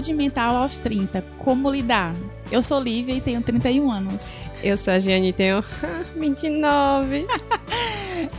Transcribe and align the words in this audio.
Saúde 0.00 0.14
mental 0.14 0.56
aos 0.56 0.80
30. 0.80 1.22
Como 1.36 1.70
lidar? 1.70 2.14
Eu 2.50 2.62
sou 2.62 2.80
Lívia 2.80 3.16
e 3.16 3.20
tenho 3.20 3.42
31 3.42 3.90
anos. 3.90 4.22
Eu 4.62 4.78
sou 4.78 4.94
a 4.94 4.98
Giane 4.98 5.28
e 5.28 5.32
tenho 5.34 5.62
29. 6.16 7.26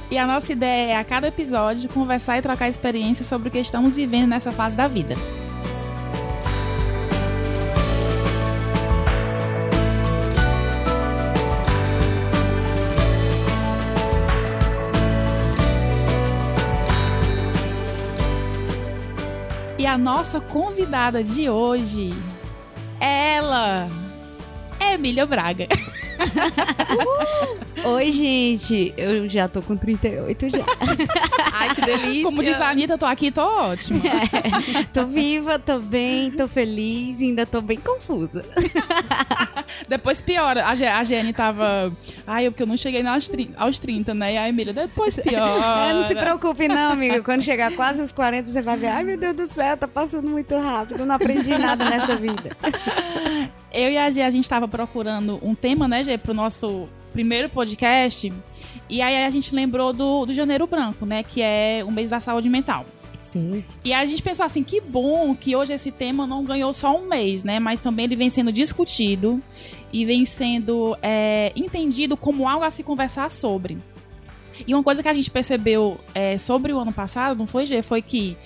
e 0.09 0.18
a 0.18 0.25
nossa 0.25 0.51
ideia 0.51 0.93
é, 0.93 0.95
a 0.95 1.04
cada 1.04 1.27
episódio, 1.27 1.87
conversar 1.87 2.39
e 2.39 2.41
trocar 2.41 2.68
experiências 2.68 3.27
sobre 3.27 3.50
o 3.50 3.51
que 3.51 3.59
estamos 3.59 3.95
vivendo 3.95 4.29
nessa 4.29 4.51
fase 4.51 4.75
da 4.75 4.87
vida. 4.87 5.15
A 19.91 19.97
nossa 19.97 20.39
convidada 20.39 21.21
de 21.21 21.50
hoje 21.50 22.13
é 22.97 23.36
ela, 23.36 23.89
Emília 24.79 25.25
Braga. 25.25 25.68
Oi, 27.83 28.11
gente. 28.11 28.93
Eu 28.95 29.29
já 29.29 29.47
tô 29.47 29.61
com 29.61 29.75
38 29.75 30.49
já. 30.49 30.59
Ai, 31.54 31.75
que 31.75 31.81
delícia. 31.81 32.23
Como 32.23 32.44
diz 32.44 32.59
a 32.61 32.69
Anitta, 32.69 32.97
tô 32.97 33.05
aqui, 33.05 33.31
tô 33.31 33.41
ótima. 33.41 34.02
É, 34.05 34.83
tô 34.94 35.05
viva, 35.05 35.57
tô 35.57 35.80
bem, 35.80 36.31
tô 36.31 36.47
feliz 36.47 37.19
e 37.19 37.25
ainda 37.25 37.45
tô 37.45 37.61
bem 37.61 37.80
confusa. 37.80 38.45
depois 39.88 40.21
piora. 40.21 40.66
A, 40.66 40.71
a 40.71 41.03
Jenny 41.03 41.33
tava. 41.33 41.91
Ai, 42.25 42.49
porque 42.49 42.63
eu 42.63 42.67
não 42.67 42.77
cheguei 42.77 43.05
aos, 43.05 43.31
aos 43.57 43.79
30, 43.79 44.13
né? 44.13 44.33
E 44.33 44.38
a 44.38 44.49
Emília, 44.49 44.73
depois 44.73 45.17
piora. 45.19 45.89
É, 45.89 45.93
não 45.93 46.03
se 46.03 46.16
preocupe, 46.16 46.67
não, 46.67 46.91
amiga. 46.91 47.23
Quando 47.23 47.41
chegar 47.41 47.71
quase 47.73 48.01
aos 48.01 48.11
40, 48.11 48.49
você 48.49 48.61
vai 48.61 48.77
ver. 48.77 48.88
Ai, 48.88 49.03
meu 49.03 49.17
Deus 49.17 49.35
do 49.35 49.47
céu, 49.47 49.75
tá 49.75 49.88
passando 49.88 50.29
muito 50.29 50.55
rápido. 50.55 51.05
Não 51.05 51.16
aprendi 51.16 51.57
nada 51.57 51.85
nessa 51.89 52.16
vida. 52.16 52.55
Eu 53.72 53.89
e 53.89 53.97
a 53.97 54.09
G, 54.11 54.22
a 54.22 54.30
gente 54.30 54.50
tava 54.50 54.67
procurando 54.67 55.39
um 55.41 55.55
tema, 55.55 55.88
né, 55.88 56.03
G, 56.03 56.17
pro 56.17 56.33
nosso 56.33 56.89
primeiro 57.11 57.50
podcast. 57.50 58.31
E 58.89 59.02
aí 59.02 59.23
a 59.23 59.30
gente 59.30 59.53
lembrou 59.53 59.94
do, 59.94 60.25
do 60.25 60.33
Janeiro 60.33 60.67
Branco, 60.67 61.05
né? 61.05 61.23
Que 61.23 61.41
é 61.41 61.83
o 61.86 61.91
mês 61.91 62.09
da 62.09 62.19
saúde 62.19 62.50
mental. 62.50 62.86
Sim. 63.19 63.63
E 63.83 63.94
a 63.94 64.05
gente 64.05 64.22
pensou 64.22 64.45
assim, 64.45 64.63
que 64.63 64.81
bom 64.81 65.33
que 65.36 65.55
hoje 65.55 65.73
esse 65.73 65.91
tema 65.91 66.28
não 66.28 66.44
ganhou 66.44 66.73
só 66.73 66.94
um 66.95 67.08
mês, 67.08 67.44
né? 67.44 67.59
Mas 67.59 67.80
também 67.80 68.05
ele 68.05 68.16
vem 68.16 68.30
sendo 68.30 68.52
discutido 68.52 69.39
e 69.94 70.06
vem 70.06 70.25
sendo 70.25 70.97
é, 71.02 71.52
entendido 71.56 72.17
como 72.17 72.50
algo 72.50 72.66
a 72.66 72.69
se 72.69 72.83
conversar 72.83 73.30
sobre. 73.31 73.78
E 74.67 74.73
uma 74.73 74.83
coisa 74.83 75.02
que 75.02 75.08
a 75.08 75.13
gente 75.13 75.30
percebeu 75.30 75.97
é, 76.13 76.38
sobre 76.38 76.73
o 76.73 76.80
ano 76.80 76.91
passado, 76.91 77.38
não 77.38 77.47
foi, 77.47 77.66
G? 77.66 77.81
Foi 77.81 78.02
que 78.02 78.38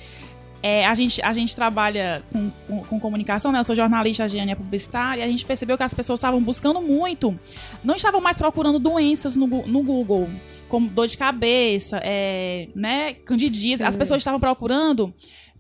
é, 0.67 0.83
a, 0.83 0.95
gente, 0.95 1.21
a 1.21 1.31
gente 1.31 1.55
trabalha 1.55 2.23
com, 2.33 2.49
com, 2.67 2.83
com, 2.85 2.99
comunicação, 2.99 3.52
né? 3.52 3.59
Eu 3.59 3.63
sou 3.63 3.75
jornalista, 3.75 4.23
a 4.23 4.27
Giane 4.27 4.52
é 4.52 4.55
publicitária, 4.55 5.21
e 5.21 5.23
a 5.23 5.27
gente 5.27 5.45
percebeu 5.45 5.77
que 5.77 5.83
as 5.83 5.94
pessoas 5.94 6.17
estavam 6.17 6.41
buscando 6.41 6.81
muito, 6.81 7.39
não 7.83 7.94
estavam 7.94 8.19
mais 8.19 8.35
procurando 8.39 8.80
doenças 8.80 9.36
no, 9.36 9.45
no 9.45 9.83
Google, 9.83 10.27
como 10.67 10.89
dor 10.89 11.05
de 11.05 11.17
cabeça, 11.17 12.02
é, 12.03 12.67
né? 12.73 13.13
Candidíase. 13.13 13.83
As 13.83 13.95
pessoas 13.95 14.21
estavam 14.23 14.39
procurando 14.39 15.13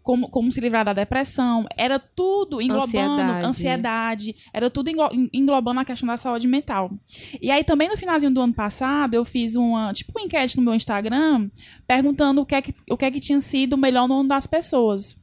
como, 0.05 0.29
como 0.29 0.51
se 0.51 0.61
livrar 0.61 0.85
da 0.85 0.93
depressão. 0.93 1.65
Era 1.75 1.97
tudo 1.97 2.61
englobando 2.61 2.85
ansiedade, 2.85 3.45
ansiedade 3.45 4.35
era 4.53 4.69
tudo 4.69 4.91
englobando 5.33 5.79
a 5.79 5.85
questão 5.85 6.05
da 6.05 6.15
saúde 6.15 6.47
mental. 6.47 6.91
E 7.41 7.49
aí 7.49 7.63
também 7.63 7.89
no 7.89 7.97
finalzinho 7.97 8.31
do 8.31 8.39
ano 8.39 8.53
passado 8.53 9.15
eu 9.15 9.25
fiz 9.25 9.55
uma, 9.55 9.91
tipo, 9.93 10.13
uma 10.15 10.23
enquete 10.23 10.57
no 10.57 10.63
meu 10.63 10.75
Instagram 10.75 11.49
perguntando 11.87 12.39
o 12.39 12.45
que 12.45 12.53
é 12.53 12.61
que, 12.61 12.75
o 12.87 12.95
que, 12.95 13.03
é 13.03 13.09
que 13.09 13.19
tinha 13.19 13.41
sido 13.41 13.73
o 13.73 13.77
melhor 13.77 14.07
no 14.07 14.19
ano 14.19 14.29
das 14.29 14.45
pessoas. 14.45 15.17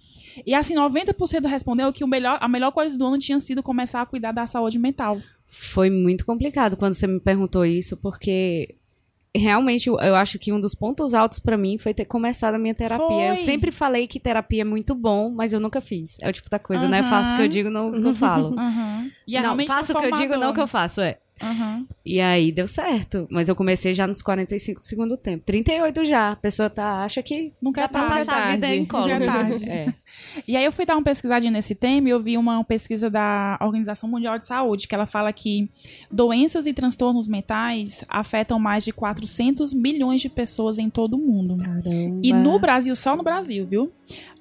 E 0.44 0.53
assim, 0.53 0.75
90% 0.75 1.47
respondeu 1.47 1.92
que 1.92 2.03
o 2.03 2.09
melhor, 2.09 2.38
a 2.41 2.48
melhor 2.48 2.72
coisa 2.72 2.98
do 2.98 3.06
ano 3.06 3.19
tinha 3.19 3.38
sido 3.38 3.62
começar 3.62 4.03
a 4.03 4.06
cuidar 4.06 4.32
da 4.32 4.48
saúde 4.48 4.81
mental. 4.81 5.21
Foi 5.47 5.91
muito 5.91 6.26
complicado 6.26 6.76
quando 6.76 6.94
você 6.94 7.06
me 7.06 7.21
perguntou 7.21 7.65
isso, 7.65 7.97
porque 7.98 8.75
realmente 9.34 9.88
eu 9.88 10.15
acho 10.15 10.38
que 10.38 10.53
um 10.53 10.60
dos 10.60 10.75
pontos 10.75 11.15
altos 11.15 11.38
para 11.38 11.56
mim 11.56 11.78
foi 11.78 11.94
ter 11.94 12.04
começado 12.04 12.54
a 12.54 12.59
minha 12.59 12.75
terapia. 12.75 13.06
Foi. 13.06 13.31
Eu 13.31 13.37
sempre 13.37 13.72
falei 13.72 14.06
que 14.06 14.20
terapia 14.20 14.62
é 14.62 14.65
muito 14.65 14.94
bom, 14.94 15.31
mas 15.31 15.53
eu 15.53 15.60
nunca 15.60 15.81
fiz. 15.81 16.19
É 16.20 16.28
o 16.28 16.32
tipo 16.32 16.50
da 16.50 16.59
coisa, 16.59 16.84
uhum. 16.84 16.91
né? 16.91 17.03
Faço 17.03 17.34
o 17.34 17.37
que 17.37 17.42
eu 17.42 17.48
digo, 17.48 17.71
não, 17.71 17.91
não 17.91 18.15
falo. 18.15 18.54
Uhum. 18.62 19.10
E 19.26 19.37
é 19.37 19.42
não, 19.42 19.59
faço 19.66 19.92
o 19.92 19.98
que 19.98 20.06
eu 20.06 20.12
digo, 20.12 20.37
não 20.37 20.50
o 20.50 20.54
que 20.54 20.60
eu 20.60 20.66
faço, 20.66 21.00
é. 21.00 21.19
Uhum. 21.41 21.87
E 22.04 22.20
aí 22.20 22.53
deu 22.53 22.69
certo. 22.69 23.26
Mas 23.31 23.48
eu 23.48 23.56
comecei 23.56 23.94
já 23.94 24.06
nos 24.06 24.22
45 24.22 24.81
do 24.81 24.84
segundo 24.84 25.16
tempo. 25.16 25.44
38 25.44 26.04
já. 26.04 26.32
A 26.32 26.37
pessoa 26.37 26.70
tá, 26.70 27.03
acha 27.04 27.22
que 27.22 27.53
nunca 27.60 27.82
dá 27.82 27.88
pra 27.88 28.09
tarde, 28.09 28.26
passar 28.26 28.48
a 28.48 28.50
vida 28.53 28.75
em 28.75 28.84
colo. 28.84 29.10
É 29.10 29.25
tarde. 29.25 29.65
É. 29.72 29.87
E 30.47 30.56
aí 30.56 30.65
eu 30.65 30.72
fui 30.72 30.84
dar 30.84 30.94
uma 30.94 31.03
pesquisadinha 31.03 31.50
nesse 31.50 31.75
tema 31.75 32.09
e 32.09 32.10
eu 32.10 32.21
vi 32.21 32.37
uma 32.37 32.62
pesquisa 32.65 33.09
da 33.09 33.59
Organização 33.62 34.09
Mundial 34.09 34.38
de 34.38 34.44
Saúde, 34.44 34.87
que 34.87 34.94
ela 34.94 35.06
fala 35.06 35.32
que 35.32 35.71
doenças 36.10 36.66
e 36.66 36.75
transtornos 36.75 37.26
mentais 37.26 38.04
afetam 38.09 38.59
mais 38.59 38.84
de 38.84 38.92
400 38.92 39.72
milhões 39.72 40.21
de 40.21 40.28
pessoas 40.28 40.78
em 40.78 40.91
todo 40.91 41.15
o 41.15 41.19
mundo. 41.19 41.56
Caramba. 41.56 42.21
E 42.22 42.32
no 42.32 42.59
Brasil, 42.59 42.94
só 42.94 43.16
no 43.16 43.22
Brasil, 43.22 43.66
viu? 43.66 43.91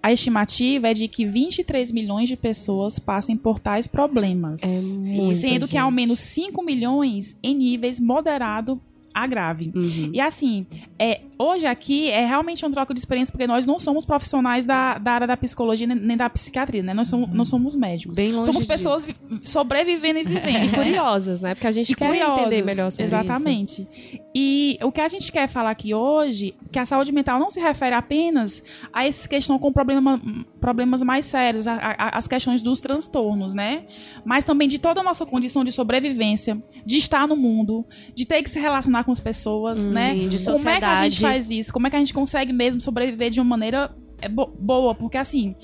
A 0.02 0.12
estimativa 0.12 0.90
é 0.90 0.94
de 0.94 1.08
que 1.08 1.26
23 1.26 1.92
milhões 1.92 2.28
de 2.28 2.36
pessoas 2.36 2.98
passem 2.98 3.38
por 3.38 3.60
tais 3.60 3.88
problemas. 3.88 4.62
É 4.64 4.68
muito, 4.68 5.38
sendo 5.38 5.62
gente. 5.62 5.72
que 5.72 5.78
ao 5.78 5.92
menos 5.92 6.20
5 6.20 6.64
milhões 6.64 7.36
em 7.44 7.56
níveis 7.56 8.00
moderado 8.00 8.82
a 9.14 9.28
grave. 9.28 9.72
Uhum. 9.76 10.10
E 10.14 10.20
assim, 10.20 10.66
é, 10.98 11.22
hoje 11.42 11.66
aqui 11.66 12.10
é 12.10 12.26
realmente 12.26 12.66
um 12.66 12.72
troco 12.72 12.94
de 12.94 13.00
experiência, 13.00 13.32
porque 13.32 13.48
nós 13.48 13.66
não 13.66 13.80
somos 13.80 14.06
profissionais 14.06 14.66
da, 14.66 14.98
da 14.98 15.12
área 15.12 15.28
da 15.28 15.38
psicologia 15.38 15.88
nem 15.88 16.16
da 16.16 16.30
psiquiatria, 16.30 16.84
né? 16.84 16.94
Nós 16.94 17.08
somos, 17.08 17.30
uhum. 17.30 17.36
nós 17.36 17.48
somos 17.48 17.76
médicos. 17.76 18.16
Bem 18.16 18.32
longe 18.32 18.46
somos 18.46 18.64
pessoas 18.64 19.08
sobrevivendo 19.42 20.20
e 20.20 20.24
vivendo. 20.24 20.66
e 20.66 20.70
curiosas, 20.70 21.42
né? 21.42 21.56
Porque 21.56 21.68
a 21.68 21.72
gente 21.72 21.92
e 21.92 21.96
quer 21.96 22.08
curiosas, 22.08 22.40
entender 22.40 22.64
melhor 22.64 22.92
sobre 22.92 23.06
Exatamente. 23.06 23.88
Isso. 23.92 24.22
E 24.34 24.80
o 24.82 24.92
que 24.92 25.02
a 25.02 25.10
gente 25.10 25.32
quer 25.32 25.48
falar 25.48 25.72
aqui 25.72 25.94
hoje, 25.94 26.56
que 26.72 26.80
a 26.80 26.86
saúde 26.86 27.12
mental 27.12 27.40
não 27.40 27.50
se 27.50 27.60
refere 27.60 27.96
apenas 27.96 28.64
a 28.94 29.06
essa 29.06 29.28
questão 29.28 29.60
com 29.60 29.72
problema, 29.74 30.22
problemas 30.60 31.02
mais 31.02 31.26
sérios, 31.26 31.68
a, 31.68 31.74
a, 31.74 32.18
as 32.18 32.28
questões 32.28 32.62
dos 32.62 32.80
transtornos, 32.80 33.54
né? 33.54 33.84
Mas 34.24 34.46
também 34.46 34.68
de 34.68 34.80
toda 34.80 35.02
a 35.02 35.04
nossa 35.04 35.26
condição 35.26 35.64
de 35.64 35.72
sobrevivência, 35.72 36.62
de 36.86 36.98
estar 36.98 37.28
no 37.28 37.36
mundo, 37.36 37.86
de 38.16 38.26
ter 38.26 38.42
que 38.42 38.50
se 38.50 38.60
relacionar 38.60 39.04
com 39.04 39.12
as 39.12 39.20
pessoas, 39.20 39.84
hum, 39.84 39.90
né? 39.90 40.14
Sim, 40.14 40.30
de 40.30 40.46
Como 40.46 40.70
é 40.70 40.80
que 40.80 40.86
a 40.86 41.10
gente 41.10 41.26
faz 41.32 41.50
isso? 41.50 41.74
Como 41.74 41.88
é 41.88 41.90
que 41.90 41.96
a 41.96 42.00
gente 42.00 42.14
consegue 42.14 42.54
mesmo 42.54 42.82
sobreviver 42.82 43.30
de 43.30 43.40
uma 43.40 43.50
maneira 43.50 43.96
é, 44.22 44.28
boa? 44.30 44.96
Porque 44.96 45.18
assim, 45.18 45.56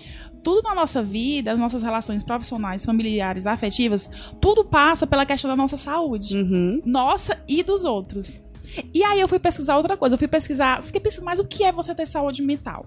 tudo 0.43 0.61
na 0.61 0.73
nossa 0.73 1.03
vida, 1.03 1.51
as 1.51 1.59
nossas 1.59 1.83
relações 1.83 2.23
profissionais, 2.23 2.85
familiares, 2.85 3.45
afetivas, 3.45 4.09
tudo 4.39 4.63
passa 4.63 5.05
pela 5.05 5.25
questão 5.25 5.49
da 5.49 5.55
nossa 5.55 5.75
saúde. 5.75 6.35
Uhum. 6.37 6.81
Nossa 6.85 7.37
e 7.47 7.61
dos 7.61 7.83
outros. 7.83 8.41
E 8.93 9.03
aí 9.03 9.19
eu 9.19 9.27
fui 9.27 9.39
pesquisar 9.39 9.77
outra 9.77 9.97
coisa. 9.97 10.15
Eu 10.15 10.19
fui 10.19 10.27
pesquisar, 10.27 10.83
fiquei 10.83 11.01
pensando, 11.01 11.25
mas 11.25 11.39
o 11.39 11.45
que 11.45 11.63
é 11.63 11.71
você 11.71 11.93
ter 11.93 12.07
saúde 12.07 12.41
mental? 12.41 12.85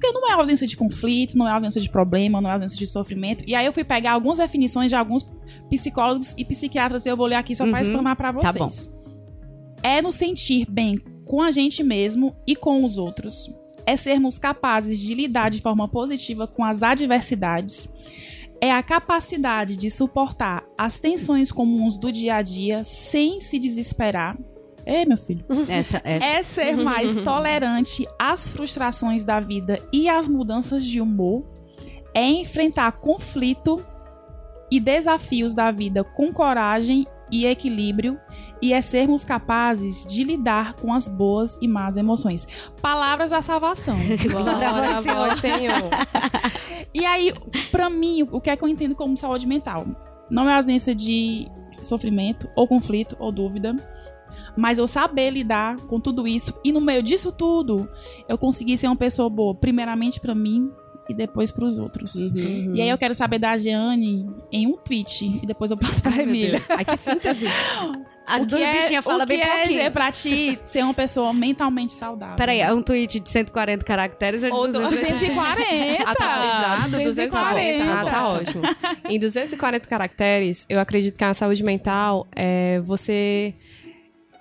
Porque 0.00 0.12
não 0.12 0.30
é 0.30 0.32
ausência 0.32 0.66
de 0.66 0.76
conflito, 0.76 1.36
não 1.36 1.46
é 1.46 1.52
ausência 1.52 1.80
de 1.80 1.90
problema, 1.90 2.40
não 2.40 2.48
é 2.48 2.54
ausência 2.54 2.78
de 2.78 2.86
sofrimento. 2.86 3.44
E 3.46 3.54
aí 3.54 3.66
eu 3.66 3.72
fui 3.72 3.84
pegar 3.84 4.12
algumas 4.12 4.38
definições 4.38 4.90
de 4.90 4.96
alguns 4.96 5.28
psicólogos 5.68 6.34
e 6.38 6.44
psiquiatras, 6.44 7.04
e 7.04 7.08
eu 7.08 7.16
vou 7.16 7.26
ler 7.26 7.34
aqui 7.34 7.54
só 7.54 7.64
uhum. 7.64 7.70
para 7.70 7.82
explanar 7.82 8.16
para 8.16 8.32
vocês. 8.32 8.54
Tá 8.54 8.58
bom. 8.58 8.70
É 9.82 10.00
nos 10.00 10.14
sentir 10.14 10.66
bem 10.70 10.98
com 11.30 11.40
a 11.40 11.52
gente 11.52 11.84
mesmo 11.84 12.34
e 12.44 12.56
com 12.56 12.84
os 12.84 12.98
outros. 12.98 13.54
É 13.86 13.96
sermos 13.96 14.36
capazes 14.36 14.98
de 14.98 15.14
lidar 15.14 15.48
de 15.48 15.60
forma 15.60 15.86
positiva 15.86 16.48
com 16.48 16.64
as 16.64 16.82
adversidades. 16.82 17.88
É 18.60 18.72
a 18.72 18.82
capacidade 18.82 19.76
de 19.76 19.88
suportar 19.90 20.64
as 20.76 20.98
tensões 20.98 21.52
comuns 21.52 21.96
do 21.96 22.10
dia 22.10 22.34
a 22.34 22.42
dia 22.42 22.82
sem 22.82 23.40
se 23.40 23.60
desesperar 23.60 24.36
é, 24.84 25.06
meu 25.06 25.16
filho. 25.16 25.44
Essa, 25.68 26.00
essa. 26.02 26.24
É 26.24 26.42
ser 26.42 26.76
mais 26.76 27.14
tolerante 27.22 28.08
às 28.18 28.50
frustrações 28.50 29.22
da 29.22 29.38
vida 29.38 29.80
e 29.92 30.08
às 30.08 30.28
mudanças 30.28 30.84
de 30.84 31.00
humor. 31.00 31.44
É 32.12 32.26
enfrentar 32.26 32.90
conflito 32.92 33.86
e 34.68 34.80
desafios 34.80 35.54
da 35.54 35.70
vida 35.70 36.02
com 36.02 36.32
coragem 36.32 37.06
e 37.30 37.46
equilíbrio 37.46 38.18
e 38.60 38.72
é 38.72 38.80
sermos 38.80 39.24
capazes 39.24 40.06
de 40.06 40.24
lidar 40.24 40.74
com 40.74 40.92
as 40.92 41.08
boas 41.08 41.58
e 41.60 41.68
más 41.68 41.96
emoções. 41.96 42.46
Palavras 42.80 43.30
da 43.30 43.42
salvação. 43.42 43.96
Glória 44.30 44.96
a 44.96 45.00
vós, 45.00 45.40
Senhor. 45.40 45.90
e 46.94 47.04
aí, 47.04 47.32
para 47.70 47.88
mim, 47.88 48.26
o 48.30 48.40
que 48.40 48.50
é 48.50 48.56
que 48.56 48.64
eu 48.64 48.68
entendo 48.68 48.94
como 48.94 49.16
saúde 49.16 49.46
mental? 49.46 49.86
Não 50.30 50.48
é 50.48 50.54
ausência 50.54 50.94
de 50.94 51.48
sofrimento 51.82 52.48
ou 52.54 52.68
conflito 52.68 53.16
ou 53.18 53.32
dúvida 53.32 53.74
mas 54.56 54.78
eu 54.78 54.86
saber 54.86 55.30
lidar 55.30 55.76
com 55.82 56.00
tudo 56.00 56.26
isso 56.26 56.52
e 56.64 56.72
no 56.72 56.80
meio 56.80 57.02
disso 57.02 57.32
tudo, 57.32 57.88
eu 58.28 58.36
consegui 58.36 58.76
ser 58.76 58.88
uma 58.88 58.96
pessoa 58.96 59.30
boa, 59.30 59.54
primeiramente 59.54 60.20
para 60.20 60.34
mim 60.34 60.70
e 61.08 61.14
depois 61.14 61.50
para 61.50 61.64
os 61.64 61.76
outros. 61.76 62.14
Uhum. 62.14 62.74
E 62.74 62.80
aí 62.80 62.88
eu 62.88 62.98
quero 62.98 63.14
saber 63.14 63.38
da 63.38 63.56
Jeane 63.56 64.30
em 64.52 64.66
um 64.66 64.76
tweet 64.76 65.40
e 65.42 65.46
depois 65.46 65.70
eu 65.70 65.76
passo 65.76 66.02
para 66.02 66.16
a 66.16 66.22
Emília. 66.22 66.60
Ai, 66.68 66.84
que 66.84 66.96
síntese. 66.96 67.46
As 68.30 68.46
duas 68.46 68.62
é, 68.62 68.72
bichinhas 68.72 69.04
falam 69.04 69.26
bem 69.26 69.40
pouquinho. 69.40 69.80
é 69.80 69.90
pra 69.90 70.10
ti 70.10 70.58
ser 70.64 70.82
uma 70.84 70.94
pessoa 70.94 71.32
mentalmente 71.32 71.92
saudável? 71.92 72.36
Peraí, 72.36 72.60
é 72.60 72.72
um 72.72 72.82
tweet 72.82 73.20
de 73.20 73.30
140 73.30 73.84
caracteres 73.84 74.42
ou 74.44 74.68
de 74.68 74.76
Ou 74.76 74.88
240. 74.88 76.02
Atualizado, 76.04 77.02
240. 77.02 77.84
Ah, 77.84 78.04
tá 78.04 78.28
ótimo. 78.28 78.62
Em 79.08 79.18
240 79.18 79.88
caracteres, 79.88 80.66
eu 80.68 80.78
acredito 80.78 81.16
que 81.16 81.24
a 81.24 81.34
saúde 81.34 81.62
mental 81.62 82.26
é 82.34 82.80
você 82.80 83.54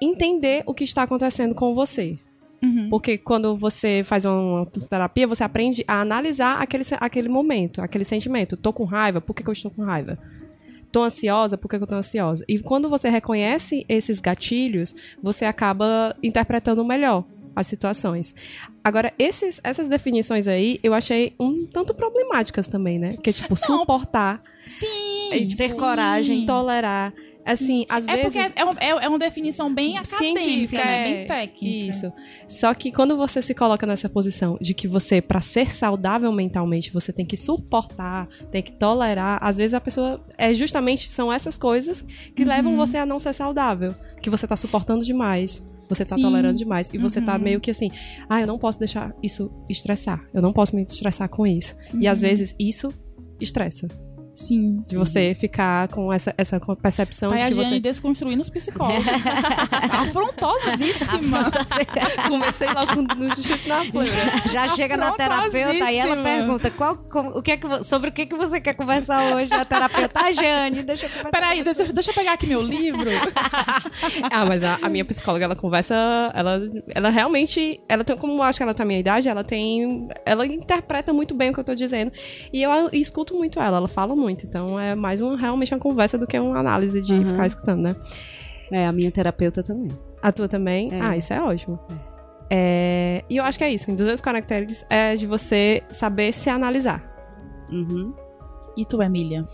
entender 0.01 0.63
o 0.65 0.73
que 0.73 0.83
está 0.83 1.03
acontecendo 1.03 1.53
com 1.53 1.73
você. 1.73 2.17
Uhum. 2.61 2.89
Porque 2.89 3.17
quando 3.17 3.55
você 3.55 4.03
faz 4.05 4.25
uma 4.25 4.65
terapia, 4.89 5.25
você 5.25 5.43
aprende 5.43 5.83
a 5.87 6.01
analisar 6.01 6.61
aquele, 6.61 6.83
aquele 6.99 7.29
momento, 7.29 7.81
aquele 7.81 8.03
sentimento. 8.03 8.57
Tô 8.57 8.73
com 8.73 8.83
raiva, 8.83 9.21
por 9.21 9.33
que, 9.33 9.43
que 9.43 9.49
eu 9.49 9.53
estou 9.53 9.71
com 9.71 9.83
raiva? 9.83 10.17
Tô 10.91 11.03
ansiosa, 11.03 11.57
por 11.57 11.69
que, 11.69 11.75
eu 11.75 11.87
tô 11.87 11.95
ansiosa? 11.95 12.43
E 12.47 12.59
quando 12.59 12.89
você 12.89 13.09
reconhece 13.09 13.85
esses 13.87 14.19
gatilhos, 14.19 14.95
você 15.21 15.45
acaba 15.45 16.15
interpretando 16.23 16.83
melhor 16.83 17.25
as 17.55 17.67
situações. 17.67 18.33
Agora, 18.83 19.13
esses, 19.19 19.59
essas 19.63 19.87
definições 19.87 20.47
aí, 20.47 20.79
eu 20.81 20.93
achei 20.93 21.33
um 21.39 21.65
tanto 21.65 21.93
problemáticas 21.93 22.67
também, 22.67 22.97
né? 22.97 23.17
Que 23.17 23.29
é 23.29 23.33
tipo, 23.33 23.55
suportar, 23.55 24.41
Sim. 24.65 25.31
É, 25.31 25.39
tipo, 25.39 25.57
ter 25.57 25.75
coragem. 25.75 26.45
tolerar. 26.45 27.13
Assim, 27.45 27.85
às 27.89 28.07
É 28.07 28.15
vezes. 28.15 28.33
porque 28.51 28.59
é, 28.59 28.85
é, 28.89 29.05
é 29.05 29.09
uma 29.09 29.17
definição 29.17 29.73
bem 29.73 29.97
acadêmica, 29.97 30.41
científica, 30.41 30.83
né? 30.85 30.99
é. 30.99 31.13
Bem 31.19 31.27
técnica. 31.27 31.89
Isso. 31.89 32.13
Só 32.47 32.73
que 32.73 32.91
quando 32.91 33.17
você 33.17 33.41
se 33.41 33.55
coloca 33.55 33.87
nessa 33.87 34.07
posição 34.09 34.57
de 34.61 34.73
que 34.73 34.87
você, 34.87 35.21
pra 35.21 35.41
ser 35.41 35.71
saudável 35.71 36.31
mentalmente, 36.31 36.91
você 36.91 37.11
tem 37.11 37.25
que 37.25 37.35
suportar, 37.37 38.27
tem 38.51 38.61
que 38.61 38.73
tolerar, 38.73 39.39
às 39.41 39.57
vezes 39.57 39.73
a 39.73 39.81
pessoa 39.81 40.23
é 40.37 40.53
justamente 40.53 41.11
são 41.11 41.31
essas 41.33 41.57
coisas 41.57 42.01
que 42.35 42.43
Uhum. 42.43 42.49
levam 42.49 42.75
você 42.77 42.97
a 42.97 43.05
não 43.05 43.19
ser 43.19 43.33
saudável, 43.33 43.95
que 44.21 44.29
você 44.29 44.45
tá 44.47 44.55
suportando 44.55 45.03
demais. 45.03 45.63
Você 45.87 46.05
tá 46.05 46.15
Sim. 46.15 46.21
tolerando 46.21 46.55
demais. 46.57 46.91
E 46.93 46.99
você 46.99 47.19
tá 47.19 47.35
Uhum. 47.35 47.41
meio 47.41 47.59
que 47.59 47.71
assim, 47.71 47.89
ah, 48.29 48.39
eu 48.39 48.45
não 48.45 48.59
posso 48.59 48.77
deixar 48.77 49.11
isso 49.23 49.51
estressar. 49.67 50.23
Eu 50.31 50.41
não 50.41 50.53
posso 50.53 50.75
me 50.75 50.83
estressar 50.83 51.27
com 51.29 51.47
isso. 51.47 51.75
E 51.95 52.05
Uhum. 52.05 52.11
às 52.11 52.21
vezes 52.21 52.53
isso 52.59 52.93
estressa. 53.41 53.87
Sim. 54.39 54.81
De 54.87 54.95
você 54.95 55.35
ficar 55.35 55.89
com 55.89 56.13
essa, 56.13 56.33
essa 56.37 56.59
percepção 56.81 57.31
Tá 57.31 57.35
de 57.35 57.43
a 57.43 57.47
que 57.47 57.53
Jane 57.55 57.67
você. 57.71 57.79
desconstruindo 57.81 58.41
os 58.41 58.49
psicólogos. 58.49 59.03
Afrontosíssima. 59.91 61.51
Comecei 62.27 62.67
logo 62.69 63.01
no 63.15 63.35
chute 63.35 63.67
na 63.67 63.83
pleura. 63.85 64.11
Já 64.51 64.67
chega 64.69 64.95
na 64.95 65.11
terapeuta 65.11 65.91
e 65.91 65.97
ela 65.97 66.23
pergunta 66.23 66.71
qual, 66.71 66.95
como- 66.97 67.37
o 67.37 67.41
que 67.41 67.51
é 67.51 67.57
que, 67.57 67.83
sobre 67.83 68.09
o 68.09 68.11
que, 68.13 68.25
que 68.25 68.35
você 68.35 68.61
quer 68.61 68.73
conversar 68.75 69.35
hoje. 69.35 69.53
A 69.53 69.65
terapeuta, 69.65 70.11
ah, 70.19 70.31
Jane, 70.31 70.83
deixa 70.83 71.05
eu 71.05 71.09
conversar. 71.09 71.31
Peraí, 71.31 71.63
deixa, 71.63 71.83
deixa 71.91 72.11
eu 72.11 72.15
pegar 72.15 72.33
aqui 72.33 72.47
meu 72.47 72.61
livro. 72.61 73.09
Ah, 74.31 74.45
mas 74.45 74.63
a, 74.63 74.77
a 74.81 74.89
minha 74.89 75.03
psicóloga, 75.05 75.45
ela 75.45 75.55
conversa, 75.55 75.95
ela, 76.33 76.61
ela 76.93 77.09
realmente, 77.09 77.79
ela 77.89 78.03
tem, 78.03 78.15
como 78.15 78.33
eu 78.33 78.43
acho 78.43 78.57
que 78.59 78.63
ela 78.63 78.73
tá 78.73 78.83
na 78.83 78.87
minha 78.87 78.99
idade, 78.99 79.27
ela 79.27 79.43
tem, 79.43 80.07
ela 80.25 80.45
interpreta 80.45 81.11
muito 81.11 81.33
bem 81.33 81.49
o 81.49 81.53
que 81.53 81.59
eu 81.59 81.63
tô 81.63 81.73
dizendo, 81.75 82.11
e 82.53 82.61
eu 82.61 82.71
a- 82.71 82.89
escuto 82.93 83.33
muito 83.35 83.59
ela, 83.59 83.77
ela 83.77 83.87
fala 83.87 84.15
muito, 84.15 84.28
então 84.31 84.79
é 84.79 84.95
mais 84.95 85.21
uma, 85.21 85.37
realmente 85.37 85.73
uma 85.73 85.79
conversa 85.79 86.17
do 86.17 86.25
que 86.27 86.37
uma 86.39 86.59
análise 86.59 87.01
de 87.01 87.13
Uhum. 87.13 87.25
ficar 87.29 87.47
escutando, 87.47 87.81
né? 87.81 87.95
É, 88.71 88.85
a 88.87 88.91
minha 88.91 89.11
terapeuta 89.11 89.63
também. 89.63 89.89
A 90.21 90.31
tua 90.31 90.47
também? 90.47 90.89
É. 90.91 90.99
Ah, 91.01 91.17
isso 91.17 91.33
é 91.33 91.41
ótimo. 91.41 91.79
É, 92.51 93.23
e 93.29 93.37
eu 93.37 93.43
acho 93.43 93.57
que 93.57 93.63
é 93.63 93.71
isso, 93.71 93.89
em 93.91 93.95
200 93.95 94.21
caracteres 94.21 94.85
é 94.89 95.15
de 95.15 95.25
você 95.27 95.83
saber 95.89 96.33
se 96.33 96.49
analisar. 96.49 97.03
Uhum. 97.71 98.13
E 98.75 98.85
tu, 98.85 99.01
Emília? 99.01 99.47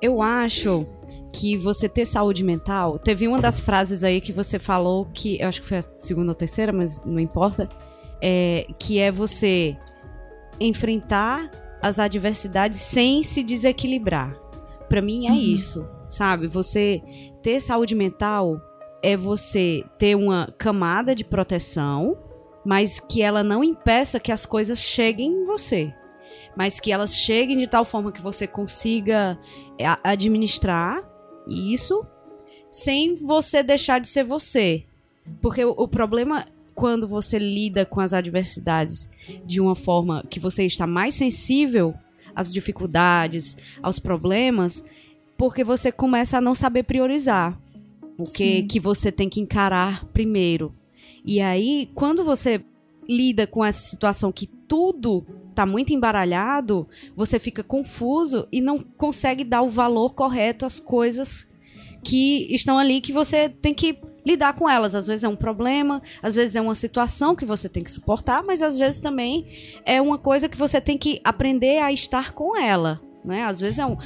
Eu 0.00 0.20
acho 0.20 0.86
que 1.32 1.56
você 1.56 1.88
ter 1.88 2.04
saúde 2.04 2.44
mental. 2.44 2.98
Teve 2.98 3.26
uma 3.28 3.40
das 3.40 3.60
frases 3.60 4.02
aí 4.04 4.20
que 4.20 4.32
você 4.32 4.58
falou 4.58 5.06
que 5.14 5.40
eu 5.40 5.48
acho 5.48 5.62
que 5.62 5.68
foi 5.68 5.78
a 5.78 5.82
segunda 5.98 6.32
ou 6.32 6.34
terceira, 6.34 6.72
mas 6.72 7.02
não 7.04 7.18
importa. 7.20 7.68
É, 8.20 8.66
que 8.78 8.98
é 8.98 9.10
você 9.10 9.76
enfrentar 10.60 11.50
as 11.82 11.98
adversidades 11.98 12.78
sem 12.80 13.22
se 13.22 13.42
desequilibrar. 13.42 14.34
Pra 14.88 15.02
mim 15.02 15.26
é 15.26 15.30
Uhum. 15.32 15.38
isso, 15.38 15.86
sabe? 16.08 16.46
Você 16.46 17.02
ter 17.42 17.60
saúde 17.60 17.94
mental 17.94 18.60
é 19.02 19.16
você 19.16 19.84
ter 19.98 20.14
uma 20.14 20.54
camada 20.58 21.14
de 21.14 21.24
proteção, 21.24 22.16
mas 22.64 23.00
que 23.00 23.20
ela 23.20 23.42
não 23.42 23.64
impeça 23.64 24.20
que 24.20 24.30
as 24.30 24.46
coisas 24.46 24.78
cheguem 24.78 25.32
em 25.32 25.44
você. 25.44 25.92
Mas 26.56 26.78
que 26.78 26.92
elas 26.92 27.16
cheguem 27.16 27.56
de 27.58 27.66
tal 27.66 27.84
forma 27.84 28.12
que 28.12 28.22
você 28.22 28.46
consiga 28.46 29.38
é, 29.78 29.86
administrar 30.04 31.02
isso 31.48 32.06
sem 32.70 33.14
você 33.16 33.62
deixar 33.62 33.98
de 33.98 34.06
ser 34.06 34.22
você. 34.22 34.84
Porque 35.40 35.64
o, 35.64 35.70
o 35.70 35.88
problema 35.88 36.46
quando 36.74 37.06
você 37.06 37.38
lida 37.38 37.84
com 37.84 38.00
as 38.00 38.12
adversidades 38.12 39.10
de 39.44 39.60
uma 39.60 39.74
forma 39.74 40.24
que 40.28 40.40
você 40.40 40.64
está 40.64 40.86
mais 40.86 41.14
sensível 41.14 41.94
às 42.34 42.52
dificuldades, 42.52 43.56
aos 43.82 43.98
problemas, 43.98 44.82
porque 45.36 45.62
você 45.64 45.92
começa 45.92 46.38
a 46.38 46.40
não 46.40 46.54
saber 46.54 46.84
priorizar 46.84 47.58
o 48.16 48.24
que, 48.24 48.60
Sim. 48.60 48.66
que 48.66 48.80
você 48.80 49.10
tem 49.10 49.28
que 49.28 49.40
encarar 49.40 50.04
primeiro. 50.06 50.74
E 51.24 51.40
aí, 51.40 51.90
quando 51.94 52.24
você 52.24 52.64
lida 53.08 53.46
com 53.46 53.64
essa 53.64 53.88
situação 53.88 54.32
que 54.32 54.46
tudo 54.46 55.24
tá 55.54 55.66
muito 55.66 55.92
embaralhado, 55.92 56.88
você 57.14 57.38
fica 57.38 57.62
confuso 57.62 58.46
e 58.50 58.60
não 58.60 58.78
consegue 58.78 59.44
dar 59.44 59.62
o 59.62 59.70
valor 59.70 60.14
correto 60.14 60.64
às 60.64 60.80
coisas 60.80 61.46
que 62.02 62.46
estão 62.52 62.78
ali 62.78 63.00
que 63.00 63.12
você 63.12 63.48
tem 63.48 63.74
que 63.74 63.98
lidar 64.24 64.54
com 64.54 64.68
elas. 64.68 64.94
Às 64.94 65.06
vezes 65.06 65.24
é 65.24 65.28
um 65.28 65.36
problema, 65.36 66.02
às 66.22 66.34
vezes 66.34 66.56
é 66.56 66.60
uma 66.60 66.74
situação 66.74 67.34
que 67.34 67.44
você 67.44 67.68
tem 67.68 67.82
que 67.82 67.90
suportar, 67.90 68.42
mas 68.42 68.62
às 68.62 68.76
vezes 68.78 68.98
também 69.00 69.46
é 69.84 70.00
uma 70.00 70.18
coisa 70.18 70.48
que 70.48 70.56
você 70.56 70.80
tem 70.80 70.96
que 70.98 71.20
aprender 71.24 71.78
a 71.80 71.92
estar 71.92 72.32
com 72.32 72.56
ela. 72.56 73.00
Né? 73.24 73.44
Às 73.44 73.60
vezes 73.60 73.78
é 73.78 73.86
um, 73.86 73.96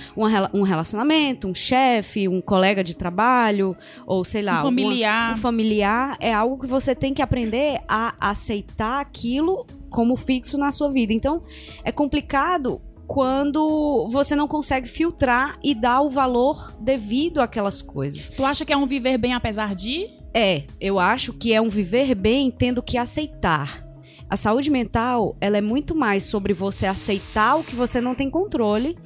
um 0.52 0.62
relacionamento, 0.62 1.48
um 1.48 1.54
chefe, 1.54 2.28
um 2.28 2.42
colega 2.42 2.84
de 2.84 2.94
trabalho, 2.94 3.74
ou 4.06 4.22
sei 4.26 4.42
lá, 4.42 4.52
Um 4.52 4.56
alguma- 4.56 4.70
familiar. 4.82 5.32
um 5.32 5.36
familiar 5.38 6.16
é 6.20 6.34
algo 6.34 6.58
que 6.60 6.66
você 6.66 6.94
tem 6.94 7.14
que 7.14 7.22
aprender 7.22 7.80
a 7.88 8.14
aceitar 8.20 9.00
aquilo 9.00 9.66
como 9.88 10.16
fixo 10.16 10.58
na 10.58 10.70
sua 10.70 10.92
vida. 10.92 11.14
Então, 11.14 11.42
é 11.82 11.90
complicado 11.90 12.78
quando 13.06 14.08
você 14.10 14.34
não 14.34 14.48
consegue 14.48 14.88
filtrar 14.88 15.58
e 15.62 15.74
dar 15.74 16.00
o 16.00 16.10
valor 16.10 16.76
devido 16.80 17.40
àquelas 17.40 17.80
coisas. 17.80 18.28
Tu 18.28 18.44
acha 18.44 18.64
que 18.64 18.72
é 18.72 18.76
um 18.76 18.86
viver 18.86 19.18
bem 19.18 19.34
apesar 19.34 19.74
de? 19.74 20.08
É, 20.34 20.64
eu 20.80 20.98
acho 20.98 21.32
que 21.32 21.52
é 21.52 21.60
um 21.60 21.68
viver 21.68 22.14
bem 22.14 22.50
tendo 22.50 22.82
que 22.82 22.98
aceitar. 22.98 23.86
A 24.28 24.36
saúde 24.36 24.70
mental, 24.70 25.36
ela 25.40 25.56
é 25.56 25.60
muito 25.60 25.94
mais 25.94 26.24
sobre 26.24 26.52
você 26.52 26.84
aceitar 26.84 27.56
o 27.56 27.64
que 27.64 27.76
você 27.76 28.00
não 28.00 28.14
tem 28.14 28.28
controle 28.28 28.98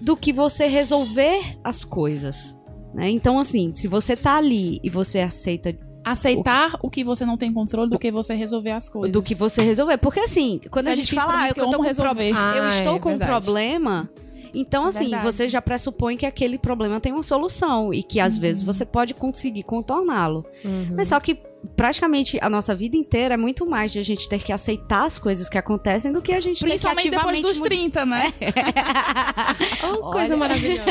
do 0.00 0.16
que 0.16 0.32
você 0.32 0.66
resolver 0.66 1.58
as 1.62 1.84
coisas. 1.84 2.54
né? 2.92 3.08
Então, 3.08 3.38
assim, 3.38 3.72
se 3.72 3.88
você 3.88 4.16
tá 4.16 4.36
ali 4.36 4.80
e 4.82 4.90
você 4.90 5.20
aceita 5.20 5.72
Aceitar 6.04 6.78
o 6.82 6.90
que 6.90 7.02
você 7.02 7.24
não 7.24 7.36
tem 7.36 7.52
controle 7.52 7.90
do 7.90 7.98
que 7.98 8.10
você 8.10 8.34
resolver 8.34 8.72
as 8.72 8.88
coisas. 8.88 9.10
do 9.12 9.22
que 9.22 9.34
você 9.34 9.62
resolver. 9.62 9.96
Porque 9.98 10.20
assim, 10.20 10.60
quando 10.70 10.84
Isso 10.86 10.90
a 10.90 10.92
é 10.92 10.96
gente 10.96 11.14
fala, 11.14 11.32
ah, 11.34 11.42
eu, 11.44 11.54
porque 11.54 11.60
eu 11.60 11.70
tô 11.70 11.76
com 11.78 11.82
resolver. 11.82 12.30
pro- 12.32 12.40
eu 12.56 12.62
Ah, 12.64 12.68
estou 12.68 12.96
é 12.96 12.98
com 13.00 13.12
um 13.14 13.18
problema. 13.18 14.10
Então, 14.56 14.86
assim, 14.86 15.10
Verdade. 15.10 15.24
você 15.24 15.48
já 15.48 15.60
pressupõe 15.60 16.16
que 16.16 16.24
aquele 16.24 16.56
problema 16.58 17.00
tem 17.00 17.12
uma 17.12 17.24
solução 17.24 17.92
e 17.92 18.04
que 18.04 18.20
às 18.20 18.38
vezes 18.38 18.62
você 18.62 18.84
pode 18.84 19.12
conseguir 19.12 19.64
contorná-lo. 19.64 20.44
Uhum. 20.64 20.90
Mas 20.96 21.08
só 21.08 21.18
que 21.18 21.36
praticamente 21.76 22.38
a 22.40 22.48
nossa 22.48 22.72
vida 22.72 22.96
inteira 22.96 23.34
é 23.34 23.36
muito 23.36 23.66
mais 23.66 23.90
de 23.92 23.98
a 23.98 24.02
gente 24.04 24.28
ter 24.28 24.40
que 24.44 24.52
aceitar 24.52 25.06
as 25.06 25.18
coisas 25.18 25.48
que 25.48 25.58
acontecem 25.58 26.12
do 26.12 26.22
que 26.22 26.30
a 26.32 26.38
gente 26.40 26.60
Principalmente 26.60 27.02
ter 27.04 27.10
que 27.10 27.16
depois 27.16 27.38
ativamente 27.38 27.58
dos 27.60 27.68
30, 27.68 28.06
né? 28.06 28.32
Oh, 29.92 30.10
coisa 30.12 30.36
maravilhosa. 30.36 30.84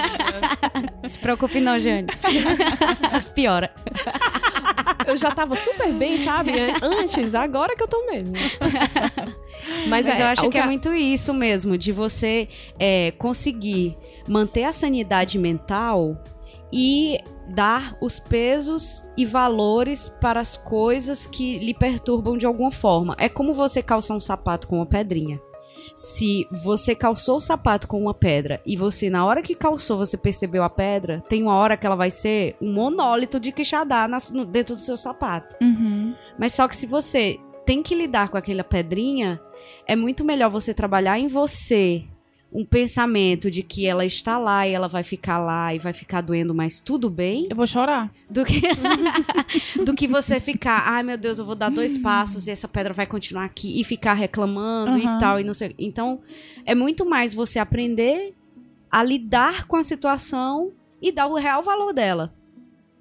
Se 1.09 1.19
preocupe 1.19 1.59
não, 1.61 1.79
Jane. 1.79 2.07
Piora. 3.33 3.71
Eu 5.07 5.17
já 5.17 5.33
tava 5.33 5.55
super 5.55 5.91
bem, 5.93 6.23
sabe? 6.23 6.51
Antes, 6.81 7.35
agora 7.35 7.75
que 7.75 7.83
eu 7.83 7.87
tô 7.87 8.05
mesmo. 8.05 8.35
Mas, 9.87 10.05
Mas 10.05 10.07
é, 10.07 10.21
eu 10.21 10.25
acho 10.27 10.49
que 10.49 10.57
é 10.57 10.65
muito 10.65 10.93
isso 10.93 11.33
mesmo, 11.33 11.77
de 11.77 11.91
você 11.91 12.49
é, 12.77 13.11
conseguir 13.11 13.97
manter 14.27 14.65
a 14.65 14.73
sanidade 14.73 15.37
mental 15.37 16.17
e 16.71 17.19
dar 17.47 17.95
os 18.01 18.19
pesos 18.19 19.01
e 19.15 19.25
valores 19.25 20.09
para 20.19 20.39
as 20.39 20.57
coisas 20.57 21.27
que 21.27 21.59
lhe 21.59 21.73
perturbam 21.73 22.37
de 22.37 22.45
alguma 22.45 22.71
forma. 22.71 23.15
É 23.19 23.29
como 23.29 23.53
você 23.53 23.81
calçar 23.81 24.15
um 24.15 24.19
sapato 24.19 24.67
com 24.67 24.77
uma 24.77 24.85
pedrinha. 24.85 25.39
Se 25.95 26.47
você 26.51 26.95
calçou 26.95 27.37
o 27.37 27.41
sapato 27.41 27.87
com 27.87 28.01
uma 28.01 28.13
pedra 28.13 28.61
e 28.65 28.75
você, 28.75 29.09
na 29.09 29.25
hora 29.25 29.41
que 29.41 29.53
calçou, 29.53 29.97
você 29.97 30.17
percebeu 30.17 30.63
a 30.63 30.69
pedra, 30.69 31.23
tem 31.29 31.43
uma 31.43 31.55
hora 31.55 31.77
que 31.77 31.85
ela 31.85 31.95
vai 31.95 32.09
ser 32.09 32.55
um 32.61 32.73
monólito 32.73 33.39
de 33.39 33.51
quixadá 33.51 34.07
no- 34.31 34.45
dentro 34.45 34.75
do 34.75 34.81
seu 34.81 34.97
sapato. 34.97 35.55
Uhum. 35.61 36.15
Mas 36.37 36.53
só 36.53 36.67
que 36.67 36.75
se 36.75 36.87
você 36.87 37.39
tem 37.65 37.83
que 37.83 37.93
lidar 37.95 38.29
com 38.29 38.37
aquela 38.37 38.63
pedrinha, 38.63 39.39
é 39.87 39.95
muito 39.95 40.25
melhor 40.25 40.49
você 40.49 40.73
trabalhar 40.73 41.17
em 41.19 41.27
você 41.27 42.03
um 42.53 42.63
pensamento 42.63 43.49
de 43.49 43.63
que 43.63 43.85
ela 43.85 44.05
está 44.05 44.37
lá 44.37 44.67
e 44.67 44.73
ela 44.73 44.87
vai 44.87 45.03
ficar 45.03 45.39
lá 45.39 45.73
e 45.73 45.79
vai 45.79 45.91
ficar 45.91 46.21
doendo, 46.21 46.53
mas 46.53 46.79
tudo 46.79 47.09
bem, 47.09 47.47
Eu 47.49 47.55
vou 47.55 47.65
chorar. 47.65 48.13
do 48.29 48.45
que, 48.45 48.61
do 49.83 49.93
que 49.95 50.07
você 50.07 50.39
ficar, 50.39 50.83
ai 50.87 51.01
meu 51.01 51.17
Deus, 51.17 51.39
eu 51.39 51.45
vou 51.45 51.55
dar 51.55 51.69
dois 51.69 51.97
passos 51.97 52.47
e 52.47 52.51
essa 52.51 52.67
pedra 52.67 52.93
vai 52.93 53.07
continuar 53.07 53.45
aqui 53.45 53.79
e 53.79 53.83
ficar 53.83 54.13
reclamando 54.13 54.91
Aham. 54.91 55.17
e 55.17 55.19
tal 55.19 55.39
e 55.39 55.43
não 55.43 55.53
sei. 55.53 55.73
Então, 55.79 56.21
é 56.65 56.75
muito 56.75 57.05
mais 57.05 57.33
você 57.33 57.57
aprender 57.57 58.33
a 58.91 59.03
lidar 59.03 59.65
com 59.65 59.75
a 59.75 59.83
situação 59.83 60.71
e 61.01 61.11
dar 61.11 61.27
o 61.27 61.35
real 61.35 61.63
valor 61.63 61.91
dela 61.91 62.33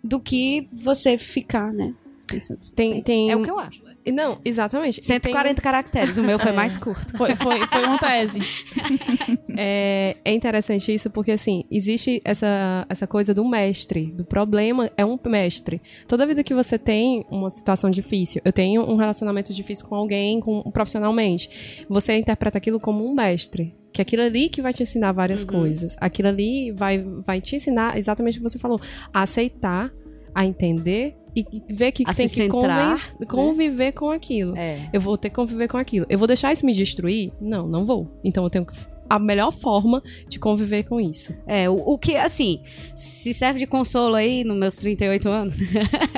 do 0.02 0.18
que 0.18 0.66
você 0.72 1.18
ficar, 1.18 1.72
né? 1.72 1.94
pensando. 2.32 2.60
Tem, 2.74 3.02
tem... 3.02 3.30
É 3.30 3.36
o 3.36 3.42
que 3.42 3.50
eu 3.50 3.58
acho. 3.58 3.82
Não, 4.10 4.40
exatamente. 4.44 5.00
E 5.00 5.04
140 5.04 5.60
caracteres, 5.62 6.18
o 6.18 6.22
meu 6.22 6.38
foi 6.38 6.50
É. 6.50 6.54
mais 6.54 6.76
curto. 6.76 7.16
Foi, 7.16 7.36
foi, 7.36 7.60
foi 7.66 7.84
uma 7.84 7.98
tese. 7.98 8.40
É, 9.54 10.16
é 10.24 10.32
interessante 10.32 10.92
isso 10.94 11.10
porque, 11.10 11.30
assim, 11.30 11.64
existe 11.70 12.22
essa, 12.24 12.86
essa 12.88 13.06
coisa 13.06 13.34
do 13.34 13.44
mestre, 13.46 14.06
do 14.06 14.24
problema 14.24 14.90
é 14.96 15.04
um 15.04 15.18
mestre. 15.26 15.80
Toda 16.08 16.26
vida 16.26 16.42
que 16.42 16.54
você 16.54 16.78
tem 16.78 17.24
uma 17.30 17.50
situação 17.50 17.90
difícil, 17.90 18.40
eu 18.44 18.52
tenho 18.52 18.82
um 18.82 18.96
relacionamento 18.96 19.52
difícil 19.52 19.86
com 19.86 19.94
alguém, 19.94 20.40
com 20.40 20.62
profissionalmente, 20.70 21.84
você 21.88 22.16
interpreta 22.16 22.56
aquilo 22.58 22.80
como 22.80 23.06
um 23.06 23.14
mestre. 23.14 23.74
Que 23.92 24.00
aquilo 24.00 24.22
ali 24.22 24.48
que 24.48 24.62
vai 24.62 24.72
te 24.72 24.82
ensinar 24.82 25.12
várias 25.12 25.42
Uhum. 25.42 25.48
coisas. 25.50 25.96
Aquilo 26.00 26.28
ali 26.28 26.70
vai, 26.72 27.04
vai 27.26 27.40
te 27.42 27.56
ensinar 27.56 27.98
exatamente 27.98 28.38
o 28.38 28.42
que 28.42 28.48
você 28.48 28.58
falou. 28.58 28.80
A 29.12 29.20
aceitar, 29.22 29.92
a 30.34 30.46
entender 30.46 31.14
e 31.34 31.44
ver 31.72 31.92
que 31.92 32.02
A 32.06 32.12
tem 32.12 32.28
se 32.28 32.34
que 32.34 32.42
centrar, 32.42 33.12
conven- 33.12 33.26
conviver 33.26 33.92
com 33.92 34.10
aquilo. 34.10 34.56
É. 34.56 34.88
Eu 34.92 35.00
vou 35.00 35.16
ter 35.16 35.30
que 35.30 35.36
conviver 35.36 35.68
com 35.68 35.78
aquilo. 35.78 36.06
Eu 36.08 36.18
vou 36.18 36.26
deixar 36.28 36.52
isso 36.52 36.64
me 36.66 36.72
destruir? 36.74 37.32
Não, 37.40 37.66
não 37.66 37.86
vou. 37.86 38.06
Então 38.22 38.44
eu 38.44 38.50
tenho 38.50 38.66
a 39.08 39.18
melhor 39.18 39.52
forma 39.52 40.02
de 40.26 40.38
conviver 40.38 40.84
com 40.84 41.00
isso. 41.00 41.34
É, 41.46 41.68
o, 41.68 41.74
o 41.74 41.98
que, 41.98 42.16
assim, 42.16 42.60
se 42.94 43.34
serve 43.34 43.58
de 43.60 43.66
consolo 43.66 44.14
aí 44.14 44.42
nos 44.44 44.58
meus 44.58 44.76
38 44.76 45.28
anos, 45.28 45.56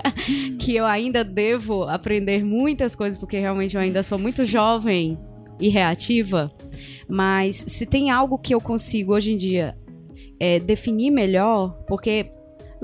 que 0.58 0.74
eu 0.76 0.84
ainda 0.84 1.24
devo 1.24 1.84
aprender 1.84 2.44
muitas 2.44 2.94
coisas, 2.94 3.18
porque 3.18 3.38
realmente 3.38 3.74
eu 3.74 3.80
ainda 3.80 4.02
sou 4.02 4.18
muito 4.18 4.44
jovem 4.44 5.18
e 5.60 5.68
reativa, 5.68 6.52
mas 7.08 7.56
se 7.56 7.86
tem 7.86 8.10
algo 8.10 8.38
que 8.38 8.54
eu 8.54 8.60
consigo 8.60 9.14
hoje 9.14 9.32
em 9.32 9.36
dia 9.36 9.76
é, 10.38 10.58
definir 10.58 11.10
melhor, 11.10 11.70
porque 11.86 12.26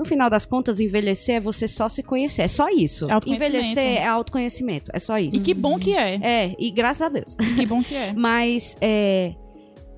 no 0.01 0.05
final 0.05 0.31
das 0.31 0.45
contas, 0.47 0.79
envelhecer 0.79 1.35
é 1.35 1.39
você 1.39 1.67
só 1.67 1.87
se 1.87 2.01
conhecer, 2.01 2.41
é 2.41 2.47
só 2.47 2.69
isso. 2.69 3.05
Envelhecer 3.27 4.01
é 4.01 4.07
autoconhecimento, 4.07 4.89
é 4.91 4.97
só 4.97 5.19
isso. 5.19 5.35
E 5.35 5.39
que 5.41 5.53
bom 5.53 5.77
que 5.77 5.95
é. 5.95 6.15
É, 6.15 6.55
e 6.57 6.71
graças 6.71 7.03
a 7.03 7.09
Deus. 7.09 7.35
Que 7.35 7.65
bom 7.67 7.83
que 7.83 7.93
é. 7.93 8.11
Mas 8.17 8.75
é, 8.81 9.35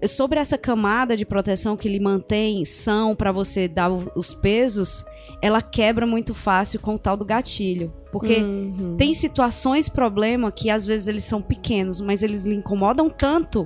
sobre 0.06 0.40
essa 0.40 0.58
camada 0.58 1.16
de 1.16 1.26
proteção 1.26 1.78
que 1.78 1.88
lhe 1.88 2.02
mantém 2.02 2.66
são 2.66 3.16
para 3.16 3.32
você 3.32 3.66
dar 3.66 3.90
os 3.90 4.34
pesos, 4.34 5.06
ela 5.42 5.62
quebra 5.62 6.06
muito 6.06 6.34
fácil 6.34 6.82
com 6.82 6.96
o 6.96 7.00
tal 7.00 7.16
do 7.16 7.24
gatilho. 7.24 7.94
Porque 8.12 8.40
Uhum. 8.42 8.98
tem 8.98 9.14
situações, 9.14 9.88
problema, 9.88 10.52
que 10.52 10.70
às 10.70 10.86
vezes 10.86 11.08
eles 11.08 11.24
são 11.24 11.42
pequenos, 11.42 12.02
mas 12.02 12.22
eles 12.22 12.44
lhe 12.44 12.56
incomodam 12.56 13.10
tanto 13.10 13.66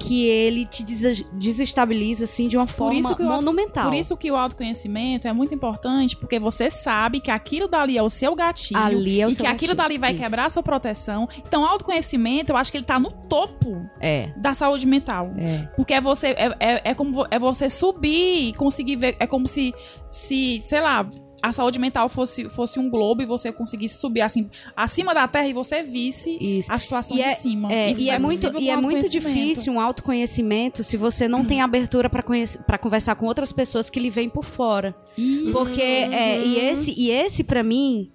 que 0.00 0.24
ele 0.26 0.64
te 0.64 0.82
des- 0.82 1.22
desestabiliza 1.34 2.24
assim 2.24 2.48
de 2.48 2.56
uma 2.56 2.66
forma 2.66 3.14
que 3.14 3.22
o 3.22 3.30
auto- 3.30 3.44
monumental. 3.44 3.90
Por 3.90 3.94
isso 3.94 4.16
que 4.16 4.30
o 4.30 4.36
autoconhecimento 4.36 5.28
é 5.28 5.32
muito 5.32 5.54
importante, 5.54 6.16
porque 6.16 6.38
você 6.38 6.70
sabe 6.70 7.20
que 7.20 7.30
aquilo 7.30 7.68
dali 7.68 7.98
é 7.98 8.02
o 8.02 8.08
seu 8.08 8.34
gatilho. 8.34 8.80
ali 8.80 9.20
é 9.20 9.26
o 9.26 9.30
e 9.30 9.34
seu 9.34 9.44
que 9.44 9.50
aquilo 9.50 9.74
gatilho. 9.74 9.76
dali 9.76 9.98
vai 9.98 10.12
Isso. 10.14 10.22
quebrar 10.22 10.46
a 10.46 10.50
sua 10.50 10.62
proteção. 10.62 11.28
Então, 11.46 11.62
o 11.62 11.66
autoconhecimento, 11.66 12.50
eu 12.52 12.56
acho 12.56 12.72
que 12.72 12.78
ele 12.78 12.86
tá 12.86 12.98
no 12.98 13.10
topo 13.10 13.86
É. 14.00 14.30
da 14.36 14.54
saúde 14.54 14.86
mental. 14.86 15.32
É. 15.36 15.68
Porque 15.76 15.92
é 15.92 16.00
você, 16.00 16.28
é, 16.28 16.56
é, 16.58 16.80
é 16.90 16.94
como 16.94 17.26
é 17.30 17.38
você 17.38 17.68
subir 17.68 18.48
e 18.48 18.54
conseguir 18.54 18.96
ver. 18.96 19.16
É 19.20 19.26
como 19.26 19.46
se, 19.46 19.74
se 20.10 20.60
sei 20.60 20.80
lá, 20.80 21.06
a 21.42 21.52
saúde 21.52 21.78
mental 21.78 22.08
fosse, 22.08 22.48
fosse 22.48 22.78
um 22.78 22.88
globo 22.90 23.22
e 23.22 23.26
você 23.26 23.52
conseguisse 23.52 23.98
subir 23.98 24.20
assim, 24.20 24.50
acima 24.76 25.14
da 25.14 25.26
terra 25.26 25.48
e 25.48 25.52
você 25.52 25.82
visse 25.82 26.36
Isso. 26.40 26.72
a 26.72 26.78
situação 26.78 27.16
E 27.16 27.20
de 27.20 27.26
é- 27.26 27.34
cima. 27.34 27.72
É, 27.72 27.90
Isso 27.90 28.02
e 28.02 28.10
é, 28.10 28.18
muito, 28.18 28.40
possível 28.40 28.60
e 28.60 28.70
é 28.70 28.76
muito 28.76 29.08
difícil 29.08 29.72
um 29.72 29.80
autoconhecimento 29.80 30.82
se 30.82 30.96
você 30.96 31.26
não 31.28 31.44
tem 31.44 31.60
abertura 31.60 32.08
para 32.10 32.78
conversar 32.78 33.14
com 33.14 33.26
outras 33.26 33.52
pessoas 33.52 33.88
que 33.88 33.98
lhe 34.00 34.10
vêm 34.10 34.28
por 34.28 34.44
fora. 34.44 34.94
Isso. 35.16 35.52
Porque 35.52 35.82
é, 35.82 36.40
e 36.44 36.58
esse 36.58 36.94
e 36.96 37.10
esse 37.10 37.42
para 37.44 37.62
mim 37.62 38.10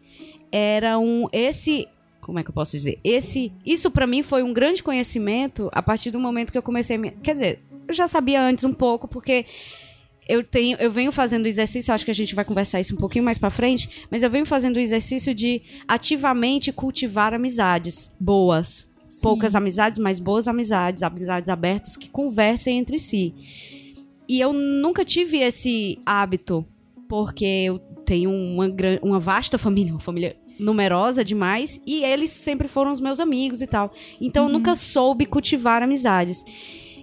era 0.51 0.97
um 0.99 1.27
esse 1.31 1.87
como 2.21 2.39
é 2.39 2.43
que 2.43 2.49
eu 2.49 2.53
posso 2.53 2.71
dizer? 2.71 2.99
Esse 3.03 3.51
isso 3.65 3.91
para 3.91 4.07
mim 4.07 4.23
foi 4.23 4.41
um 4.41 4.51
grande 4.51 4.81
conhecimento 4.81 5.69
a 5.71 5.81
partir 5.81 6.09
do 6.09 6.19
momento 6.19 6.51
que 6.51 6.57
eu 6.57 6.63
comecei 6.63 6.97
a 6.97 7.11
quer 7.21 7.33
dizer, 7.35 7.63
eu 7.87 7.93
já 7.93 8.07
sabia 8.07 8.41
antes 8.41 8.65
um 8.65 8.73
pouco 8.73 9.07
porque 9.07 9.45
eu 10.27 10.43
tenho, 10.43 10.77
eu 10.79 10.91
venho 10.91 11.11
fazendo 11.11 11.45
exercício, 11.45 11.93
acho 11.93 12.05
que 12.05 12.11
a 12.11 12.15
gente 12.15 12.33
vai 12.33 12.43
conversar 12.43 12.79
isso 12.79 12.95
um 12.95 12.97
pouquinho 12.97 13.23
mais 13.23 13.37
pra 13.37 13.49
frente, 13.49 13.89
mas 14.09 14.23
eu 14.23 14.29
venho 14.29 14.45
fazendo 14.45 14.77
o 14.77 14.79
exercício 14.79 15.33
de 15.33 15.61
ativamente 15.87 16.71
cultivar 16.71 17.33
amizades 17.33 18.11
boas. 18.19 18.87
Poucas 19.21 19.55
amizades, 19.55 19.97
mas 19.97 20.19
boas 20.19 20.45
amizades, 20.45 21.01
amizades 21.01 21.47
abertas 21.47 21.95
que 21.95 22.09
conversem 22.09 22.77
entre 22.77 22.99
si. 22.99 23.33
E 24.27 24.41
eu 24.41 24.51
nunca 24.51 25.05
tive 25.05 25.37
esse 25.37 25.99
hábito, 26.05 26.65
porque 27.07 27.45
eu 27.45 27.79
tenho 28.05 28.29
uma, 28.29 28.65
uma 29.01 29.19
vasta 29.19 29.57
família, 29.57 29.93
uma 29.93 30.01
família 30.01 30.35
numerosa 30.59 31.23
demais, 31.23 31.81
e 31.85 32.03
eles 32.03 32.31
sempre 32.31 32.67
foram 32.67 32.91
os 32.91 32.99
meus 32.99 33.19
amigos 33.19 33.61
e 33.61 33.67
tal. 33.67 33.93
Então 34.19 34.45
eu 34.45 34.49
nunca 34.49 34.75
soube 34.75 35.25
cultivar 35.25 35.81
amizades. 35.81 36.43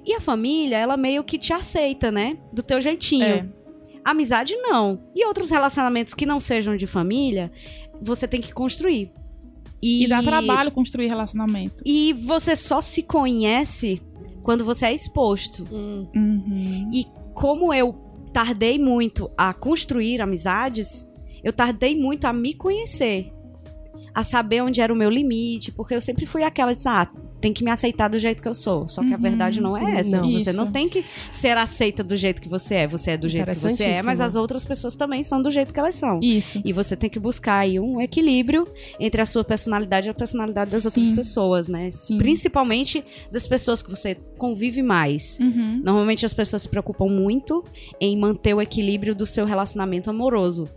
E 0.04 0.14
a 0.14 0.20
família, 0.20 0.76
ela 0.76 0.96
meio 0.96 1.22
que 1.22 1.38
te 1.38 1.52
aceita, 1.52 2.10
né? 2.10 2.38
Do 2.52 2.62
teu 2.62 2.80
jeitinho. 2.80 3.24
É. 3.24 3.46
Amizade, 4.04 4.56
não. 4.56 5.00
E 5.14 5.24
outros 5.24 5.50
relacionamentos 5.50 6.12
que 6.12 6.26
não 6.26 6.40
sejam 6.40 6.76
de 6.76 6.86
família, 6.86 7.52
você 8.00 8.26
tem 8.26 8.40
que 8.40 8.52
construir. 8.52 9.12
E 9.80 10.06
dá 10.06 10.22
trabalho 10.22 10.70
construir 10.70 11.08
relacionamento. 11.08 11.82
E 11.84 12.12
você 12.12 12.54
só 12.54 12.80
se 12.80 13.02
conhece 13.02 14.00
quando 14.42 14.64
você 14.64 14.86
é 14.86 14.94
exposto. 14.94 15.64
Uhum. 15.72 16.90
E 16.92 17.04
como 17.34 17.72
eu 17.72 17.92
tardei 18.32 18.78
muito 18.78 19.30
a 19.36 19.52
construir 19.52 20.20
amizades, 20.20 21.06
eu 21.42 21.52
tardei 21.52 21.96
muito 21.96 22.26
a 22.26 22.32
me 22.32 22.54
conhecer. 22.54 23.32
A 24.14 24.22
saber 24.22 24.60
onde 24.62 24.80
era 24.80 24.92
o 24.92 24.96
meu 24.96 25.08
limite, 25.08 25.72
porque 25.72 25.94
eu 25.94 26.00
sempre 26.00 26.26
fui 26.26 26.42
aquela 26.42 26.74
de, 26.74 26.86
ah, 26.86 27.08
tem 27.40 27.52
que 27.52 27.64
me 27.64 27.70
aceitar 27.70 28.08
do 28.08 28.18
jeito 28.18 28.42
que 28.42 28.48
eu 28.48 28.54
sou. 28.54 28.86
Só 28.86 29.02
que 29.02 29.12
a 29.12 29.16
Uhum. 29.16 29.22
verdade 29.22 29.60
não 29.60 29.76
é 29.76 30.00
essa. 30.00 30.18
Não. 30.20 30.30
você 30.32 30.52
não 30.52 30.70
tem 30.70 30.88
que 30.88 31.04
ser 31.32 31.56
aceita 31.56 32.04
do 32.04 32.14
jeito 32.16 32.40
que 32.40 32.48
você 32.48 32.74
é. 32.76 32.86
Você 32.86 33.12
é 33.12 33.16
do 33.16 33.28
jeito 33.28 33.50
que 33.50 33.58
você 33.58 33.84
é, 33.84 34.02
mas 34.02 34.20
as 34.20 34.36
outras 34.36 34.64
pessoas 34.64 34.94
também 34.94 35.22
são 35.24 35.42
do 35.42 35.50
jeito 35.50 35.72
que 35.72 35.80
elas 35.80 35.94
são. 35.96 36.20
Isso. 36.22 36.60
E 36.64 36.72
você 36.72 36.94
tem 36.94 37.08
que 37.10 37.18
buscar 37.18 37.58
aí 37.60 37.80
um 37.80 38.00
equilíbrio 38.00 38.68
entre 39.00 39.20
a 39.20 39.26
sua 39.26 39.42
personalidade 39.42 40.06
e 40.06 40.10
a 40.10 40.14
personalidade 40.14 40.70
das 40.70 40.84
outras 40.84 41.06
Sim. 41.08 41.16
pessoas, 41.16 41.68
né? 41.68 41.90
Sim. 41.90 42.18
Principalmente 42.18 43.04
das 43.32 43.46
pessoas 43.46 43.82
que 43.82 43.90
você 43.90 44.14
convive 44.38 44.82
mais. 44.82 45.38
Uhum. 45.40 45.80
Normalmente 45.82 46.24
as 46.26 46.34
pessoas 46.34 46.62
se 46.62 46.68
preocupam 46.68 47.06
muito 47.08 47.64
em 48.00 48.16
manter 48.16 48.54
o 48.54 48.60
equilíbrio 48.60 49.14
do 49.14 49.26
seu 49.26 49.46
relacionamento 49.46 50.10
amoroso. 50.10 50.68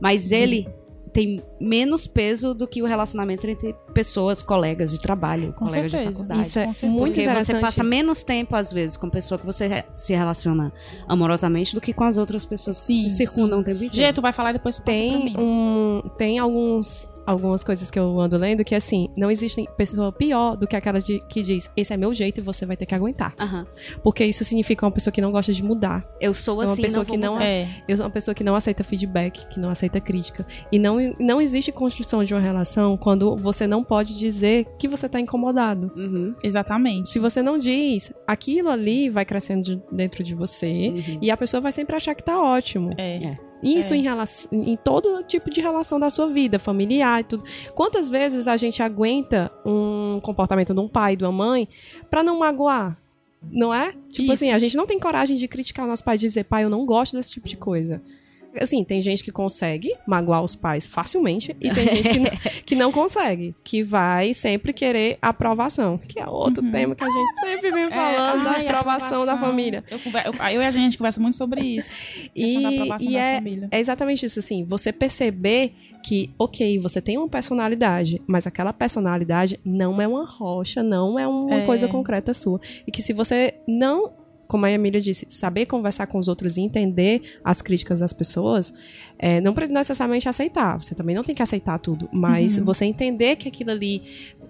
Mas 0.00 0.30
ele 0.30 0.68
tem 1.14 1.40
menos 1.60 2.08
peso 2.08 2.52
do 2.52 2.66
que 2.66 2.82
o 2.82 2.86
relacionamento 2.86 3.46
entre 3.46 3.72
pessoas, 3.94 4.42
colegas 4.42 4.90
de 4.90 5.00
trabalho, 5.00 5.52
Com 5.52 5.66
colegas 5.66 5.84
de 5.92 5.96
certeza. 5.96 6.18
faculdade. 6.24 6.48
Isso 6.48 6.58
é 6.58 6.66
muito 6.66 6.98
Porque 6.98 7.22
interessante. 7.22 7.56
você 7.56 7.60
passa 7.60 7.84
menos 7.84 8.22
tempo, 8.24 8.56
às 8.56 8.72
vezes, 8.72 8.96
com 8.96 9.08
pessoa 9.08 9.38
que 9.38 9.46
você 9.46 9.84
se 9.94 10.12
relaciona 10.12 10.72
amorosamente 11.08 11.72
do 11.72 11.80
que 11.80 11.92
com 11.94 12.02
as 12.04 12.18
outras 12.18 12.44
pessoas 12.44 12.80
que 12.80 12.96
Sim, 12.96 12.96
se 12.96 13.10
circundam 13.10 13.60
o 13.60 13.64
tempo 13.64 13.84
inteiro. 13.84 13.94
Gê, 13.94 14.12
tu 14.12 14.20
vai 14.20 14.32
falar 14.32 14.50
e 14.50 14.52
depois 14.54 14.76
passa 14.78 14.84
pra 14.84 14.92
tem 14.92 15.24
mim. 15.26 15.34
um 15.38 16.02
tem 16.18 16.38
alguns 16.40 17.06
algumas 17.26 17.62
coisas 17.64 17.90
que 17.90 17.98
eu 17.98 18.18
ando 18.20 18.36
lendo 18.36 18.64
que 18.64 18.74
assim 18.74 19.08
não 19.16 19.30
existe 19.30 19.64
pessoa 19.76 20.12
pior 20.12 20.56
do 20.56 20.66
que 20.66 20.76
aquela 20.76 21.00
de- 21.00 21.20
que 21.28 21.42
diz 21.42 21.70
esse 21.76 21.92
é 21.92 21.96
meu 21.96 22.12
jeito 22.14 22.38
e 22.38 22.42
você 22.42 22.64
vai 22.66 22.76
ter 22.76 22.86
que 22.86 22.94
aguentar 22.94 23.34
Aham. 23.38 23.66
porque 24.02 24.24
isso 24.24 24.44
significa 24.44 24.84
uma 24.84 24.92
pessoa 24.92 25.12
que 25.12 25.20
não 25.20 25.32
gosta 25.32 25.52
de 25.52 25.62
mudar 25.62 26.06
Eu 26.20 26.34
sou 26.34 26.62
É 26.62 26.66
uma 26.66 26.72
assim, 26.72 26.82
pessoa 26.82 27.04
não 27.04 27.10
que 27.10 27.16
não. 27.16 27.40
É. 27.40 27.66
eu 27.88 27.96
sou 27.96 28.04
uma 28.06 28.10
pessoa 28.12 28.34
que 28.34 28.44
não 28.44 28.54
aceita 28.54 28.84
feedback 28.84 29.46
que 29.48 29.58
não 29.60 29.68
aceita 29.70 30.00
crítica 30.00 30.46
e 30.70 30.78
não 30.78 30.96
não 31.18 31.40
existe 31.40 31.70
construção 31.72 32.22
de 32.24 32.34
uma 32.34 32.40
relação 32.40 32.96
quando 32.96 33.36
você 33.36 33.66
não 33.66 33.82
pode 33.84 34.18
dizer 34.18 34.66
que 34.78 34.86
você 34.88 35.08
tá 35.08 35.18
incomodado 35.20 35.92
Uhum, 35.96 36.34
Exatamente. 36.42 37.08
se 37.08 37.18
você 37.18 37.42
não 37.42 37.58
diz 37.58 38.12
aquilo 38.26 38.68
ali 38.70 39.08
vai 39.10 39.24
crescendo 39.24 39.62
de- 39.62 39.82
dentro 39.92 40.22
de 40.22 40.34
você 40.34 40.88
uhum. 40.88 41.18
e 41.22 41.30
a 41.30 41.36
pessoa 41.36 41.60
vai 41.60 41.72
sempre 41.72 41.96
achar 41.96 42.14
que 42.14 42.22
tá 42.22 42.40
ótimo 42.40 42.90
É. 42.98 43.36
Isso 43.64 43.94
É. 43.94 43.96
em, 43.96 44.02
relação, 44.02 44.50
em 44.52 44.76
todo 44.76 45.22
tipo 45.24 45.48
de 45.50 45.60
relação 45.60 45.98
da 45.98 46.10
sua 46.10 46.28
vida, 46.28 46.58
familiar 46.58 47.20
e 47.20 47.24
tudo. 47.24 47.44
Quantas 47.74 48.10
vezes 48.10 48.46
a 48.46 48.56
gente 48.56 48.82
aguenta 48.82 49.50
um 49.64 50.20
comportamento 50.22 50.74
de 50.74 50.80
um 50.80 50.88
pai, 50.88 51.16
de 51.16 51.24
uma 51.24 51.32
mãe, 51.32 51.68
pra 52.10 52.22
não 52.22 52.38
magoar? 52.38 52.96
Não 53.50 53.72
é? 53.74 53.92
Tipo 54.10 54.24
Isso. 54.24 54.32
assim, 54.32 54.52
a 54.52 54.58
gente 54.58 54.76
não 54.76 54.86
tem 54.86 54.98
coragem 54.98 55.36
de 55.36 55.46
criticar 55.48 55.84
o 55.84 55.88
nosso 55.88 56.02
pai 56.04 56.16
e 56.16 56.18
dizer, 56.18 56.44
pai, 56.44 56.64
eu 56.64 56.70
não 56.70 56.84
gosto 56.86 57.16
desse 57.16 57.30
tipo 57.30 57.46
de 57.48 57.56
coisa. 57.56 58.00
Assim, 58.60 58.84
tem 58.84 59.00
gente 59.00 59.22
que 59.24 59.32
consegue 59.32 59.94
magoar 60.06 60.42
os 60.42 60.54
pais 60.54 60.86
facilmente 60.86 61.56
e 61.60 61.70
tem 61.72 61.88
gente 61.88 62.08
que, 62.08 62.18
n- 62.18 62.30
que 62.64 62.74
não 62.74 62.92
consegue, 62.92 63.54
que 63.64 63.82
vai 63.82 64.32
sempre 64.34 64.72
querer 64.72 65.18
aprovação, 65.20 65.98
que 65.98 66.18
é 66.20 66.26
outro 66.26 66.62
tema 66.70 66.94
que 66.94 67.04
a 67.04 67.08
gente 67.10 67.40
sempre 67.40 67.70
vem 67.70 67.88
falando, 67.88 68.48
ai, 68.48 68.64
da 68.64 68.70
aprovação 68.70 69.26
da 69.26 69.38
família. 69.38 69.84
Eu, 69.90 69.98
eu, 69.98 70.50
eu 70.54 70.62
e 70.62 70.66
a 70.66 70.70
gente 70.70 70.96
conversa 70.98 71.20
muito 71.20 71.36
sobre 71.36 71.60
isso. 71.62 71.92
E, 72.34 72.64
aprovação 72.66 73.10
e 73.10 73.16
é, 73.16 73.42
é 73.70 73.78
exatamente 73.80 74.26
isso, 74.26 74.38
assim, 74.38 74.64
você 74.64 74.92
perceber 74.92 75.72
que, 76.02 76.30
ok, 76.38 76.78
você 76.80 77.00
tem 77.00 77.16
uma 77.16 77.28
personalidade, 77.28 78.20
mas 78.26 78.46
aquela 78.46 78.72
personalidade 78.72 79.58
não 79.64 80.00
é 80.02 80.06
uma 80.06 80.24
rocha, 80.26 80.82
não 80.82 81.18
é 81.18 81.26
uma 81.26 81.60
É. 81.62 81.64
coisa 81.66 81.88
concreta 81.88 82.34
sua. 82.34 82.60
E 82.86 82.90
que 82.92 83.00
se 83.00 83.12
você 83.12 83.54
não, 83.66 84.12
como 84.54 84.66
a 84.66 84.70
Emília 84.70 85.00
disse, 85.00 85.26
saber 85.28 85.66
conversar 85.66 86.06
com 86.06 86.16
os 86.16 86.28
outros 86.28 86.56
e 86.56 86.60
entender 86.60 87.40
as 87.42 87.60
críticas 87.60 87.98
das 87.98 88.12
pessoas, 88.12 88.72
é, 89.18 89.40
não 89.40 89.52
precisa 89.52 89.76
necessariamente 89.76 90.28
aceitar. 90.28 90.80
Você 90.80 90.94
também 90.94 91.12
não 91.16 91.24
tem 91.24 91.34
que 91.34 91.42
aceitar 91.42 91.76
tudo, 91.80 92.08
mas 92.12 92.56
Uhum. 92.56 92.64
você 92.64 92.84
entender 92.84 93.34
que 93.34 93.48
aquilo 93.48 93.72
ali 93.72 94.00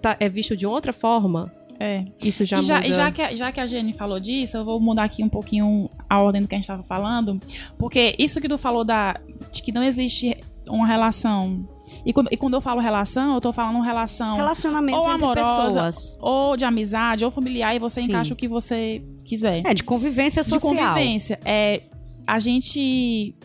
tá- 0.03 0.15
é 0.19 0.29
visto 0.29 0.55
de 0.55 0.63
outra 0.67 0.93
forma, 0.93 1.51
É. 1.79 2.05
isso 2.23 2.45
já 2.45 2.59
e 2.59 2.61
já, 2.61 2.75
muda. 2.75 2.87
e 2.87 2.91
já 2.91 3.11
que, 3.11 3.21
a- 3.23 3.33
já 3.33 3.51
que 3.51 3.59
a 3.59 3.65
Jenny 3.65 3.93
falou 3.93 4.19
disso, 4.19 4.57
eu 4.57 4.63
vou 4.63 4.79
mudar 4.79 5.05
aqui 5.05 5.23
um 5.23 5.29
pouquinho 5.29 5.89
a 6.07 6.21
ordem 6.21 6.43
do 6.43 6.47
que 6.47 6.53
a 6.53 6.57
gente 6.57 6.65
estava 6.65 6.83
falando, 6.83 7.41
porque 7.75 8.15
isso 8.19 8.39
que 8.39 8.47
tu 8.47 8.59
falou 8.59 8.85
da, 8.85 9.19
de 9.51 9.63
que 9.63 9.71
não 9.71 9.81
existe 9.81 10.37
uma 10.69 10.85
relação. 10.85 11.67
E 12.05 12.13
quando, 12.13 12.29
e 12.31 12.37
quando 12.37 12.53
eu 12.55 12.61
falo 12.61 12.79
relação, 12.79 13.35
eu 13.35 13.41
tô 13.41 13.53
falando 13.53 13.79
relação 13.81 14.35
Relacionamento 14.35 14.97
ou 14.97 15.07
amorosa, 15.07 15.83
pessoas. 15.83 16.17
ou 16.19 16.57
de 16.57 16.65
amizade, 16.65 17.25
ou 17.25 17.31
familiar, 17.31 17.75
e 17.75 17.79
você 17.79 18.01
Sim. 18.01 18.07
encaixa 18.07 18.33
o 18.33 18.37
que 18.37 18.47
você 18.47 19.03
quiser. 19.23 19.61
É, 19.65 19.73
de 19.73 19.83
convivência 19.83 20.43
de 20.43 20.49
social. 20.49 20.73
convivência. 20.75 21.39
É, 21.45 21.83
a 22.25 22.39
gente 22.39 23.35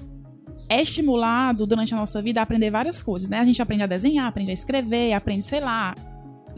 é 0.69 0.81
estimulado 0.83 1.67
durante 1.67 1.93
a 1.93 1.97
nossa 1.97 2.23
vida 2.23 2.41
a 2.41 2.43
aprender 2.45 2.71
várias 2.71 3.03
coisas, 3.03 3.29
né? 3.29 3.41
A 3.41 3.45
gente 3.45 3.61
aprende 3.61 3.83
a 3.83 3.87
desenhar, 3.87 4.29
aprende 4.29 4.51
a 4.51 4.55
escrever, 4.55 5.13
aprende, 5.13 5.45
sei 5.45 5.61
lá, 5.61 5.95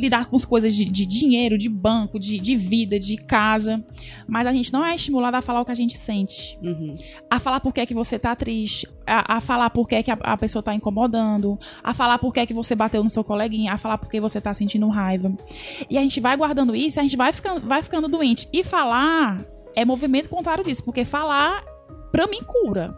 lidar 0.02 0.26
com 0.26 0.34
as 0.34 0.44
coisas 0.44 0.74
de, 0.74 0.84
de 0.84 1.06
dinheiro, 1.06 1.56
de 1.56 1.68
banco, 1.68 2.18
de, 2.18 2.38
de 2.38 2.56
vida, 2.56 2.98
de 2.98 3.16
casa. 3.16 3.82
Mas 4.26 4.46
a 4.46 4.52
gente 4.52 4.72
não 4.72 4.84
é 4.84 4.94
estimulado 4.94 5.36
a 5.36 5.42
falar 5.42 5.60
o 5.60 5.64
que 5.64 5.70
a 5.70 5.76
gente 5.76 5.96
sente. 5.96 6.58
Uhum. 6.62 6.94
A 7.30 7.38
falar 7.38 7.60
por 7.60 7.72
que, 7.72 7.80
é 7.80 7.86
que 7.86 7.94
você 7.94 8.18
tá 8.18 8.34
triste. 8.34 8.88
A, 9.06 9.36
a 9.36 9.40
falar 9.40 9.70
por 9.70 9.88
que, 9.88 9.94
é 9.94 10.02
que 10.02 10.10
a, 10.10 10.18
a 10.20 10.36
pessoa 10.36 10.62
tá 10.62 10.74
incomodando. 10.74 11.58
A 11.82 11.94
falar 11.94 12.18
por 12.18 12.32
que, 12.32 12.40
é 12.40 12.46
que 12.46 12.52
você 12.52 12.74
bateu 12.74 13.02
no 13.02 13.08
seu 13.08 13.22
coleguinha. 13.22 13.72
A 13.72 13.78
falar 13.78 13.96
por 13.96 14.10
que 14.10 14.20
você 14.20 14.40
tá 14.40 14.52
sentindo 14.52 14.88
raiva. 14.88 15.32
E 15.88 15.96
a 15.96 16.00
gente 16.00 16.20
vai 16.20 16.36
guardando 16.36 16.74
isso, 16.74 16.98
a 16.98 17.02
gente 17.02 17.16
vai 17.16 17.32
ficando, 17.32 17.66
vai 17.66 17.82
ficando 17.82 18.08
doente. 18.08 18.48
E 18.52 18.64
falar 18.64 19.44
é 19.76 19.84
movimento 19.84 20.28
contrário 20.28 20.64
disso. 20.64 20.84
Porque 20.84 21.04
falar, 21.04 21.64
pra 22.10 22.26
mim, 22.26 22.40
cura. 22.44 22.94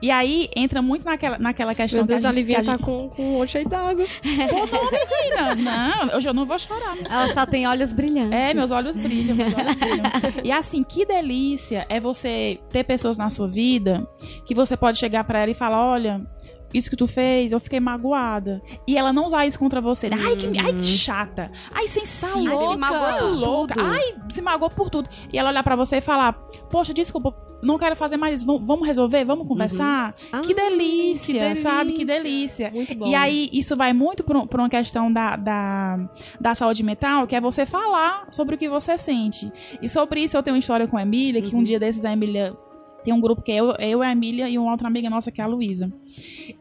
E 0.00 0.10
aí 0.10 0.48
entra 0.54 0.80
muito 0.82 1.04
naquela, 1.04 1.38
naquela 1.38 1.74
questão 1.74 2.00
Meu 2.00 2.06
Deus, 2.06 2.20
que 2.22 2.26
a 2.26 2.32
Livinha 2.32 2.62
que 2.62 2.70
a 2.70 2.78
tá 2.78 2.84
com, 2.84 3.08
com 3.10 3.34
o 3.34 3.38
olho 3.38 3.48
cheio 3.48 3.68
d'água. 3.68 4.04
Pô, 4.70 5.36
não, 5.36 5.54
menina. 5.54 5.54
Não, 5.54 6.16
hoje 6.16 6.28
eu 6.28 6.34
não 6.34 6.44
vou 6.46 6.58
chorar. 6.58 6.94
minha 6.94 7.08
Ela 7.08 7.28
só 7.28 7.46
tem 7.46 7.66
olhos 7.66 7.92
brilhantes. 7.92 8.50
é, 8.50 8.54
meus 8.54 8.70
olhos 8.70 8.96
brilham, 8.96 9.36
meus 9.36 9.54
olhos 9.54 9.74
brilham. 9.74 10.04
E 10.42 10.52
assim, 10.52 10.82
que 10.82 11.04
delícia 11.04 11.86
é 11.88 12.00
você 12.00 12.60
ter 12.70 12.84
pessoas 12.84 13.16
na 13.16 13.30
sua 13.30 13.48
vida 13.48 14.06
que 14.46 14.54
você 14.54 14.76
pode 14.76 14.98
chegar 14.98 15.24
pra 15.24 15.40
ela 15.40 15.50
e 15.50 15.54
falar, 15.54 15.84
olha, 15.84 16.20
isso 16.74 16.90
que 16.90 16.96
tu 16.96 17.06
fez, 17.06 17.52
eu 17.52 17.60
fiquei 17.60 17.78
magoada. 17.80 18.60
E 18.86 18.98
ela 18.98 19.12
não 19.12 19.26
usar 19.26 19.46
isso 19.46 19.58
contra 19.58 19.80
você. 19.80 20.10
né? 20.10 20.16
Ai, 20.20 20.36
que, 20.36 20.58
ai, 20.58 20.72
que 20.74 20.82
chata. 20.82 21.46
Ai, 21.72 21.86
sensível. 21.88 22.34
Sim, 22.34 22.48
Ai, 22.48 22.58
se 22.72 22.76
magoou 22.76 23.04
Ai, 23.04 23.20
louca. 23.22 23.74
tudo. 23.74 23.86
Ai, 23.86 24.14
se 24.28 24.42
magoou 24.42 24.70
por 24.70 24.90
tudo. 24.90 25.08
E 25.32 25.38
ela 25.38 25.50
olhar 25.50 25.62
pra 25.62 25.76
você 25.76 25.96
e 25.98 26.00
falar, 26.00 26.32
poxa, 26.70 26.92
desculpa, 26.92 27.34
não 27.62 27.78
quero 27.78 27.94
fazer 27.96 28.16
mais 28.16 28.40
isso. 28.40 28.46
Vamos- 28.64 28.86
resolver? 28.86 29.24
Vamos 29.24 29.46
conversar? 29.48 30.14
Ah, 30.32 30.40
que, 30.40 30.52
delícia, 30.54 31.50
que 31.50 31.54
sabe? 31.56 31.92
Que 31.92 32.04
delícia. 32.04 32.70
delícia. 32.70 32.70
Muito 32.70 32.94
bom. 32.96 33.06
E 33.06 33.14
aí, 33.14 33.48
isso 33.52 33.76
vai 33.76 33.92
muito 33.92 34.22
por, 34.24 34.46
por 34.46 34.60
uma 34.60 34.68
questão 34.68 35.12
da, 35.12 35.36
da, 35.36 35.98
da 36.40 36.54
saúde 36.54 36.82
mental, 36.82 37.26
que 37.26 37.34
é 37.36 37.40
você 37.40 37.64
falar 37.64 38.26
sobre 38.30 38.56
o 38.56 38.58
que 38.58 38.68
você 38.68 38.98
sente. 38.98 39.50
E 39.80 39.88
sobre 39.88 40.22
isso 40.22 40.36
eu 40.36 40.42
tenho 40.42 40.54
uma 40.56 40.60
história 40.60 40.86
com 40.88 40.96
a 40.96 41.02
Emília, 41.02 41.40
que 41.40 41.54
um 41.54 41.62
dia 41.62 41.78
desses 41.78 42.04
a 42.04 42.12
Emília. 42.12 42.56
Tem 43.04 43.12
um 43.12 43.20
grupo 43.20 43.42
que 43.42 43.52
é 43.52 43.56
eu, 43.56 43.72
eu, 43.78 44.02
a 44.02 44.10
Emília 44.10 44.48
e 44.48 44.58
uma 44.58 44.70
outra 44.72 44.88
amiga 44.88 45.10
nossa, 45.10 45.30
que 45.30 45.40
é 45.40 45.44
a 45.44 45.46
Luísa. 45.46 45.92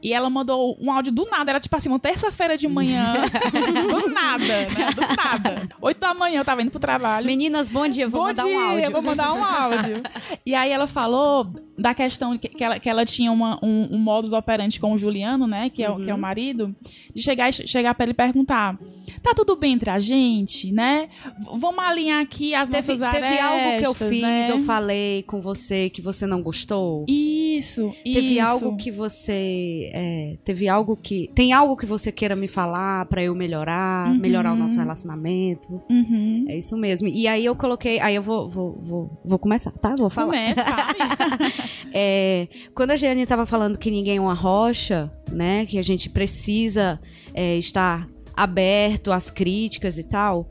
E 0.01 0.11
ela 0.13 0.29
mandou 0.29 0.77
um 0.81 0.91
áudio 0.91 1.11
do 1.11 1.25
nada, 1.29 1.51
era 1.51 1.59
tipo 1.59 1.75
assim, 1.75 1.87
uma 1.89 1.99
terça-feira 1.99 2.57
de 2.57 2.67
manhã. 2.67 3.13
do 3.89 4.09
nada, 4.09 4.43
né? 4.45 4.91
Do 4.93 5.01
nada. 5.15 5.69
Oito 5.81 5.99
da 5.99 6.13
manhã 6.13 6.39
eu 6.41 6.45
tava 6.45 6.61
indo 6.61 6.71
pro 6.71 6.79
trabalho. 6.79 7.25
Meninas, 7.25 7.67
bom 7.67 7.87
dia. 7.87 8.07
Vou 8.07 8.21
Bom 8.21 8.27
mandar 8.27 8.43
dia, 8.43 8.55
um 8.57 8.59
áudio. 8.71 8.91
vou 8.91 9.01
mandar 9.01 9.33
um 9.33 9.43
áudio. 9.43 10.03
e 10.45 10.53
aí 10.55 10.71
ela 10.71 10.87
falou 10.87 11.47
da 11.77 11.93
questão 11.93 12.37
que, 12.37 12.49
que 12.49 12.63
ela, 12.63 12.79
que 12.79 12.89
ela 12.89 13.05
tinha 13.05 13.31
uma- 13.31 13.57
um, 13.63 13.95
um 13.95 13.97
modus 13.97 14.33
operandi 14.33 14.79
com 14.79 14.93
o 14.93 14.97
Juliano, 14.97 15.47
né? 15.47 15.69
Que 15.69 15.83
é, 15.83 15.89
o- 15.89 15.97
que 15.97 16.09
é 16.09 16.13
o 16.13 16.17
marido. 16.17 16.75
De 17.15 17.21
chegar, 17.23 17.51
chegar 17.53 17.93
pra 17.95 18.03
ele 18.05 18.11
e 18.11 18.15
perguntar: 18.15 18.77
tá 19.21 19.33
tudo 19.35 19.55
bem 19.55 19.73
entre 19.73 19.89
a 19.89 19.99
gente, 19.99 20.71
né? 20.71 21.09
Vamos 21.53 21.79
alinhar 21.83 22.21
aqui 22.21 22.53
as 22.55 22.69
Teve, 22.69 22.93
nossas 22.93 23.11
teve 23.11 23.39
algo 23.39 23.59
que 23.77 23.85
eu 23.85 23.89
arestas, 23.91 24.09
fiz, 24.09 24.21
né? 24.21 24.47
eu 24.51 24.59
falei 24.59 25.23
com 25.23 25.41
você 25.41 25.89
que 25.89 26.01
você 26.01 26.25
não 26.25 26.32
gostou? 26.41 27.05
Isso, 27.07 27.91
Teve 28.03 28.39
isso. 28.39 28.41
algo 28.41 28.77
que 28.77 28.91
você. 28.91 29.91
é, 29.93 30.37
teve 30.43 30.67
algo 30.67 30.95
que. 30.97 31.29
Tem 31.35 31.53
algo 31.53 31.75
que 31.77 31.85
você 31.85 32.11
queira 32.11 32.35
me 32.35 32.47
falar 32.47 33.05
pra 33.05 33.23
eu 33.23 33.35
melhorar, 33.35 34.09
Uhum. 34.09 34.17
melhorar 34.17 34.53
o 34.53 34.55
nosso 34.55 34.77
relacionamento? 34.77 35.81
Uhum. 35.89 36.45
É 36.49 36.57
isso 36.57 36.75
mesmo. 36.77 37.07
E 37.07 37.27
aí 37.27 37.45
eu 37.45 37.55
coloquei. 37.55 37.99
Aí 37.99 38.15
eu 38.15 38.21
vou, 38.23 38.49
vou, 38.49 38.77
vou, 38.81 39.21
vou 39.23 39.39
começar, 39.39 39.71
tá? 39.71 39.95
Vou 39.95 40.09
falar. 40.09 40.27
Começa. 40.27 40.63
É, 41.95 42.47
quando 42.73 42.91
a 42.91 42.95
Jeane 42.95 43.21
estava 43.21 43.45
falando 43.45 43.77
que 43.77 43.91
ninguém 43.91 44.17
é 44.17 44.21
uma 44.21 44.33
rocha, 44.33 45.11
né? 45.31 45.65
Que 45.65 45.77
a 45.77 45.81
gente 45.83 46.09
precisa 46.09 46.99
é, 47.33 47.57
estar 47.57 48.09
aberto 48.35 49.11
às 49.11 49.29
críticas 49.29 49.97
e 49.97 50.03
tal. 50.03 50.47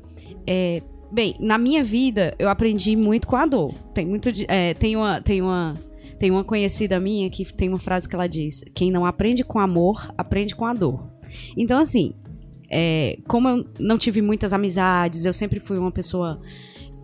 é, 0.46 0.82
bem, 1.12 1.36
na 1.38 1.58
minha 1.58 1.84
vida 1.84 2.34
eu 2.38 2.48
aprendi 2.48 2.96
muito 2.96 3.26
com 3.28 3.36
a 3.36 3.46
dor. 3.46 3.74
Tem 3.94 4.06
muito, 4.06 4.32
de- 4.32 4.46
é, 4.48 4.74
tem 4.74 4.96
uma, 4.96 5.20
tem 5.20 5.42
uma, 5.42 5.74
tem 6.18 6.30
uma 6.30 6.42
conhecida 6.44 6.98
minha 6.98 7.28
que 7.30 7.44
tem 7.52 7.68
uma 7.68 7.78
frase 7.78 8.08
que 8.08 8.14
ela 8.14 8.26
diz: 8.26 8.64
quem 8.74 8.90
não 8.90 9.04
aprende 9.04 9.44
com 9.44 9.58
amor 9.58 10.12
aprende 10.16 10.54
com 10.56 10.64
a 10.64 10.72
dor. 10.72 11.06
Então 11.56 11.78
assim, 11.78 12.12
é, 12.70 13.18
como 13.28 13.48
eu 13.48 13.64
não 13.78 13.98
tive 13.98 14.20
muitas 14.22 14.52
amizades, 14.52 15.24
eu 15.24 15.32
sempre 15.32 15.60
fui 15.60 15.78
uma 15.78 15.90
pessoa 15.92 16.40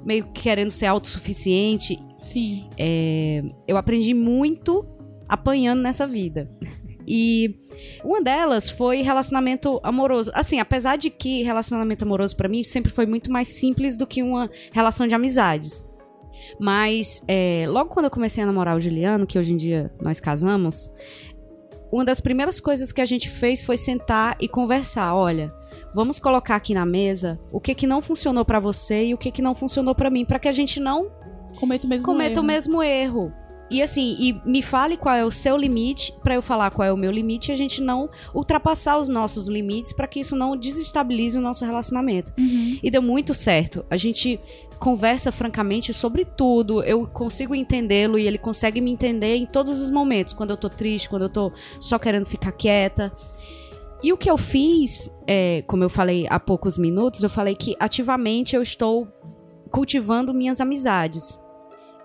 meio 0.04 0.24
que 0.26 0.42
querendo 0.42 0.70
ser 0.70 0.86
autossuficiente 0.86 1.98
Sim. 2.18 2.66
é, 2.78 3.42
eu 3.66 3.76
aprendi 3.76 4.14
muito 4.14 4.86
apanhando 5.28 5.82
nessa 5.82 6.06
vida. 6.06 6.50
E 7.08 7.56
uma 8.04 8.20
delas 8.22 8.68
foi 8.68 9.00
relacionamento 9.00 9.80
amoroso. 9.82 10.30
Assim, 10.34 10.60
apesar 10.60 10.96
de 10.96 11.08
que 11.08 11.42
relacionamento 11.42 12.04
amoroso 12.04 12.36
pra 12.36 12.48
mim 12.48 12.62
sempre 12.62 12.92
foi 12.92 13.06
muito 13.06 13.32
mais 13.32 13.48
simples 13.48 13.96
do 13.96 14.06
que 14.06 14.22
uma 14.22 14.50
relação 14.72 15.08
de 15.08 15.14
amizades. 15.14 15.86
Mas 16.60 17.22
é, 17.26 17.64
logo 17.68 17.90
quando 17.90 18.06
eu 18.06 18.10
comecei 18.10 18.42
a 18.42 18.46
namorar 18.46 18.76
o 18.76 18.80
Juliano, 18.80 19.26
que 19.26 19.38
hoje 19.38 19.54
em 19.54 19.56
dia 19.56 19.90
nós 20.00 20.20
casamos, 20.20 20.90
uma 21.90 22.04
das 22.04 22.20
primeiras 22.20 22.60
coisas 22.60 22.92
que 22.92 23.00
a 23.00 23.06
gente 23.06 23.30
fez 23.30 23.62
foi 23.62 23.76
sentar 23.76 24.36
e 24.38 24.46
conversar. 24.46 25.14
Olha, 25.14 25.48
vamos 25.94 26.18
colocar 26.18 26.56
aqui 26.56 26.74
na 26.74 26.84
mesa 26.84 27.40
o 27.52 27.60
que 27.60 27.74
que 27.74 27.86
não 27.86 28.02
funcionou 28.02 28.44
pra 28.44 28.60
você 28.60 29.06
e 29.06 29.14
o 29.14 29.18
que 29.18 29.30
que 29.30 29.40
não 29.40 29.54
funcionou 29.54 29.94
pra 29.94 30.10
mim, 30.10 30.24
pra 30.24 30.38
que 30.38 30.48
a 30.48 30.52
gente 30.52 30.78
não 30.78 31.10
Cometa 31.58 31.86
o 31.86 31.90
mesmo 31.90 32.06
cometa 32.06 32.34
erro. 32.34 32.42
o 32.42 32.44
mesmo 32.44 32.82
erro. 32.82 33.32
E 33.70 33.82
assim, 33.82 34.16
e 34.18 34.40
me 34.48 34.62
fale 34.62 34.96
qual 34.96 35.14
é 35.14 35.24
o 35.24 35.30
seu 35.30 35.56
limite 35.56 36.14
pra 36.22 36.34
eu 36.34 36.42
falar 36.42 36.70
qual 36.70 36.88
é 36.88 36.92
o 36.92 36.96
meu 36.96 37.10
limite 37.10 37.50
e 37.50 37.52
a 37.52 37.56
gente 37.56 37.82
não 37.82 38.08
ultrapassar 38.34 38.98
os 38.98 39.08
nossos 39.08 39.46
limites 39.46 39.92
pra 39.92 40.06
que 40.06 40.20
isso 40.20 40.34
não 40.34 40.56
desestabilize 40.56 41.36
o 41.36 41.40
nosso 41.40 41.64
relacionamento. 41.64 42.32
Uhum. 42.38 42.78
E 42.82 42.90
deu 42.90 43.02
muito 43.02 43.34
certo. 43.34 43.84
A 43.90 43.96
gente 43.96 44.40
conversa 44.78 45.30
francamente 45.30 45.92
sobre 45.92 46.24
tudo. 46.24 46.82
Eu 46.82 47.06
consigo 47.06 47.54
entendê-lo 47.54 48.18
e 48.18 48.26
ele 48.26 48.38
consegue 48.38 48.80
me 48.80 48.90
entender 48.90 49.36
em 49.36 49.46
todos 49.46 49.80
os 49.80 49.90
momentos, 49.90 50.32
quando 50.32 50.50
eu 50.50 50.56
tô 50.56 50.70
triste, 50.70 51.08
quando 51.08 51.22
eu 51.22 51.28
tô 51.28 51.52
só 51.80 51.98
querendo 51.98 52.26
ficar 52.26 52.52
quieta. 52.52 53.12
E 54.02 54.12
o 54.12 54.16
que 54.16 54.30
eu 54.30 54.38
fiz, 54.38 55.10
é, 55.26 55.62
como 55.66 55.82
eu 55.82 55.90
falei 55.90 56.26
há 56.30 56.38
poucos 56.38 56.78
minutos, 56.78 57.22
eu 57.22 57.28
falei 57.28 57.54
que 57.54 57.74
ativamente 57.80 58.54
eu 58.54 58.62
estou 58.62 59.08
cultivando 59.70 60.32
minhas 60.32 60.60
amizades. 60.60 61.38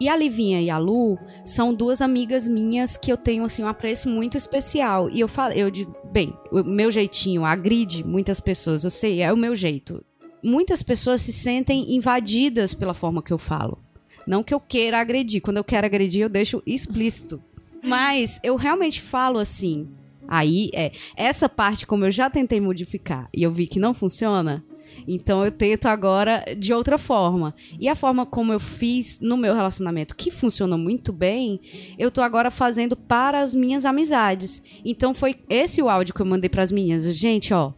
E 0.04 0.10
a 0.10 0.18
Livinha 0.18 0.62
e 0.62 0.70
a 0.70 0.78
Lu 0.78 1.18
são 1.46 1.74
duas 1.74 2.02
amigas 2.02 2.46
minhas 2.46 2.98
que 2.98 3.10
eu 3.10 3.16
tenho 3.16 3.46
assim 3.46 3.64
um 3.64 3.70
apreço 3.70 4.10
muito 4.10 4.38
especial. 4.38 5.10
E 5.10 5.22
eu 5.22 5.30
falo, 5.30 5.54
eu 5.54 5.72
digo, 5.72 5.96
bem, 6.12 6.38
o 6.52 6.62
meu 6.62 6.92
jeitinho 6.92 7.46
agride 7.46 8.06
muitas 8.06 8.42
pessoas, 8.42 8.84
eu 8.84 8.92
sei, 8.92 9.22
é 9.22 9.32
o 9.32 9.38
meu 9.38 9.56
jeito. 9.56 10.04
Muitas 10.44 10.84
pessoas 10.84 11.22
se 11.22 11.32
sentem 11.32 11.96
invadidas 11.96 12.74
pela 12.74 12.94
forma 12.94 13.24
que 13.24 13.32
eu 13.32 13.38
falo. 13.38 13.82
Não 14.28 14.44
que 14.44 14.54
eu 14.54 14.60
queira 14.60 15.00
agredir, 15.00 15.42
quando 15.42 15.56
eu 15.56 15.64
quero 15.64 15.86
agredir 15.88 16.24
eu 16.24 16.28
deixo 16.28 16.62
explícito. 16.68 17.42
Mas 17.82 18.42
eu 18.44 18.58
realmente 18.58 19.02
falo 19.02 19.40
assim. 19.40 19.88
Aí 20.28 20.70
é 20.74 20.92
essa 21.16 21.48
parte 21.48 21.88
como 21.88 22.04
eu 22.04 22.12
já 22.12 22.30
tentei 22.30 22.60
modificar 22.60 23.30
e 23.34 23.42
eu 23.42 23.54
vi 23.54 23.68
que 23.68 23.80
não 23.80 23.94
funciona, 23.94 24.66
Então 25.08 25.44
eu 25.44 25.52
tento 25.52 25.88
agora 25.88 26.44
de 26.58 26.74
outra 26.74 26.98
forma. 26.98 27.54
E 27.80 27.88
a 27.88 27.96
forma 27.96 28.26
como 28.26 28.54
eu 28.54 28.60
fiz 28.60 29.20
no 29.20 29.38
meu 29.38 29.54
relacionamento, 29.54 30.16
que 30.16 30.32
funcionou 30.32 30.78
muito 30.78 31.12
bem, 31.12 31.60
eu 31.98 32.12
tô 32.12 32.22
agora 32.22 32.50
fazendo 32.52 32.96
para 32.96 33.42
as 33.42 33.54
minhas 33.54 33.86
amizades. 33.86 34.62
Então 34.84 35.14
foi 35.14 35.36
esse 35.50 35.82
o 35.82 35.90
áudio 35.90 36.14
que 36.14 36.22
eu 36.22 36.26
mandei 36.26 36.50
para 36.50 36.64
as 36.64 36.72
minhas. 36.72 37.04
Gente, 37.16 37.54
ó, 37.54 37.74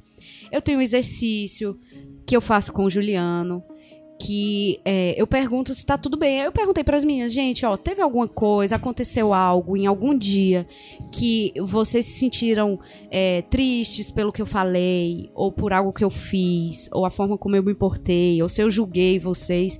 eu 0.51 0.61
tenho 0.61 0.79
um 0.79 0.81
exercício 0.81 1.79
que 2.25 2.35
eu 2.35 2.41
faço 2.41 2.73
com 2.73 2.85
o 2.85 2.89
Juliano 2.89 3.63
que 4.19 4.79
é, 4.85 5.19
eu 5.19 5.27
pergunto 5.27 5.73
se 5.73 5.85
tá 5.85 5.97
tudo 5.97 6.17
bem. 6.17 6.39
Eu 6.39 6.51
perguntei 6.51 6.83
para 6.83 6.97
as 6.97 7.03
meninas, 7.03 7.33
gente, 7.33 7.65
ó, 7.65 7.75
teve 7.75 8.01
alguma 8.01 8.27
coisa, 8.27 8.75
aconteceu 8.75 9.33
algo 9.33 9.75
em 9.75 9.85
algum 9.85 10.17
dia 10.17 10.65
que 11.11 11.53
vocês 11.61 12.05
se 12.05 12.19
sentiram 12.19 12.79
é, 13.11 13.41
tristes 13.43 14.09
pelo 14.09 14.31
que 14.31 14.41
eu 14.41 14.45
falei, 14.45 15.29
ou 15.33 15.51
por 15.51 15.73
algo 15.73 15.91
que 15.91 16.03
eu 16.03 16.09
fiz, 16.09 16.89
ou 16.91 17.05
a 17.05 17.11
forma 17.11 17.37
como 17.37 17.55
eu 17.55 17.63
me 17.63 17.71
importei, 17.71 18.41
ou 18.41 18.49
se 18.49 18.61
eu 18.61 18.71
julguei 18.71 19.19
vocês, 19.19 19.77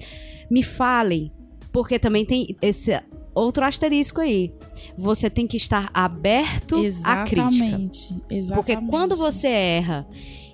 me 0.50 0.62
falem, 0.62 1.32
porque 1.72 1.98
também 1.98 2.26
tem 2.26 2.56
esse 2.62 2.92
outro 3.34 3.66
asterisco 3.66 4.22
aí. 4.22 4.54
Você 4.98 5.30
tem 5.30 5.48
que 5.48 5.58
estar 5.58 5.90
aberto 5.94 6.84
exatamente, 6.84 7.40
à 7.40 7.48
crítica. 7.48 7.94
Exatamente. 8.30 8.54
Porque 8.54 8.78
quando 8.88 9.16
você 9.16 9.48
erra 9.48 10.08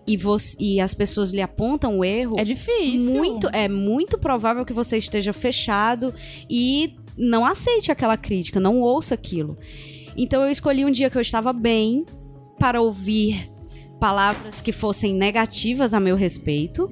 e, 0.06 0.18
você, 0.18 0.56
e 0.60 0.80
as 0.80 0.94
pessoas 0.94 1.32
lhe 1.32 1.42
apontam 1.42 2.00
o 2.00 2.06
erro. 2.06 2.36
É 2.38 2.44
difícil. 2.44 3.14
Muito, 3.14 3.48
é 3.54 3.68
muito 3.68 4.18
provável 4.18 4.66
que 4.66 4.74
você 4.74 4.98
esteja 4.98 5.34
fechado 5.34 6.14
e 6.50 6.96
não 7.18 7.46
aceite 7.46 7.92
aquela 7.92 8.18
crítica, 8.18 8.60
não 8.60 8.80
ouça 8.80 9.14
aquilo. 9.14 9.58
Então 10.18 10.44
eu 10.44 10.50
escolhi 10.50 10.86
um 10.86 10.92
dia 10.92 11.10
que 11.10 11.18
eu 11.18 11.22
estava 11.22 11.54
bem 11.54 12.06
para 12.60 12.82
ouvir 12.82 13.50
palavras 14.00 14.62
que 14.62 14.72
fossem 14.72 15.14
negativas 15.14 15.94
a 15.94 16.00
meu 16.00 16.16
respeito 16.16 16.92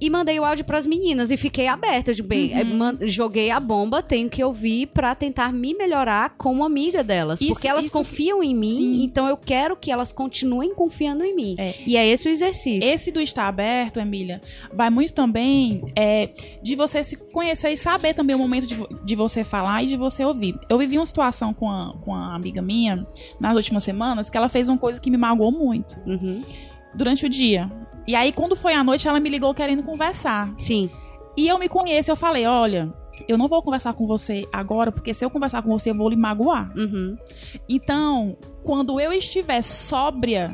e 0.00 0.10
mandei 0.10 0.38
o 0.38 0.44
áudio 0.44 0.64
para 0.64 0.78
as 0.78 0.86
meninas 0.86 1.30
e 1.30 1.36
fiquei 1.36 1.66
aberta. 1.66 2.12
De 2.12 2.22
bem, 2.22 2.52
uhum. 2.54 2.98
joguei 3.02 3.50
a 3.50 3.58
bomba, 3.58 4.02
tenho 4.02 4.28
que 4.28 4.42
ouvir 4.42 4.86
para 4.86 5.14
tentar 5.14 5.52
me 5.52 5.74
melhorar 5.74 6.34
como 6.36 6.64
amiga 6.64 7.02
delas. 7.02 7.40
Isso, 7.40 7.52
porque 7.52 7.68
elas 7.68 7.88
confiam 7.88 8.42
em 8.42 8.54
mim, 8.54 8.76
sim. 8.76 9.02
então 9.02 9.26
eu 9.26 9.36
quero 9.36 9.76
que 9.76 9.90
elas 9.90 10.12
continuem 10.12 10.74
confiando 10.74 11.24
em 11.24 11.34
mim. 11.34 11.54
É. 11.58 11.74
E 11.86 11.96
é 11.96 12.06
esse 12.06 12.28
o 12.28 12.30
exercício. 12.30 12.86
Esse 12.88 13.10
do 13.10 13.20
estar 13.20 13.48
aberto, 13.48 13.98
Emília, 13.98 14.40
vai 14.72 14.90
muito 14.90 15.12
também 15.12 15.82
é, 15.94 16.30
de 16.62 16.74
você 16.74 17.02
se 17.02 17.16
conhecer 17.16 17.70
e 17.70 17.76
saber 17.76 18.14
também 18.14 18.36
o 18.36 18.38
momento 18.38 18.66
de, 18.66 18.76
de 19.04 19.14
você 19.14 19.44
falar 19.44 19.82
e 19.82 19.86
de 19.86 19.96
você 19.96 20.24
ouvir. 20.24 20.58
Eu 20.68 20.78
vivi 20.78 20.98
uma 20.98 21.06
situação 21.06 21.54
com 21.54 21.70
a, 21.70 21.94
com 22.00 22.14
a 22.14 22.34
amiga 22.34 22.60
minha 22.60 23.06
nas 23.40 23.56
últimas 23.56 23.84
semanas 23.84 24.30
que 24.30 24.36
ela 24.36 24.48
fez 24.48 24.68
uma 24.68 24.78
coisa 24.78 25.00
que 25.00 25.10
me 25.10 25.16
magoou 25.16 25.52
muito. 25.52 25.96
Uhum. 26.06 26.42
Durante 26.94 27.26
o 27.26 27.28
dia, 27.28 27.70
e 28.06 28.14
aí, 28.14 28.32
quando 28.32 28.54
foi 28.56 28.74
à 28.74 28.84
noite, 28.84 29.08
ela 29.08 29.20
me 29.20 29.28
ligou 29.28 29.52
querendo 29.54 29.82
conversar. 29.82 30.52
Sim. 30.56 30.90
E 31.36 31.48
eu 31.48 31.58
me 31.58 31.68
conheço, 31.68 32.10
eu 32.10 32.16
falei, 32.16 32.46
olha, 32.46 32.92
eu 33.28 33.36
não 33.36 33.48
vou 33.48 33.62
conversar 33.62 33.92
com 33.92 34.06
você 34.06 34.46
agora, 34.52 34.90
porque 34.90 35.12
se 35.12 35.24
eu 35.24 35.30
conversar 35.30 35.62
com 35.62 35.70
você, 35.70 35.90
eu 35.90 35.94
vou 35.94 36.08
lhe 36.08 36.16
magoar. 36.16 36.72
Uhum. 36.76 37.14
Então, 37.68 38.36
quando 38.62 39.00
eu 39.00 39.12
estiver 39.12 39.62
sóbria, 39.62 40.48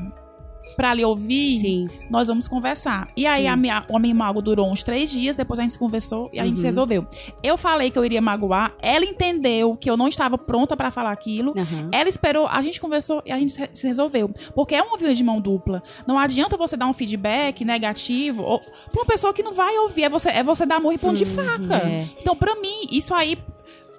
pra 0.76 0.94
lhe 0.94 1.04
ouvir, 1.04 1.58
Sim. 1.58 1.88
nós 2.10 2.28
vamos 2.28 2.48
conversar. 2.48 3.04
E 3.16 3.26
aí 3.26 3.46
a 3.46 3.56
minha, 3.56 3.84
o 3.88 3.96
homem 3.96 4.12
mago 4.14 4.40
durou 4.40 4.70
uns 4.70 4.82
três 4.82 5.10
dias, 5.10 5.36
depois 5.36 5.58
a 5.58 5.62
gente 5.62 5.72
se 5.72 5.78
conversou 5.78 6.30
e 6.32 6.38
a 6.38 6.42
uhum. 6.42 6.48
gente 6.48 6.60
se 6.60 6.66
resolveu. 6.66 7.06
Eu 7.42 7.56
falei 7.56 7.90
que 7.90 7.98
eu 7.98 8.04
iria 8.04 8.20
magoar, 8.20 8.74
ela 8.80 9.04
entendeu 9.04 9.76
que 9.76 9.90
eu 9.90 9.96
não 9.96 10.08
estava 10.08 10.38
pronta 10.38 10.76
para 10.76 10.90
falar 10.90 11.12
aquilo, 11.12 11.52
uhum. 11.56 11.88
ela 11.92 12.08
esperou, 12.08 12.46
a 12.46 12.60
gente 12.62 12.80
conversou 12.80 13.22
e 13.24 13.32
a 13.32 13.38
gente 13.38 13.54
se 13.72 13.86
resolveu. 13.86 14.30
Porque 14.54 14.74
é 14.74 14.82
uma 14.82 14.96
via 14.96 15.14
de 15.14 15.24
mão 15.24 15.40
dupla. 15.40 15.82
Não 16.06 16.18
adianta 16.18 16.56
você 16.56 16.76
dar 16.76 16.86
um 16.86 16.92
feedback 16.92 17.64
negativo 17.64 18.42
ou, 18.42 18.60
pra 18.60 19.02
uma 19.02 19.06
pessoa 19.06 19.32
que 19.32 19.42
não 19.42 19.52
vai 19.52 19.76
ouvir, 19.78 20.04
é 20.04 20.08
você, 20.08 20.30
é 20.30 20.42
você 20.42 20.64
dar 20.66 20.76
amor 20.76 20.92
e 20.92 20.98
ponto 20.98 21.16
de 21.16 21.24
uhum. 21.24 21.30
faca. 21.30 21.76
É. 21.76 22.08
Então, 22.18 22.36
pra 22.36 22.54
mim, 22.56 22.86
isso 22.90 23.14
aí 23.14 23.36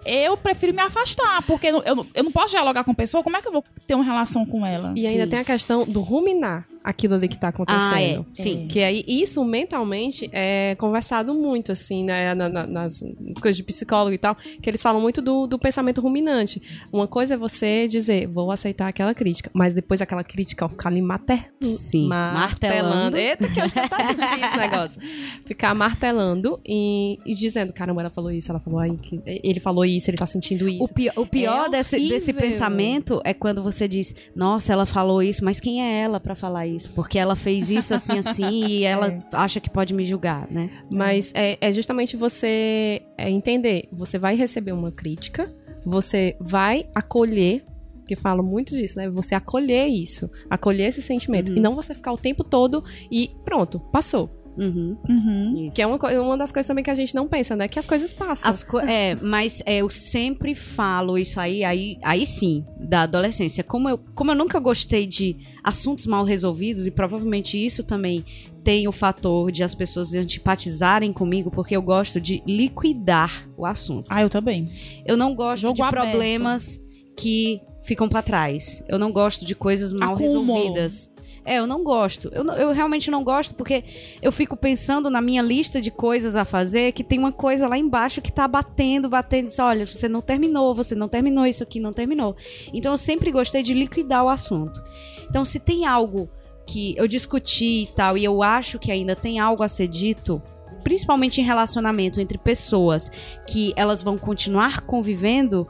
eu 0.05 0.37
prefiro 0.37 0.73
me 0.73 0.81
afastar, 0.81 1.41
porque 1.43 1.67
eu, 1.67 1.81
eu, 1.83 2.05
eu 2.13 2.23
não 2.23 2.31
posso 2.31 2.51
dialogar 2.51 2.83
com 2.83 2.91
a 2.91 2.95
pessoa, 2.95 3.23
como 3.23 3.37
é 3.37 3.41
que 3.41 3.47
eu 3.47 3.51
vou 3.51 3.63
ter 3.87 3.95
uma 3.95 4.03
relação 4.03 4.45
com 4.45 4.65
ela? 4.65 4.93
E 4.95 5.01
Sim. 5.01 5.07
ainda 5.07 5.27
tem 5.27 5.39
a 5.39 5.45
questão 5.45 5.85
do 5.85 6.01
ruminar 6.01 6.67
aquilo 6.83 7.15
ali 7.15 7.27
que 7.27 7.39
tá 7.39 7.47
acontecendo. 7.47 7.93
Ah, 7.93 8.01
é. 8.01 8.23
Sim. 8.33 8.65
É. 8.65 8.67
Que 8.67 8.83
aí, 8.83 9.03
isso 9.07 9.43
mentalmente 9.45 10.29
é 10.33 10.75
conversado 10.75 11.33
muito, 11.33 11.71
assim, 11.71 12.03
né, 12.03 12.35
na, 12.35 12.49
na, 12.49 12.67
nas 12.67 13.03
coisas 13.41 13.55
de 13.55 13.63
psicólogo 13.63 14.13
e 14.13 14.17
tal, 14.17 14.35
que 14.35 14.69
eles 14.69 14.81
falam 14.81 15.01
muito 15.01 15.21
do, 15.21 15.47
do 15.47 15.57
pensamento 15.57 16.01
ruminante. 16.01 16.61
Uma 16.91 17.07
coisa 17.07 17.35
é 17.35 17.37
você 17.37 17.87
dizer, 17.87 18.27
vou 18.27 18.51
aceitar 18.51 18.87
aquela 18.87 19.13
crítica, 19.13 19.49
mas 19.53 19.73
depois 19.73 20.01
aquela 20.01 20.23
crítica, 20.23 20.65
ó, 20.65 20.69
ficar 20.69 20.89
ali 20.89 21.01
mater... 21.01 21.51
Sim. 21.61 22.07
martelando. 22.07 23.15
Eita, 23.15 23.47
que 23.47 23.59
eu 23.59 23.63
acho 23.63 23.73
que 23.73 23.89
tá 23.89 24.11
difícil 24.11 24.47
esse 24.47 24.57
negócio. 24.57 25.01
Ficar 25.45 25.73
martelando 25.73 26.59
e, 26.65 27.19
e, 27.25 27.33
dizendo, 27.33 27.71
caramba, 27.71 28.01
ela 28.01 28.09
falou 28.09 28.31
isso, 28.31 28.51
ela 28.51 28.59
falou 28.59 28.79
aí, 28.79 28.97
que 28.97 29.21
ele 29.25 29.59
falou 29.59 29.85
isso, 29.85 30.09
ele 30.09 30.17
tá 30.17 30.25
sentindo 30.25 30.67
isso. 30.67 30.83
O 30.83 30.93
pior, 30.93 31.13
o 31.15 31.25
pior 31.25 31.67
é 31.67 31.69
desse, 31.69 31.97
desse 32.09 32.33
pensamento 32.33 33.21
é 33.23 33.33
quando 33.33 33.63
você 33.63 33.87
diz, 33.87 34.13
nossa, 34.35 34.73
ela 34.73 34.85
falou 34.85 35.21
isso, 35.21 35.45
mas 35.45 35.59
quem 35.59 35.81
é 35.81 36.01
ela 36.01 36.19
para 36.19 36.35
falar 36.35 36.67
isso? 36.67 36.72
Isso, 36.75 36.89
porque 36.91 37.17
ela 37.17 37.35
fez 37.35 37.69
isso 37.69 37.93
assim, 37.93 38.19
assim, 38.19 38.65
e 38.65 38.83
ela 38.85 39.07
é. 39.07 39.21
acha 39.31 39.59
que 39.59 39.69
pode 39.69 39.93
me 39.93 40.05
julgar, 40.05 40.47
né? 40.49 40.69
Mas 40.89 41.31
é, 41.33 41.57
é 41.59 41.71
justamente 41.71 42.15
você 42.17 43.01
é, 43.17 43.29
entender, 43.29 43.87
você 43.91 44.17
vai 44.17 44.35
receber 44.35 44.71
uma 44.71 44.91
crítica, 44.91 45.53
você 45.85 46.35
vai 46.39 46.87
acolher 46.93 47.65
que 48.05 48.15
falo 48.15 48.43
muito 48.43 48.75
disso, 48.75 48.97
né? 48.97 49.09
Você 49.09 49.33
acolher 49.33 49.87
isso, 49.87 50.29
acolher 50.49 50.89
esse 50.89 51.01
sentimento. 51.01 51.49
Uhum. 51.49 51.57
E 51.57 51.61
não 51.61 51.75
você 51.75 51.95
ficar 51.95 52.11
o 52.11 52.17
tempo 52.17 52.43
todo 52.43 52.83
e 53.09 53.31
pronto, 53.45 53.79
passou. 53.79 54.42
Uhum. 54.57 54.97
Uhum. 55.09 55.69
Que 55.73 55.81
é 55.81 55.87
uma, 55.87 55.97
uma 56.21 56.37
das 56.37 56.51
coisas 56.51 56.67
também 56.67 56.83
que 56.83 56.89
a 56.89 56.95
gente 56.95 57.15
não 57.15 57.27
pensa, 57.27 57.55
né? 57.55 57.67
Que 57.67 57.79
as 57.79 57.87
coisas 57.87 58.13
passam. 58.13 58.49
As 58.49 58.63
co 58.63 58.79
é, 58.79 59.15
mas 59.15 59.61
é, 59.65 59.77
eu 59.77 59.89
sempre 59.89 60.55
falo 60.55 61.17
isso 61.17 61.39
aí, 61.39 61.63
aí, 61.63 61.97
aí 62.03 62.25
sim, 62.25 62.65
da 62.79 63.01
adolescência. 63.01 63.63
Como 63.63 63.89
eu, 63.89 63.97
como 64.13 64.31
eu 64.31 64.35
nunca 64.35 64.59
gostei 64.59 65.05
de 65.07 65.37
assuntos 65.63 66.05
mal 66.05 66.23
resolvidos, 66.23 66.85
e 66.85 66.91
provavelmente 66.91 67.63
isso 67.63 67.83
também 67.83 68.25
tem 68.63 68.87
o 68.87 68.91
fator 68.91 69.51
de 69.51 69.63
as 69.63 69.75
pessoas 69.75 70.13
antipatizarem 70.13 71.11
comigo, 71.11 71.51
porque 71.51 71.75
eu 71.75 71.81
gosto 71.81 72.19
de 72.19 72.41
liquidar 72.47 73.49
o 73.57 73.65
assunto. 73.65 74.07
Ah, 74.09 74.21
eu 74.21 74.29
também. 74.29 74.71
Eu 75.05 75.17
não 75.17 75.35
gosto 75.35 75.63
Jogo 75.63 75.75
de 75.75 75.81
aberto. 75.81 76.03
problemas 76.03 76.79
que 77.17 77.61
ficam 77.83 78.07
para 78.07 78.21
trás. 78.21 78.83
Eu 78.87 78.97
não 78.97 79.11
gosto 79.11 79.45
de 79.45 79.53
coisas 79.53 79.93
mal 79.93 80.15
resolvidas. 80.15 81.11
É, 81.45 81.57
eu 81.57 81.67
não 81.67 81.83
gosto. 81.83 82.29
Eu, 82.31 82.45
eu 82.53 82.71
realmente 82.71 83.11
não 83.11 83.23
gosto 83.23 83.53
porque 83.53 83.83
eu 84.21 84.31
fico 84.31 84.55
pensando 84.55 85.09
na 85.09 85.21
minha 85.21 85.41
lista 85.41 85.81
de 85.81 85.91
coisas 85.91 86.35
a 86.35 86.45
fazer 86.45 86.93
que 86.93 87.03
tem 87.03 87.19
uma 87.19 87.31
coisa 87.31 87.67
lá 87.67 87.77
embaixo 87.77 88.21
que 88.21 88.31
tá 88.31 88.47
batendo, 88.47 89.09
batendo. 89.09 89.45
Diz, 89.45 89.59
Olha, 89.59 89.85
você 89.85 90.07
não 90.07 90.21
terminou, 90.21 90.73
você 90.73 90.95
não 90.95 91.09
terminou 91.09 91.45
isso 91.45 91.63
aqui, 91.63 91.79
não 91.79 91.91
terminou. 91.91 92.35
Então 92.73 92.93
eu 92.93 92.97
sempre 92.97 93.31
gostei 93.31 93.61
de 93.61 93.73
liquidar 93.73 94.23
o 94.23 94.29
assunto. 94.29 94.81
Então 95.29 95.43
se 95.43 95.59
tem 95.59 95.85
algo 95.85 96.29
que 96.65 96.95
eu 96.97 97.07
discuti 97.07 97.83
e 97.83 97.87
tal, 97.87 98.17
e 98.17 98.23
eu 98.23 98.41
acho 98.41 98.79
que 98.79 98.91
ainda 98.91 99.15
tem 99.15 99.39
algo 99.39 99.63
a 99.63 99.67
ser 99.67 99.87
dito, 99.87 100.41
principalmente 100.81 101.41
em 101.41 101.43
relacionamento 101.43 102.21
entre 102.21 102.37
pessoas 102.37 103.11
que 103.47 103.73
elas 103.75 104.01
vão 104.01 104.17
continuar 104.17 104.81
convivendo, 104.81 105.67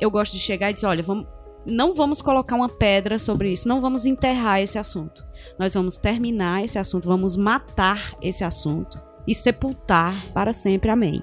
eu 0.00 0.10
gosto 0.10 0.32
de 0.32 0.38
chegar 0.38 0.70
e 0.70 0.74
dizer, 0.74 0.86
olha, 0.86 1.02
vamos, 1.02 1.26
não 1.66 1.94
vamos 1.94 2.20
colocar 2.20 2.56
uma 2.56 2.68
pedra 2.68 3.18
sobre 3.18 3.52
isso, 3.52 3.68
não 3.68 3.80
vamos 3.80 4.06
enterrar 4.06 4.60
esse 4.60 4.78
assunto. 4.78 5.24
Nós 5.58 5.74
vamos 5.74 5.96
terminar 5.96 6.64
esse 6.64 6.78
assunto, 6.78 7.06
vamos 7.06 7.36
matar 7.36 8.14
esse 8.20 8.44
assunto 8.44 9.00
e 9.26 9.34
sepultar 9.34 10.14
para 10.32 10.52
sempre. 10.52 10.90
Amém. 10.90 11.22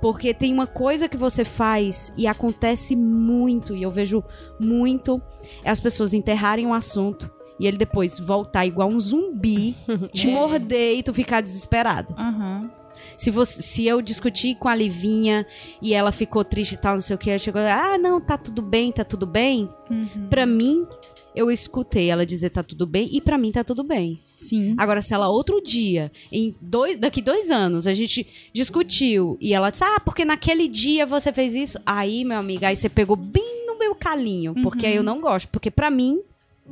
Porque 0.00 0.32
tem 0.32 0.52
uma 0.52 0.66
coisa 0.66 1.08
que 1.08 1.16
você 1.16 1.44
faz 1.44 2.12
e 2.16 2.26
acontece 2.26 2.94
muito, 2.94 3.74
e 3.74 3.82
eu 3.82 3.90
vejo 3.90 4.22
muito, 4.60 5.20
é 5.64 5.70
as 5.70 5.80
pessoas 5.80 6.14
enterrarem 6.14 6.66
um 6.66 6.74
assunto 6.74 7.30
e 7.58 7.66
ele 7.66 7.76
depois 7.76 8.18
voltar 8.18 8.64
igual 8.64 8.88
um 8.88 9.00
zumbi, 9.00 9.74
te 10.12 10.28
é. 10.28 10.32
morder 10.32 10.98
e 10.98 11.02
tu 11.02 11.12
ficar 11.12 11.40
desesperado. 11.40 12.14
Uhum. 12.16 12.70
Se, 13.18 13.32
você, 13.32 13.60
se 13.60 13.84
eu 13.84 14.00
discutir 14.00 14.54
com 14.54 14.68
a 14.68 14.74
Livinha 14.76 15.44
e 15.82 15.92
ela 15.92 16.12
ficou 16.12 16.44
triste 16.44 16.74
e 16.74 16.78
tal, 16.78 16.94
não 16.94 17.02
sei 17.02 17.16
o 17.16 17.18
que, 17.18 17.28
ela 17.28 17.38
chegou, 17.38 17.60
ah, 17.60 17.98
não, 17.98 18.20
tá 18.20 18.38
tudo 18.38 18.62
bem, 18.62 18.92
tá 18.92 19.02
tudo 19.02 19.26
bem. 19.26 19.68
Uhum. 19.90 20.28
Pra 20.30 20.46
mim, 20.46 20.86
eu 21.34 21.50
escutei 21.50 22.10
ela 22.10 22.24
dizer 22.24 22.50
tá 22.50 22.62
tudo 22.62 22.86
bem 22.86 23.08
e 23.12 23.20
para 23.20 23.36
mim 23.36 23.50
tá 23.50 23.64
tudo 23.64 23.82
bem. 23.82 24.20
Sim. 24.36 24.74
Agora, 24.78 25.02
se 25.02 25.12
ela 25.12 25.28
outro 25.28 25.60
dia, 25.60 26.12
em 26.30 26.54
dois, 26.60 26.96
daqui 26.96 27.20
dois 27.20 27.50
anos, 27.50 27.88
a 27.88 27.92
gente 27.92 28.24
discutiu 28.52 29.36
e 29.40 29.52
ela 29.52 29.70
disse, 29.70 29.82
ah, 29.82 29.98
porque 29.98 30.24
naquele 30.24 30.68
dia 30.68 31.04
você 31.04 31.32
fez 31.32 31.56
isso, 31.56 31.76
aí, 31.84 32.24
meu 32.24 32.38
amigo, 32.38 32.64
aí 32.64 32.76
você 32.76 32.88
pegou 32.88 33.16
bem 33.16 33.66
no 33.66 33.76
meu 33.76 33.96
calinho, 33.96 34.54
porque 34.62 34.86
uhum. 34.86 34.92
aí 34.92 34.96
eu 34.96 35.02
não 35.02 35.20
gosto. 35.20 35.48
Porque 35.48 35.72
para 35.72 35.90
mim, 35.90 36.22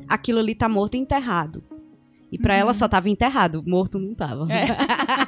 aquilo 0.08 0.38
ali 0.38 0.54
tá 0.54 0.68
morto 0.68 0.94
e 0.94 0.98
enterrado. 0.98 1.62
E 2.30 2.38
para 2.38 2.54
uhum. 2.54 2.60
ela 2.60 2.72
só 2.72 2.88
tava 2.88 3.08
enterrado, 3.08 3.62
morto 3.66 3.98
não 3.98 4.14
tava. 4.14 4.46
É. 4.52 4.66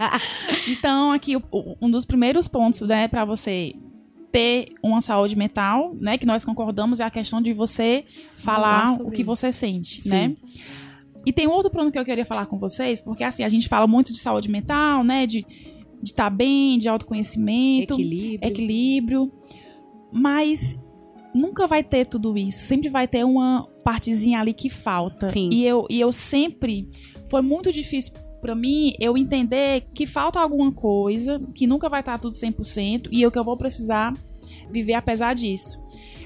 então, 0.70 1.12
aqui, 1.12 1.36
um 1.80 1.90
dos 1.90 2.04
primeiros 2.04 2.48
pontos, 2.48 2.80
né, 2.82 3.06
para 3.06 3.24
você 3.24 3.74
ter 4.32 4.72
uma 4.82 5.00
saúde 5.00 5.36
mental, 5.36 5.94
né, 5.94 6.18
que 6.18 6.26
nós 6.26 6.44
concordamos, 6.44 7.00
é 7.00 7.04
a 7.04 7.10
questão 7.10 7.40
de 7.40 7.52
você 7.52 8.04
falar 8.38 9.00
o 9.00 9.10
que 9.10 9.24
você 9.24 9.52
sente, 9.52 10.02
Sim. 10.02 10.10
né? 10.10 10.36
E 11.24 11.32
tem 11.32 11.46
outro 11.46 11.70
plano 11.70 11.90
que 11.90 11.98
eu 11.98 12.04
queria 12.04 12.24
falar 12.24 12.46
com 12.46 12.58
vocês, 12.58 13.00
porque 13.00 13.24
assim, 13.24 13.44
a 13.44 13.48
gente 13.48 13.68
fala 13.68 13.86
muito 13.86 14.12
de 14.12 14.18
saúde 14.18 14.50
mental, 14.50 15.02
né? 15.04 15.26
De 15.26 15.46
de 16.02 16.10
estar 16.10 16.24
tá 16.24 16.30
bem, 16.30 16.78
de 16.78 16.88
autoconhecimento, 16.88 17.94
equilíbrio. 17.94 18.48
equilíbrio. 18.48 19.32
Mas 20.12 20.78
nunca 21.34 21.66
vai 21.66 21.82
ter 21.82 22.06
tudo 22.06 22.36
isso. 22.36 22.58
Sempre 22.60 22.88
vai 22.88 23.06
ter 23.06 23.24
uma 23.24 23.68
partezinha 23.84 24.40
ali 24.40 24.52
que 24.52 24.70
falta. 24.70 25.26
Sim. 25.26 25.50
E 25.52 25.64
eu, 25.64 25.86
e 25.88 26.00
eu 26.00 26.12
sempre. 26.12 26.88
Foi 27.28 27.42
muito 27.42 27.70
difícil 27.70 28.12
para 28.40 28.54
mim 28.54 28.94
eu 28.98 29.16
entender 29.16 29.86
que 29.92 30.06
falta 30.06 30.40
alguma 30.40 30.72
coisa, 30.72 31.40
que 31.54 31.66
nunca 31.66 31.88
vai 31.88 32.00
estar 32.00 32.18
tudo 32.18 32.34
100% 32.34 33.08
e 33.10 33.20
eu 33.20 33.30
que 33.30 33.38
eu 33.38 33.44
vou 33.44 33.56
precisar 33.56 34.14
viver 34.70 34.94
apesar 34.94 35.34
disso. 35.34 35.78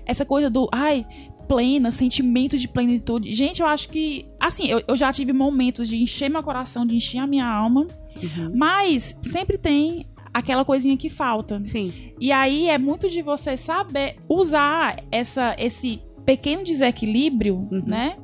Essa 0.05 0.25
coisa 0.25 0.51
do, 0.51 0.69
ai, 0.73 1.07
plena, 1.49 1.91
sentimento 1.91 2.57
de 2.57 2.69
plenitude. 2.69 3.33
Gente, 3.35 3.61
eu 3.61 3.67
acho 3.67 3.88
que, 3.88 4.27
assim, 4.41 4.67
eu, 4.67 4.83
eu 4.87 4.97
já 4.97 5.12
tive 5.12 5.33
momentos 5.33 5.88
de 5.88 6.03
encher 6.03 6.29
meu 6.29 6.43
coração, 6.43 6.87
de 6.87 6.97
encher 6.97 7.19
a 7.19 7.27
minha 7.27 7.47
alma, 7.47 7.87
uhum. 8.23 8.53
mas 8.55 9.17
sempre 9.23 9.59
tem 9.59 10.07
aquela 10.33 10.64
coisinha 10.64 10.97
que 10.97 11.11
falta. 11.11 11.61
Sim. 11.64 11.92
E 12.21 12.33
aí 12.33 12.68
é 12.68 12.79
muito 12.79 13.09
de 13.09 13.23
você 13.23 13.57
saber 13.57 14.16
usar 14.29 15.03
essa, 15.11 15.55
esse 15.59 16.01
pequeno 16.25 16.64
desequilíbrio, 16.64 17.57
uhum. 17.71 17.83
né? 17.87 18.16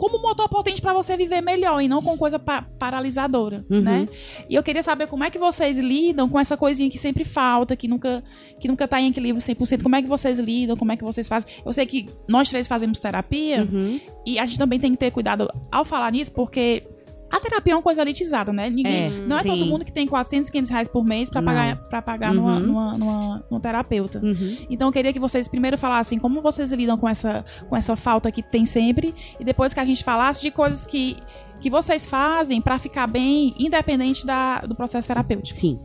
como 0.00 0.18
motor 0.22 0.48
potente 0.48 0.80
para 0.80 0.94
você 0.94 1.14
viver 1.14 1.42
melhor 1.42 1.78
e 1.82 1.86
não 1.86 2.00
com 2.00 2.16
coisa 2.16 2.38
pa 2.38 2.62
paralisadora, 2.62 3.66
uhum. 3.68 3.82
né? 3.82 4.08
E 4.48 4.54
eu 4.54 4.62
queria 4.62 4.82
saber 4.82 5.06
como 5.06 5.24
é 5.24 5.30
que 5.30 5.38
vocês 5.38 5.78
lidam 5.78 6.26
com 6.26 6.40
essa 6.40 6.56
coisinha 6.56 6.88
que 6.88 6.96
sempre 6.96 7.22
falta, 7.22 7.76
que 7.76 7.86
nunca 7.86 8.24
que 8.58 8.66
nunca 8.66 8.88
tá 8.88 8.98
em 8.98 9.10
equilíbrio 9.10 9.44
100%. 9.44 9.82
Como 9.82 9.94
é 9.94 10.00
que 10.00 10.08
vocês 10.08 10.38
lidam? 10.38 10.74
Como 10.74 10.90
é 10.90 10.96
que 10.96 11.04
vocês 11.04 11.28
fazem? 11.28 11.50
Eu 11.62 11.72
sei 11.74 11.84
que 11.84 12.08
nós 12.26 12.48
três 12.48 12.66
fazemos 12.66 12.98
terapia 12.98 13.68
uhum. 13.70 14.00
e 14.24 14.38
a 14.38 14.46
gente 14.46 14.58
também 14.58 14.80
tem 14.80 14.92
que 14.92 14.96
ter 14.96 15.10
cuidado 15.10 15.52
ao 15.70 15.84
falar 15.84 16.10
nisso, 16.12 16.32
porque 16.32 16.82
a 17.30 17.38
terapia 17.38 17.72
é 17.72 17.76
uma 17.76 17.82
coisa 17.82 18.02
elitizada, 18.02 18.52
né? 18.52 18.68
Ninguém, 18.68 19.06
é, 19.06 19.10
não 19.10 19.38
é 19.38 19.42
sim. 19.42 19.48
todo 19.48 19.66
mundo 19.66 19.84
que 19.84 19.92
tem 19.92 20.06
400, 20.06 20.50
500 20.50 20.70
reais 20.70 20.88
por 20.88 21.04
mês 21.04 21.30
para 21.30 21.40
pagar, 21.40 21.76
pra 21.76 22.02
pagar 22.02 22.34
uhum. 22.34 22.36
numa, 22.36 22.60
numa, 22.60 22.98
numa, 22.98 23.44
numa, 23.50 23.60
terapeuta. 23.60 24.18
Uhum. 24.18 24.66
Então 24.68 24.88
eu 24.88 24.92
queria 24.92 25.12
que 25.12 25.20
vocês 25.20 25.46
primeiro 25.46 25.78
falassem 25.78 26.18
como 26.18 26.42
vocês 26.42 26.72
lidam 26.72 26.98
com 26.98 27.08
essa, 27.08 27.44
com 27.68 27.76
essa 27.76 27.94
falta 27.94 28.32
que 28.32 28.42
tem 28.42 28.66
sempre 28.66 29.14
e 29.38 29.44
depois 29.44 29.72
que 29.72 29.80
a 29.80 29.84
gente 29.84 30.02
falasse 30.02 30.42
de 30.42 30.50
coisas 30.50 30.84
que, 30.84 31.16
que 31.60 31.70
vocês 31.70 32.08
fazem 32.08 32.60
para 32.60 32.78
ficar 32.78 33.06
bem, 33.06 33.54
independente 33.58 34.26
da, 34.26 34.60
do 34.60 34.74
processo 34.74 35.06
terapêutico. 35.06 35.58
Sim. 35.58 35.78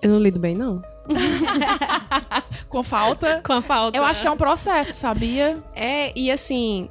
Eu 0.00 0.10
não 0.10 0.20
lido 0.20 0.38
bem, 0.38 0.54
não. 0.54 0.80
com 2.68 2.82
falta? 2.84 3.40
Com 3.44 3.54
a 3.54 3.62
falta. 3.62 3.96
Eu 3.96 4.04
acho 4.04 4.22
que 4.22 4.28
é 4.28 4.30
um 4.30 4.36
processo, 4.36 4.92
sabia? 4.92 5.58
É, 5.74 6.16
e 6.16 6.30
assim, 6.30 6.88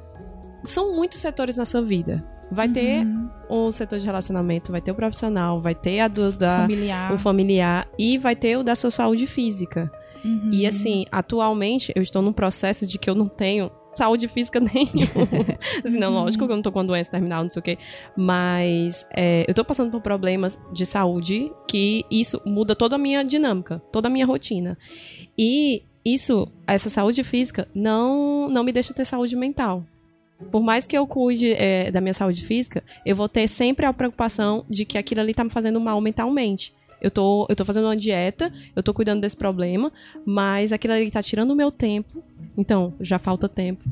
são 0.64 0.94
muitos 0.94 1.18
setores 1.18 1.56
na 1.56 1.64
sua 1.64 1.80
vida. 1.80 2.24
Vai 2.50 2.66
uhum. 2.66 2.72
ter 2.72 3.06
o 3.48 3.70
setor 3.70 3.98
de 3.98 4.06
relacionamento, 4.06 4.72
vai 4.72 4.80
ter 4.80 4.90
o 4.90 4.94
profissional, 4.94 5.60
vai 5.60 5.74
ter 5.74 6.00
a 6.00 6.08
do 6.08 6.32
da, 6.32 6.62
familiar. 6.62 7.12
o 7.12 7.18
familiar 7.18 7.88
e 7.98 8.18
vai 8.18 8.34
ter 8.34 8.56
o 8.56 8.62
da 8.62 8.74
sua 8.74 8.90
saúde 8.90 9.26
física. 9.26 9.90
Uhum. 10.24 10.50
E 10.52 10.66
assim, 10.66 11.06
atualmente 11.12 11.92
eu 11.94 12.02
estou 12.02 12.22
num 12.22 12.32
processo 12.32 12.86
de 12.86 12.98
que 12.98 13.08
eu 13.08 13.14
não 13.14 13.28
tenho 13.28 13.70
saúde 13.94 14.28
física 14.28 14.60
nenhuma. 14.60 15.28
assim, 15.84 15.98
não, 15.98 16.12
lógico 16.12 16.46
que 16.46 16.52
eu 16.52 16.56
não 16.56 16.62
tô 16.62 16.72
com 16.72 16.84
doença 16.84 17.10
terminal, 17.10 17.42
não 17.42 17.50
sei 17.50 17.60
o 17.60 17.62
quê. 17.62 17.78
Mas 18.16 19.06
é, 19.14 19.44
eu 19.48 19.54
tô 19.54 19.64
passando 19.64 19.90
por 19.90 20.00
problemas 20.00 20.58
de 20.72 20.86
saúde 20.86 21.52
que 21.66 22.04
isso 22.10 22.40
muda 22.44 22.74
toda 22.74 22.96
a 22.96 22.98
minha 22.98 23.22
dinâmica, 23.24 23.82
toda 23.92 24.08
a 24.08 24.10
minha 24.10 24.26
rotina. 24.26 24.78
E 25.36 25.82
isso, 26.04 26.50
essa 26.66 26.88
saúde 26.88 27.22
física, 27.22 27.68
não, 27.74 28.48
não 28.48 28.64
me 28.64 28.72
deixa 28.72 28.94
ter 28.94 29.04
saúde 29.04 29.36
mental. 29.36 29.84
Por 30.50 30.62
mais 30.62 30.86
que 30.86 30.96
eu 30.96 31.06
cuide 31.06 31.52
é, 31.52 31.90
da 31.90 32.00
minha 32.00 32.14
saúde 32.14 32.44
física, 32.44 32.82
eu 33.04 33.16
vou 33.16 33.28
ter 33.28 33.48
sempre 33.48 33.84
a 33.84 33.92
preocupação 33.92 34.64
de 34.68 34.84
que 34.84 34.96
aquilo 34.96 35.20
ali 35.20 35.34
tá 35.34 35.42
me 35.42 35.50
fazendo 35.50 35.80
mal 35.80 36.00
mentalmente. 36.00 36.72
Eu 37.00 37.10
tô, 37.10 37.46
eu 37.48 37.56
tô 37.56 37.64
fazendo 37.64 37.84
uma 37.84 37.96
dieta, 37.96 38.52
eu 38.74 38.82
tô 38.82 38.92
cuidando 38.92 39.20
desse 39.20 39.36
problema, 39.36 39.92
mas 40.24 40.72
aquilo 40.72 40.94
ali 40.94 41.10
tá 41.10 41.22
tirando 41.22 41.50
o 41.50 41.56
meu 41.56 41.70
tempo. 41.70 42.22
Então, 42.56 42.94
já 43.00 43.18
falta 43.18 43.48
tempo. 43.48 43.84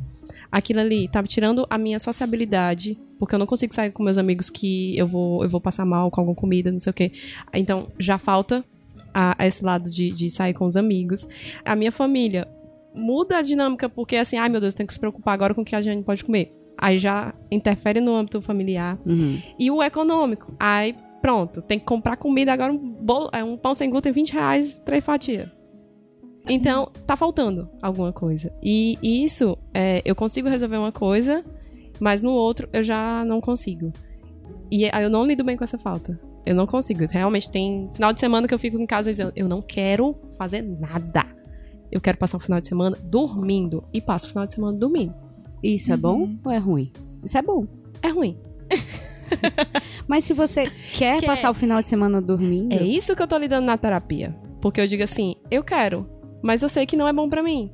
Aquilo 0.51 0.81
ali 0.81 1.09
tá 1.09 1.23
tirando 1.23 1.67
a 1.69 1.77
minha 1.79 1.99
sociabilidade, 1.99 2.99
porque 3.19 3.35
eu 3.35 3.39
não 3.39 3.47
consigo 3.47 3.75
sair 3.75 3.91
com 3.91 4.03
meus 4.03 4.19
amigos 4.19 4.49
que 4.49 4.97
eu 4.97 5.07
vou, 5.07 5.43
eu 5.43 5.51
vou 5.51 5.61
passar 5.61 5.85
mal 5.85 6.11
com 6.11 6.21
alguma 6.21 6.37
comida, 6.37 6.71
não 6.71 6.81
sei 6.81 6.91
o 6.91 6.95
quê. 6.95 7.13
Então, 7.53 7.89
já 7.99 8.19
falta 8.19 8.65
a, 9.13 9.35
a 9.43 9.47
esse 9.47 9.65
lado 9.65 9.91
de, 9.91 10.11
de 10.11 10.29
sair 10.29 10.53
com 10.53 10.67
os 10.67 10.77
amigos. 10.77 11.27
A 11.65 11.75
minha 11.75 11.93
família, 11.93 12.47
muda 12.97 13.39
a 13.39 13.43
dinâmica, 13.43 13.89
porque 13.89 14.17
assim, 14.17 14.37
ai 14.37 14.49
meu 14.49 14.61
Deus, 14.61 14.75
tem 14.75 14.87
que 14.87 14.95
se 14.95 15.01
preocupar 15.01 15.35
agora 15.35 15.55
com 15.55 15.61
o 15.61 15.65
que 15.65 15.77
a 15.77 15.83
gente 15.83 16.05
pode 16.05 16.25
comer. 16.25 16.53
Aí 16.79 16.99
já 16.99 17.35
interfere 17.51 18.01
no 18.01 18.15
âmbito 18.15 18.41
familiar. 18.43 18.99
Uhum. 19.07 19.41
E 19.59 19.71
o 19.71 19.83
econômico. 19.83 20.55
Aí, 20.59 20.95
pronto, 21.23 21.63
tem 21.63 21.79
que 21.79 21.85
comprar 21.85 22.17
comida 22.17 22.53
agora, 22.53 22.73
um, 22.73 22.79
bolo, 22.79 23.31
é, 23.33 23.43
um 23.43 23.57
pão 23.57 23.75
sem 23.75 23.89
glúten, 23.89 24.13
20 24.13 24.33
reais, 24.33 24.81
três 24.85 25.05
fatias. 25.05 25.49
Então, 26.49 26.91
tá 27.07 27.17
faltando 27.17 27.69
alguma 27.83 28.13
coisa. 28.13 28.53
E, 28.63 28.99
e 29.03 29.25
isso, 29.25 29.59
é, 29.75 30.03
eu 30.05 30.15
consigo 30.15 30.49
resolver 30.49 30.77
uma 30.77 30.93
coisa, 30.93 31.45
mas 31.99 32.23
no 32.23 32.31
outro 32.31 32.69
eu 32.73 32.85
já 32.85 33.25
não 33.25 33.41
consigo. 33.41 33.93
E 34.71 34.85
aí 34.93 35.03
eu 35.03 35.11
não 35.11 35.27
lido 35.27 35.43
bem 35.43 35.57
com 35.57 35.65
essa 35.65 35.79
falta. 35.79 36.21
Eu 36.45 36.55
não 36.55 36.67
consigo. 36.67 37.05
Realmente 37.11 37.51
tem 37.51 37.91
final 37.95 38.13
de 38.13 38.21
semana 38.21 38.47
que 38.47 38.55
eu 38.55 38.59
fico 38.59 38.81
em 38.81 38.87
casa 38.87 39.11
dizendo, 39.11 39.33
eu 39.35 39.49
não 39.49 39.61
quero 39.61 40.15
fazer 40.37 40.63
nada 40.63 41.36
eu 41.97 42.01
quero 42.01 42.19
passar 42.19 42.37
o 42.37 42.41
final 42.41 42.61
de 42.61 42.67
semana 42.67 42.97
dormindo. 43.03 43.85
E 43.93 44.01
passo 44.01 44.27
o 44.27 44.29
final 44.29 44.47
de 44.47 44.55
semana 44.55 44.77
dormindo. 44.77 45.15
Isso 45.63 45.93
é 45.93 45.97
bom 45.97 46.37
ou 46.45 46.53
é 46.53 46.59
ruim? 46.59 46.93
Isso 47.25 47.37
é 47.37 47.43
bom. 47.43 47.67
É 48.03 48.09
ruim. 48.09 48.39
Mas 50.07 50.25
se 50.25 50.33
você 50.33 50.71
quer, 50.95 51.21
quer 51.21 51.27
passar 51.27 51.51
o 51.51 51.55
final 51.55 51.81
de 51.81 51.89
semana 51.89 52.21
dormindo. 52.21 52.73
É 52.73 52.83
isso 52.83 53.17
que 53.17 53.23
eu 53.23 53.27
tô 53.27 53.37
lidando 53.37 53.67
na 53.67 53.77
terapia. 53.77 54.37
Porque 54.61 54.81
eu 54.81 54.87
digo 54.87 55.03
assim, 55.03 55.35
eu 55.51 55.63
quero, 55.63 56.09
mas 56.43 56.63
eu 56.63 56.69
sei 56.69 56.87
que 56.87 56.97
não 56.97 57.07
é 57.07 57.13
bom 57.13 57.29
para 57.29 57.43
mim. 57.43 57.71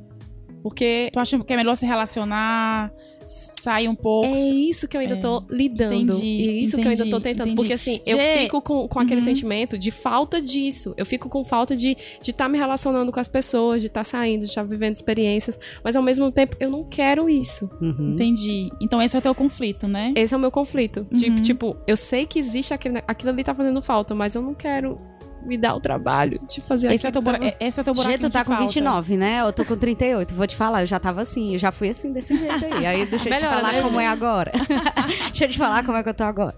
Porque. 0.63 1.11
Tu 1.13 1.19
acha 1.19 1.39
que 1.39 1.53
é 1.53 1.57
melhor 1.57 1.75
se 1.75 1.87
relacionar, 1.87 2.93
sai 3.27 3.89
um 3.89 3.95
pouco. 3.95 4.35
É 4.35 4.39
isso 4.39 4.89
que 4.89 4.97
eu 4.97 5.01
ainda 5.01 5.17
é, 5.17 5.21
tô 5.21 5.45
lidando. 5.49 5.95
Entendi, 5.95 6.27
e 6.27 6.63
isso 6.63 6.77
entendi, 6.77 6.83
que 6.83 6.89
eu 7.03 7.05
ainda 7.05 7.17
tô 7.17 7.21
tentando. 7.21 7.49
Entendi. 7.49 7.57
Porque 7.57 7.73
assim, 7.73 8.01
eu 8.07 8.19
fico 8.19 8.63
com, 8.63 8.89
com 8.89 8.99
aquele 8.99 9.21
uhum. 9.21 9.27
sentimento 9.27 9.79
de 9.79 9.91
falta 9.91 10.41
disso. 10.41 10.95
Eu 10.97 11.07
fico 11.07 11.29
com 11.29 11.45
falta 11.45 11.77
de 11.77 11.91
estar 11.91 12.23
de 12.23 12.33
tá 12.33 12.49
me 12.49 12.59
relacionando 12.59 13.13
com 13.13 13.21
as 13.21 13.29
pessoas, 13.29 13.81
de 13.81 13.87
estar 13.87 14.01
tá 14.01 14.05
saindo, 14.05 14.43
de 14.43 14.49
estar 14.49 14.63
tá 14.63 14.67
vivendo 14.67 14.97
experiências. 14.97 15.59
Mas 15.83 15.97
ao 15.97 16.03
mesmo 16.03 16.31
tempo, 16.31 16.57
eu 16.59 16.71
não 16.71 16.85
quero 16.85 17.29
isso. 17.29 17.71
Uhum. 17.81 18.15
Entendi. 18.15 18.71
Então 18.81 19.01
esse 19.01 19.17
é 19.17 19.19
o 19.19 19.23
teu 19.23 19.35
conflito, 19.35 19.87
né? 19.87 20.13
Esse 20.17 20.35
é 20.35 20.37
o 20.37 20.41
meu 20.41 20.51
conflito. 20.51 21.07
Uhum. 21.11 21.17
De, 21.17 21.41
tipo, 21.43 21.77
eu 21.87 21.97
sei 21.97 22.27
que 22.27 22.39
existe 22.39 22.75
aquele, 22.75 22.99
aquilo 23.07 23.31
ali 23.31 23.45
tá 23.45 23.55
fazendo 23.55 23.81
falta, 23.81 24.15
mas 24.15 24.35
eu 24.35 24.43
não 24.43 24.55
quero 24.55 24.97
me 25.45 25.59
dá 25.59 25.75
o 25.75 25.81
trabalho 25.81 26.41
de 26.49 26.61
fazer 26.61 26.93
esse 26.93 27.07
é 27.07 27.11
teu, 27.11 27.23
tava... 27.23 27.39
esse 27.59 27.81
é 27.81 27.85
teu 27.85 27.95
buraco 27.95 28.19
tu 28.19 28.31
tá 28.31 28.45
com 28.45 28.51
falta. 28.53 28.65
29, 28.65 29.17
né? 29.17 29.41
Eu 29.41 29.53
tô 29.53 29.65
com 29.65 29.77
38. 29.77 30.35
Vou 30.35 30.47
te 30.47 30.57
falar, 30.57 30.83
eu 30.83 30.87
já 30.87 31.01
tava 31.01 31.23
assim, 31.23 31.53
eu 31.53 31.59
já 31.59 31.73
fui 31.73 31.91
assim 31.91 32.13
desse 32.13 32.37
jeito 32.37 32.65
aí. 32.65 32.87
Aí 32.87 33.07
deixa 33.07 33.29
eu 33.29 33.35
te 33.35 33.41
falar 33.41 33.73
né? 33.73 33.83
como 33.83 34.01
é 34.01 34.07
agora. 34.07 34.53
deixa 35.29 35.45
eu 35.45 35.49
te 35.51 35.59
falar 35.59 35.85
como 35.85 35.97
é 35.97 36.03
que 36.03 36.09
eu 36.09 36.15
tô 36.15 36.25
agora. 36.25 36.57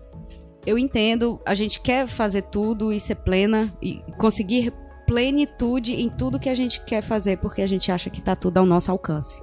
Eu 0.67 0.79
entendo, 0.79 1.41
a 1.45 1.55
gente 1.55 1.81
quer 1.81 2.07
fazer 2.07 2.43
tudo 2.43 2.93
e 2.93 2.99
ser 2.99 3.17
plena 3.17 3.73
e 3.83 4.03
conseguir 4.17 4.73
plenitude 5.07 5.95
em 5.95 6.09
tudo 6.09 6.39
que 6.39 6.49
a 6.49 6.55
gente 6.55 6.83
quer 6.85 7.03
fazer, 7.03 7.39
porque 7.39 7.61
a 7.61 7.67
gente 7.67 7.93
acha 7.93 8.09
que 8.09 8.23
tá 8.23 8.35
tudo 8.35 8.59
ao 8.59 8.67
nosso 8.67 8.91
alcance. 8.91 9.43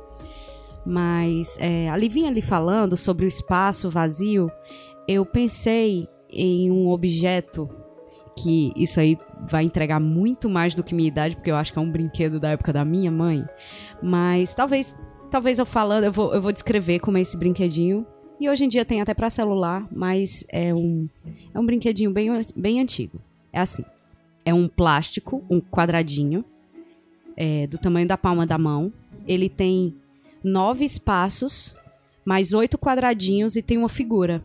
Mas 0.85 1.55
é, 1.59 1.89
a 1.89 1.95
Livinha 1.95 2.29
ali 2.29 2.41
falando 2.41 2.97
sobre 2.97 3.25
o 3.25 3.27
espaço 3.27 3.89
vazio, 3.89 4.51
eu 5.07 5.25
pensei 5.25 6.07
em 6.31 6.71
um 6.71 6.89
objeto 6.89 7.69
que 8.35 8.71
isso 8.75 8.99
aí 8.99 9.17
vai 9.49 9.63
entregar 9.63 9.99
muito 9.99 10.49
mais 10.49 10.75
do 10.75 10.83
que 10.83 10.95
minha 10.95 11.07
idade, 11.07 11.35
porque 11.35 11.51
eu 11.51 11.55
acho 11.55 11.71
que 11.71 11.79
é 11.79 11.81
um 11.81 11.91
brinquedo 11.91 12.39
da 12.39 12.49
época 12.49 12.71
da 12.71 12.85
minha 12.85 13.11
mãe. 13.11 13.45
Mas 14.01 14.53
talvez, 14.53 14.95
talvez 15.29 15.59
eu 15.59 15.65
falando, 15.65 16.05
eu 16.05 16.11
vou, 16.11 16.33
eu 16.33 16.41
vou 16.41 16.51
descrever 16.51 16.99
como 16.99 17.17
é 17.17 17.21
esse 17.21 17.37
brinquedinho. 17.37 18.05
E 18.39 18.49
hoje 18.49 18.65
em 18.65 18.69
dia 18.69 18.83
tem 18.83 19.01
até 19.01 19.13
para 19.13 19.29
celular, 19.29 19.87
mas 19.91 20.43
é 20.49 20.73
um, 20.73 21.07
é 21.53 21.59
um 21.59 21.65
brinquedinho 21.65 22.11
bem, 22.11 22.29
bem 22.55 22.79
antigo. 22.79 23.21
É 23.53 23.59
assim: 23.59 23.83
é 24.43 24.53
um 24.53 24.67
plástico, 24.67 25.43
um 25.49 25.61
quadradinho, 25.61 26.43
é, 27.37 27.67
do 27.67 27.77
tamanho 27.77 28.07
da 28.07 28.17
palma 28.17 28.45
da 28.45 28.57
mão. 28.57 28.91
Ele 29.27 29.47
tem 29.47 29.95
nove 30.43 30.83
espaços, 30.83 31.77
mais 32.25 32.53
oito 32.53 32.77
quadradinhos 32.77 33.55
e 33.55 33.61
tem 33.61 33.77
uma 33.77 33.89
figura. 33.89 34.41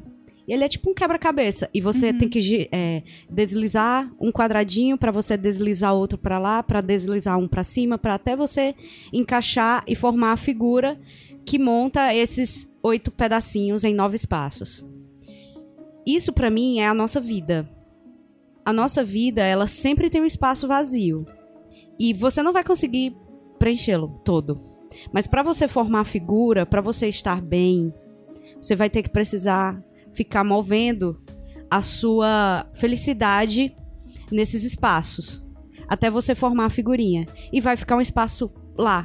E 0.46 0.52
ele 0.52 0.64
é 0.64 0.68
tipo 0.68 0.90
um 0.90 0.94
quebra-cabeça. 0.94 1.68
E 1.74 1.80
você 1.80 2.10
uhum. 2.10 2.18
tem 2.18 2.28
que 2.28 2.68
é, 2.70 3.02
deslizar 3.28 4.10
um 4.20 4.30
quadradinho 4.30 4.96
para 4.96 5.10
você 5.10 5.36
deslizar 5.36 5.92
outro 5.92 6.16
para 6.16 6.38
lá, 6.38 6.62
para 6.62 6.80
deslizar 6.80 7.38
um 7.38 7.48
para 7.48 7.64
cima, 7.64 7.98
para 7.98 8.14
até 8.14 8.36
você 8.36 8.74
encaixar 9.12 9.82
e 9.86 9.96
formar 9.96 10.32
a 10.32 10.36
figura 10.36 10.98
que 11.44 11.58
monta 11.58 12.14
esses 12.14 12.68
oito 12.82 13.10
pedacinhos 13.10 13.82
em 13.82 13.94
nove 13.94 14.14
espaços. 14.14 14.84
Isso 16.06 16.32
para 16.32 16.50
mim 16.50 16.78
é 16.78 16.86
a 16.86 16.94
nossa 16.94 17.20
vida. 17.20 17.68
A 18.64 18.72
nossa 18.72 19.04
vida, 19.04 19.42
ela 19.42 19.66
sempre 19.66 20.10
tem 20.10 20.20
um 20.20 20.26
espaço 20.26 20.68
vazio. 20.68 21.26
E 21.98 22.12
você 22.12 22.42
não 22.42 22.52
vai 22.52 22.62
conseguir 22.62 23.16
preenchê-lo 23.58 24.20
todo. 24.24 24.60
Mas 25.12 25.26
para 25.26 25.42
você 25.42 25.66
formar 25.66 26.00
a 26.00 26.04
figura, 26.04 26.64
para 26.64 26.80
você 26.80 27.08
estar 27.08 27.40
bem, 27.40 27.92
você 28.60 28.76
vai 28.76 28.88
ter 28.88 29.02
que 29.02 29.10
precisar 29.10 29.82
ficar 30.16 30.42
movendo 30.42 31.20
a 31.70 31.82
sua 31.82 32.66
felicidade 32.74 33.76
nesses 34.32 34.64
espaços. 34.64 35.46
Até 35.86 36.10
você 36.10 36.34
formar 36.34 36.66
a 36.66 36.70
figurinha. 36.70 37.26
E 37.52 37.60
vai 37.60 37.76
ficar 37.76 37.96
um 37.96 38.00
espaço 38.00 38.50
lá, 38.76 39.04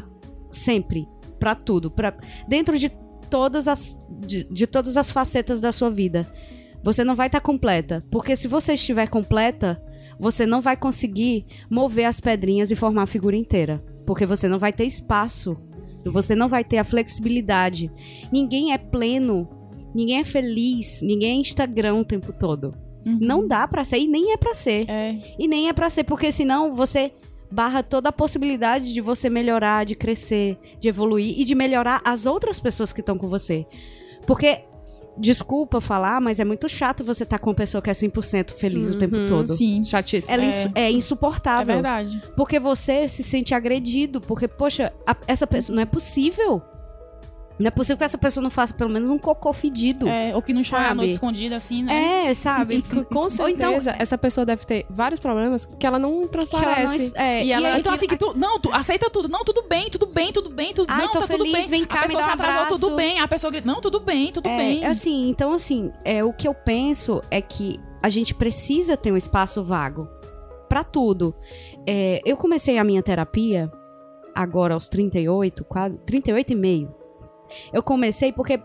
sempre, 0.50 1.08
para 1.40 1.54
tudo. 1.54 1.92
Pra, 1.92 2.16
dentro 2.48 2.78
de 2.78 2.90
todas, 3.30 3.68
as, 3.68 3.98
de, 4.10 4.46
de 4.46 4.66
todas 4.66 4.98
as 4.98 5.12
facetas 5.12 5.62
da 5.62 5.72
sua 5.72 5.92
vida. 5.92 6.32
Você 6.84 7.04
não 7.04 7.16
vai 7.16 7.28
estar 7.28 7.40
tá 7.40 7.46
completa. 7.46 8.00
Porque 8.10 8.36
se 8.36 8.48
você 8.48 8.74
estiver 8.74 9.08
completa, 9.08 9.82
você 10.20 10.46
não 10.46 10.62
vai 10.62 10.78
conseguir 10.78 11.46
mover 11.70 12.06
as 12.06 12.20
pedrinhas 12.20 12.72
e 12.72 12.76
formar 12.76 13.04
a 13.04 13.08
figura 13.08 13.36
inteira. 13.36 13.84
Porque 14.06 14.26
você 14.26 14.48
não 14.48 14.58
vai 14.58 14.74
ter 14.74 14.86
espaço. 14.86 15.58
Você 16.06 16.36
não 16.36 16.50
vai 16.50 16.64
ter 16.64 16.78
a 16.78 16.84
flexibilidade. 16.84 17.92
Ninguém 18.32 18.74
é 18.74 18.78
pleno. 18.78 19.48
Ninguém 19.94 20.20
é 20.20 20.24
feliz. 20.24 21.02
Ninguém 21.02 21.32
é 21.32 21.36
Instagram 21.36 21.96
o 21.96 22.06
tempo 22.06 22.34
todo. 22.34 22.74
Uhum. 23.06 23.18
Não 23.20 23.48
dá 23.48 23.68
para 23.68 23.84
ser 23.84 23.98
e 23.98 24.08
nem 24.08 24.34
é 24.34 24.38
para 24.38 24.54
ser. 24.54 24.90
É. 24.90 25.18
E 25.38 25.48
nem 25.48 25.70
é 25.70 25.74
para 25.74 25.90
ser, 25.90 26.04
porque 26.04 26.32
senão 26.32 26.74
você 26.74 27.12
barra 27.52 27.84
toda 27.84 28.10
a 28.10 28.14
possibilidade 28.14 28.94
de 28.94 29.02
você 29.02 29.30
melhorar, 29.30 29.86
de 29.86 29.96
crescer, 29.96 30.58
de 30.80 30.88
evoluir 30.88 31.40
e 31.40 31.44
de 31.44 31.54
melhorar 31.54 32.02
as 32.06 32.26
outras 32.26 32.60
pessoas 32.60 32.94
que 32.94 33.02
estão 33.02 33.18
com 33.18 33.28
você. 33.28 33.66
Porque 34.26 34.64
desculpa 35.18 35.82
falar, 35.82 36.22
mas 36.22 36.40
é 36.40 36.46
muito 36.46 36.70
chato 36.70 37.04
você 37.04 37.24
estar 37.24 37.38
tá 37.38 37.44
com 37.44 37.50
uma 37.50 37.56
pessoa 37.56 37.82
que 37.82 37.90
é 37.90 37.94
100% 37.94 38.52
feliz 38.52 38.90
uhum, 38.90 38.96
o 38.96 39.00
tempo 39.00 39.16
uhum. 39.16 39.26
todo. 39.26 39.56
Sim, 39.56 39.84
chatíssimo. 39.84 40.34
Ela 40.34 40.46
é, 40.46 40.72
é 40.76 40.92
insuportável. 40.92 41.74
É 41.74 41.76
verdade. 41.76 42.22
Porque 42.36 42.60
você 42.60 43.08
se 43.08 43.24
sente 43.24 43.54
agredido, 43.54 44.22
porque, 44.22 44.48
poxa, 44.48 44.94
a, 45.06 45.16
essa 45.28 45.46
pessoa 45.46 45.76
não 45.76 45.84
é 45.84 45.86
possível. 45.86 46.62
Não 47.62 47.68
é 47.68 47.72
possível 47.72 47.98
que 47.98 48.04
essa 48.04 48.18
pessoa 48.18 48.44
não 48.44 48.50
faça 48.50 48.74
pelo 48.74 48.90
menos 48.90 49.08
um 49.08 49.18
cocô 49.18 49.54
fedido. 49.54 50.08
É, 50.08 50.36
ou 50.36 50.42
que 50.42 50.52
não 50.52 50.64
chore 50.64 50.84
à 50.84 50.96
noite 50.96 51.14
escondida 51.14 51.56
assim, 51.56 51.84
né? 51.84 52.30
É, 52.30 52.34
sabe? 52.34 52.82
E, 52.92 53.04
com 53.06 53.30
certeza, 53.30 53.92
então, 53.92 53.96
essa 54.00 54.18
pessoa 54.18 54.46
deve 54.46 54.66
ter 54.66 54.86
vários 54.90 55.20
problemas 55.20 55.66
que 55.66 55.86
ela 55.86 56.00
não 56.00 56.28
transparece. 56.28 57.12
Ela 57.14 57.14
não, 57.16 57.22
é, 57.22 57.46
e, 57.46 57.52
ela, 57.52 57.80
então, 57.80 57.94
assim, 57.94 58.08
que 58.08 58.18
tu, 58.18 58.34
não, 58.36 58.60
tu 58.60 58.74
aceita 58.74 59.10
tudo. 59.10 59.28
Não, 59.28 59.44
tudo 59.44 59.64
bem, 59.68 59.90
tudo 59.90 60.08
bem, 60.08 60.32
tudo 60.32 60.50
bem, 60.50 60.74
tudo 60.74 60.90
Ai, 60.90 61.02
não, 61.02 61.12
tô 61.12 61.20
tá 61.20 61.28
feliz, 61.28 61.44
tudo 61.44 61.54
bem. 61.54 61.68
Vem 61.68 61.86
cá, 61.86 62.00
a 62.00 62.04
pessoa 62.04 62.24
me 62.24 62.28
se 62.28 62.34
atrasou, 62.34 62.62
abraço. 62.62 62.80
tudo 62.80 62.96
bem. 62.96 63.20
A 63.20 63.28
pessoa 63.28 63.52
grita, 63.52 63.68
não, 63.68 63.82
tudo 63.82 64.00
bem, 64.00 64.32
tudo 64.32 64.48
é, 64.48 64.58
bem. 64.58 64.86
Assim, 64.86 65.30
então, 65.30 65.54
assim, 65.54 65.92
é, 66.04 66.24
o 66.24 66.34
que 66.34 66.48
eu 66.48 66.54
penso 66.54 67.22
é 67.30 67.42
que 67.42 67.80
a 68.02 68.10
gente 68.10 68.34
precisa 68.34 68.98
ter 68.98 69.12
um 69.12 69.18
espaço 69.18 69.64
vago 69.64 70.08
para 70.68 70.84
tudo. 70.84 71.36
É, 71.86 72.22
eu 72.26 72.38
comecei 72.38 72.78
a 72.78 72.84
minha 72.84 73.04
terapia 73.04 73.72
agora 74.34 74.74
aos 74.74 74.88
38, 74.90 75.64
quase 75.66 75.98
38 76.00 76.54
e 76.54 76.56
meio. 76.56 77.01
Eu 77.74 77.84
comecei 77.84 78.32
porque 78.32 78.62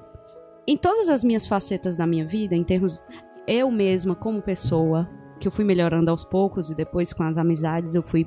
em 0.66 0.76
todas 0.76 1.08
as 1.08 1.22
minhas 1.22 1.46
facetas 1.46 1.96
da 1.96 2.06
minha 2.06 2.26
vida, 2.26 2.54
em 2.54 2.64
termos 2.64 3.02
eu 3.46 3.70
mesma 3.70 4.14
como 4.14 4.42
pessoa, 4.42 5.08
que 5.38 5.46
eu 5.46 5.52
fui 5.52 5.64
melhorando 5.64 6.10
aos 6.10 6.24
poucos 6.24 6.70
e 6.70 6.74
depois 6.74 7.12
com 7.12 7.22
as 7.22 7.38
amizades 7.38 7.94
eu 7.94 8.02
fui 8.02 8.26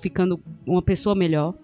ficando 0.00 0.40
uma 0.66 0.82
pessoa 0.82 1.14
melhor. 1.14 1.54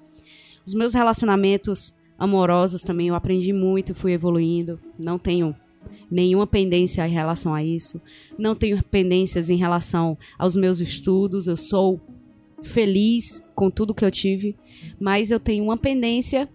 Os 0.65 0.75
meus 0.75 0.95
relacionamentos 0.95 1.95
amorosos 2.19 2.83
também 2.83 3.09
eu 3.09 3.15
aprendi 3.15 3.53
muito, 3.53 3.95
fui 3.95 4.13
evoluindo. 4.13 4.81
Não 4.99 5.19
tenho 5.19 5.55
nenhuma 6.11 6.47
pendência 6.47 7.07
em 7.07 7.13
relação 7.13 7.55
a 7.55 7.63
isso. 7.63 8.01
Não 8.39 8.55
tenho 8.55 8.83
pendências 8.85 9.51
em 9.51 9.57
relação 9.57 10.17
aos 10.39 10.55
meus 10.57 10.81
estudos. 10.81 11.47
Eu 11.47 11.57
sou 11.57 12.01
feliz 12.63 13.43
com 13.55 13.71
tudo 13.71 13.95
que 13.95 14.05
eu 14.05 14.11
tive, 14.11 14.57
mas 14.99 15.31
eu 15.31 15.41
tenho 15.41 15.65
uma 15.65 15.77
pendência 15.77 16.49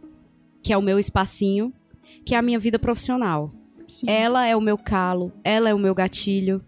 que 0.66 0.74
é 0.74 0.78
o 0.78 0.82
meu 0.82 0.98
espacinho, 0.98 1.72
que 2.26 2.34
é 2.34 2.40
a 2.40 2.42
minha 2.42 2.58
vida 2.58 2.80
profissional. 2.80 3.54
Sim. 3.88 4.10
Ela 4.10 4.48
é 4.48 4.56
o 4.56 4.62
meu 4.62 4.80
calo, 4.80 5.32
ela 5.44 5.70
é 5.70 5.74
o 5.76 5.78
meu 5.78 5.94
gatilho, 5.94 6.60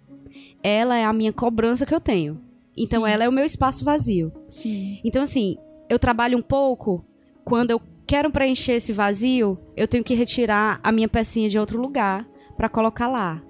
ela 0.61 0.95
é 0.95 1.03
a 1.03 1.11
minha 1.11 1.33
cobrança 1.33 1.83
que 1.83 1.95
eu 1.95 1.99
tenho. 1.99 2.39
Então 2.77 3.05
Sim. 3.05 3.09
ela 3.09 3.23
é 3.23 3.27
o 3.27 3.31
meu 3.31 3.43
espaço 3.43 3.83
vazio. 3.83 4.31
Sim. 4.51 4.99
Então 5.03 5.23
assim, 5.23 5.57
eu 5.89 5.97
trabalho 5.97 6.37
um 6.37 6.43
pouco 6.43 7.03
quando 7.43 7.71
eu 7.71 7.81
quero 8.05 8.29
preencher 8.29 8.73
esse 8.73 8.93
vazio, 8.93 9.57
eu 9.75 9.87
tenho 9.87 10.03
que 10.03 10.13
retirar 10.13 10.79
a 10.83 10.91
minha 10.91 11.09
pecinha 11.09 11.49
de 11.49 11.57
outro 11.57 11.81
lugar 11.81 12.23
para 12.55 12.69
colocar 12.69 13.07
lá. 13.07 13.41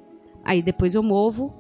Aí 0.46 0.62
depois 0.62 0.96
eu 0.96 1.04
movo, 1.04 1.54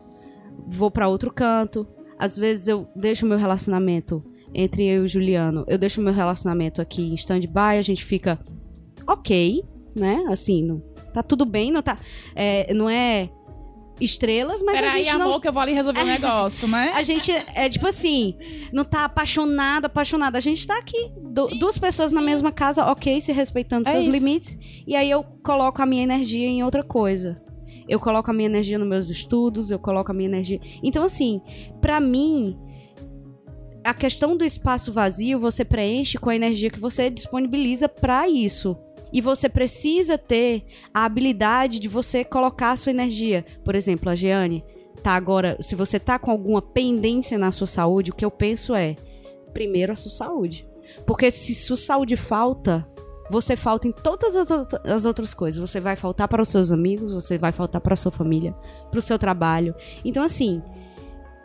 vou 0.65 0.89
para 0.89 1.09
outro 1.09 1.29
canto. 1.29 1.85
Às 2.17 2.37
vezes 2.37 2.69
eu 2.69 2.87
deixo 2.95 3.25
o 3.25 3.29
meu 3.29 3.37
relacionamento 3.37 4.23
entre 4.53 4.85
eu 4.85 5.01
e 5.01 5.05
o 5.05 5.09
Juliano, 5.09 5.65
eu 5.67 5.77
deixo 5.77 5.99
o 5.99 6.03
meu 6.05 6.13
relacionamento 6.13 6.81
aqui 6.81 7.01
em 7.01 7.15
stand-by, 7.15 7.77
a 7.77 7.81
gente 7.81 8.05
fica 8.05 8.39
ok, 9.07 9.63
né? 9.95 10.25
Assim, 10.29 10.63
não, 10.63 10.81
tá 11.13 11.23
tudo 11.23 11.45
bem, 11.45 11.71
não 11.71 11.81
tá. 11.81 11.97
É, 12.35 12.73
não 12.73 12.89
é 12.89 13.29
estrelas, 13.99 14.61
mas 14.61 14.77
a 14.77 14.89
gente 14.89 15.09
aí, 15.09 15.17
não... 15.17 15.25
amor, 15.25 15.41
que 15.41 15.47
eu 15.47 15.53
vou 15.53 15.61
ali 15.61 15.73
resolver 15.73 16.01
um 16.01 16.05
negócio, 16.07 16.67
né? 16.67 16.91
A 16.93 17.03
gente 17.03 17.31
é 17.31 17.67
tipo 17.69 17.87
assim, 17.87 18.35
não 18.71 18.83
tá 18.83 19.05
apaixonado, 19.05 19.85
apaixonado. 19.85 20.35
A 20.35 20.39
gente 20.39 20.65
tá 20.67 20.77
aqui, 20.77 21.11
do, 21.17 21.47
duas 21.59 21.77
pessoas 21.77 22.11
na 22.11 22.21
mesma 22.21 22.51
casa, 22.51 22.85
ok, 22.85 23.19
se 23.21 23.31
respeitando 23.31 23.87
É 23.87 23.91
seus 23.93 24.03
isso. 24.03 24.11
limites. 24.11 24.57
E 24.85 24.95
aí 24.95 25.09
eu 25.09 25.23
coloco 25.43 25.81
a 25.81 25.85
minha 25.85 26.03
energia 26.03 26.47
em 26.47 26.63
outra 26.63 26.83
coisa. 26.83 27.41
Eu 27.87 27.99
coloco 27.99 28.29
a 28.29 28.33
minha 28.33 28.47
energia 28.47 28.77
nos 28.77 28.87
meus 28.87 29.09
estudos, 29.09 29.71
eu 29.71 29.79
coloco 29.79 30.11
a 30.11 30.13
minha 30.13 30.27
energia. 30.27 30.59
Então, 30.83 31.03
assim, 31.03 31.41
pra 31.79 32.01
mim, 32.01 32.57
a 33.83 33.93
questão 33.93 34.35
do 34.35 34.43
espaço 34.43 34.91
vazio 34.91 35.39
você 35.39 35.63
preenche 35.63 36.17
com 36.17 36.29
a 36.29 36.35
energia 36.35 36.69
que 36.69 36.79
você 36.79 37.09
disponibiliza 37.09 37.87
pra 37.87 38.27
isso. 38.27 38.77
E 39.11 39.21
você 39.21 39.47
precisa 39.47 40.17
ter 40.17 40.65
a 40.93 41.05
habilidade 41.05 41.79
de 41.79 41.87
você 41.87 42.23
colocar 42.23 42.71
a 42.71 42.75
sua 42.75 42.91
energia. 42.91 43.45
Por 43.63 43.75
exemplo, 43.75 44.09
a 44.09 44.15
Jeane 44.15 44.63
tá 45.01 45.11
agora, 45.11 45.57
se 45.61 45.75
você 45.75 45.99
tá 45.99 46.19
com 46.19 46.31
alguma 46.31 46.61
pendência 46.61 47.37
na 47.37 47.51
sua 47.51 47.67
saúde, 47.67 48.11
o 48.11 48.15
que 48.15 48.25
eu 48.25 48.31
penso 48.31 48.75
é, 48.75 48.95
primeiro 49.53 49.93
a 49.93 49.95
sua 49.95 50.11
saúde. 50.11 50.67
Porque 51.05 51.31
se 51.31 51.55
sua 51.55 51.77
saúde 51.77 52.15
falta, 52.15 52.87
você 53.29 53.55
falta 53.55 53.87
em 53.87 53.91
todas 53.91 54.35
as 54.35 54.49
outra- 54.49 54.81
as 54.85 55.05
outras 55.05 55.33
coisas. 55.33 55.59
Você 55.59 55.79
vai 55.79 55.95
faltar 55.95 56.27
para 56.27 56.41
os 56.41 56.49
seus 56.49 56.71
amigos, 56.71 57.13
você 57.13 57.37
vai 57.37 57.51
faltar 57.51 57.81
para 57.81 57.93
a 57.93 57.97
sua 57.97 58.11
família, 58.11 58.53
para 58.89 58.99
o 58.99 59.01
seu 59.01 59.19
trabalho. 59.19 59.75
Então, 60.03 60.23
assim, 60.23 60.61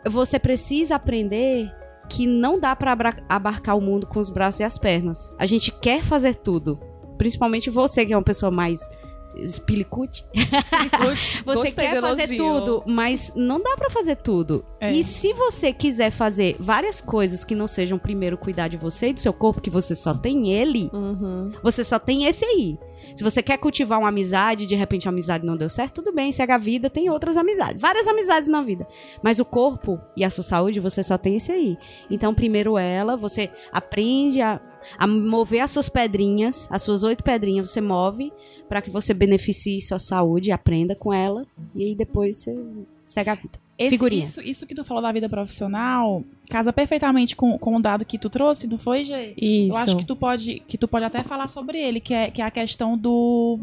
você 0.05 0.39
precisa 0.39 0.95
aprender 0.95 1.71
que 2.09 2.27
não 2.27 2.59
dá 2.59 2.75
para 2.75 2.97
abarcar 3.29 3.77
o 3.77 3.81
mundo 3.81 4.05
com 4.07 4.19
os 4.19 4.29
braços 4.29 4.59
e 4.59 4.63
as 4.63 4.77
pernas. 4.77 5.29
A 5.39 5.45
gente 5.45 5.71
quer 5.71 6.03
fazer 6.03 6.35
tudo. 6.35 6.79
Principalmente 7.17 7.69
você, 7.69 8.05
que 8.05 8.13
é 8.13 8.17
uma 8.17 8.23
pessoa 8.23 8.51
mais 8.51 8.89
espilicute. 9.35 10.23
Você 11.43 11.43
Gostei 11.43 11.87
quer 11.87 12.01
fazer 12.01 12.35
tudo, 12.37 12.83
mas 12.85 13.33
não 13.35 13.61
dá 13.61 13.75
pra 13.75 13.89
fazer 13.89 14.15
tudo. 14.17 14.63
É. 14.79 14.93
E 14.93 15.03
se 15.03 15.33
você 15.33 15.73
quiser 15.73 16.11
fazer 16.11 16.55
várias 16.59 17.01
coisas 17.01 17.43
que 17.43 17.55
não 17.55 17.67
sejam 17.67 17.97
primeiro 17.97 18.37
cuidar 18.37 18.67
de 18.67 18.77
você 18.77 19.09
e 19.09 19.13
do 19.13 19.19
seu 19.19 19.33
corpo, 19.33 19.61
que 19.61 19.69
você 19.69 19.95
só 19.95 20.13
tem 20.13 20.51
ele, 20.51 20.89
Uhum. 20.93 21.51
você 21.63 21.83
só 21.83 21.97
tem 21.99 22.25
esse 22.25 22.45
aí. 22.45 22.77
Se 23.15 23.23
você 23.23 23.43
quer 23.43 23.57
cultivar 23.57 23.99
uma 23.99 24.09
amizade, 24.09 24.65
de 24.65 24.75
repente 24.75 25.07
a 25.07 25.11
amizade 25.11 25.45
não 25.45 25.57
deu 25.57 25.69
certo, 25.69 26.01
tudo 26.01 26.13
bem, 26.15 26.31
segue 26.31 26.51
a 26.51 26.57
vida, 26.57 26.89
tem 26.89 27.09
outras 27.09 27.37
amizades. 27.37 27.81
Várias 27.81 28.07
amizades 28.07 28.49
na 28.49 28.61
vida. 28.61 28.87
Mas 29.21 29.39
o 29.39 29.45
corpo 29.45 29.99
e 30.15 30.23
a 30.23 30.29
sua 30.29 30.43
saúde, 30.43 30.79
você 30.79 31.03
só 31.03 31.17
tem 31.17 31.35
esse 31.35 31.51
aí. 31.51 31.77
Então, 32.09 32.33
primeiro 32.33 32.77
ela, 32.77 33.15
você 33.15 33.51
aprende 33.71 34.41
a, 34.41 34.59
a 34.97 35.05
mover 35.07 35.61
as 35.61 35.71
suas 35.71 35.89
pedrinhas, 35.89 36.67
as 36.71 36.81
suas 36.81 37.03
oito 37.03 37.23
pedrinhas, 37.23 37.69
você 37.71 37.81
move 37.81 38.31
para 38.69 38.81
que 38.81 38.89
você 38.89 39.13
beneficie 39.13 39.81
sua 39.81 39.99
saúde, 39.99 40.51
aprenda 40.51 40.95
com 40.95 41.13
ela, 41.13 41.45
e 41.75 41.83
aí 41.83 41.95
depois 41.95 42.37
você 42.37 42.57
segue 43.05 43.29
a 43.29 43.35
vida. 43.35 43.61
Esse- 43.77 43.89
Figurinha. 43.91 44.23
Isso, 44.23 44.41
isso 44.41 44.65
que 44.67 44.75
tu 44.75 44.85
falou 44.85 45.01
da 45.01 45.11
vida 45.11 45.27
profissional 45.27 46.23
casa 46.49 46.71
perfeitamente 46.71 47.35
com, 47.35 47.57
com 47.57 47.75
o 47.75 47.81
dado 47.81 48.05
que 48.05 48.17
tu 48.19 48.29
trouxe, 48.29 48.67
não 48.67 48.77
foi, 48.77 49.03
Gê? 49.03 49.33
Isso. 49.35 49.75
Eu 49.75 49.81
acho 49.81 49.97
que 49.97 50.05
tu 50.05 50.15
pode, 50.15 50.59
que 50.67 50.77
tu 50.77 50.87
pode 50.87 51.03
até 51.05 51.23
falar 51.23 51.47
sobre 51.47 51.79
ele, 51.79 51.99
que 51.99 52.13
é, 52.13 52.29
que 52.29 52.41
é 52.41 52.45
a 52.45 52.51
questão 52.51 52.95
do 52.97 53.59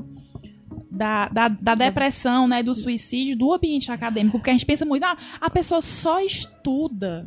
da, 0.90 1.28
da, 1.28 1.48
da 1.48 1.74
depressão, 1.76 2.48
né, 2.48 2.62
do 2.62 2.74
suicídio, 2.74 3.36
do 3.36 3.52
ambiente 3.54 3.90
acadêmico, 3.92 4.38
porque 4.38 4.50
a 4.50 4.52
gente 4.52 4.66
pensa 4.66 4.84
muito, 4.84 5.04
ah, 5.04 5.16
a 5.40 5.48
pessoa 5.48 5.80
só 5.80 6.20
estuda, 6.20 7.26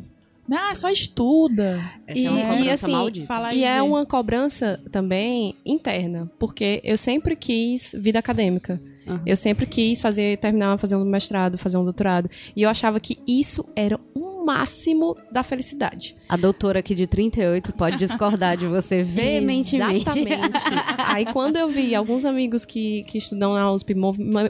ah, 0.52 0.74
só 0.74 0.90
estuda. 0.90 1.82
Essa 2.06 2.18
E- 2.18 2.26
é 2.26 2.30
uma 2.30 2.40
e 2.40 2.44
cobrança 2.44 2.72
assim, 2.72 2.92
maldita. 2.92 3.54
E 3.54 3.64
é 3.64 3.82
uma 3.82 4.06
cobrança 4.06 4.80
também 4.90 5.56
interna, 5.64 6.30
porque 6.38 6.80
eu 6.84 6.96
sempre 6.96 7.34
quis 7.36 7.94
vida 7.98 8.18
acadêmica. 8.18 8.80
Uhum. 9.06 9.20
Eu 9.26 9.36
sempre 9.36 9.66
quis 9.66 10.00
fazer, 10.00 10.38
terminar 10.38 10.78
fazendo 10.78 11.02
um 11.02 11.08
mestrado, 11.08 11.58
fazer 11.58 11.76
um 11.76 11.84
doutorado. 11.84 12.30
E 12.56 12.62
eu 12.62 12.70
achava 12.70 12.98
que 12.98 13.18
isso 13.26 13.64
era 13.76 14.00
o 14.14 14.33
máximo 14.44 15.16
da 15.32 15.42
felicidade. 15.42 16.14
A 16.28 16.36
doutora 16.36 16.80
aqui 16.80 16.94
de 16.94 17.06
38 17.06 17.72
pode 17.72 17.96
discordar 17.98 18.56
de 18.56 18.66
você 18.66 19.02
veementemente. 19.04 20.18
Exatamente. 20.18 20.58
Aí 20.98 21.26
quando 21.26 21.56
eu 21.56 21.68
vi 21.70 21.94
alguns 21.94 22.24
amigos 22.24 22.64
que, 22.64 23.02
que 23.04 23.18
estudam 23.18 23.54
na 23.54 23.70
USP 23.72 23.94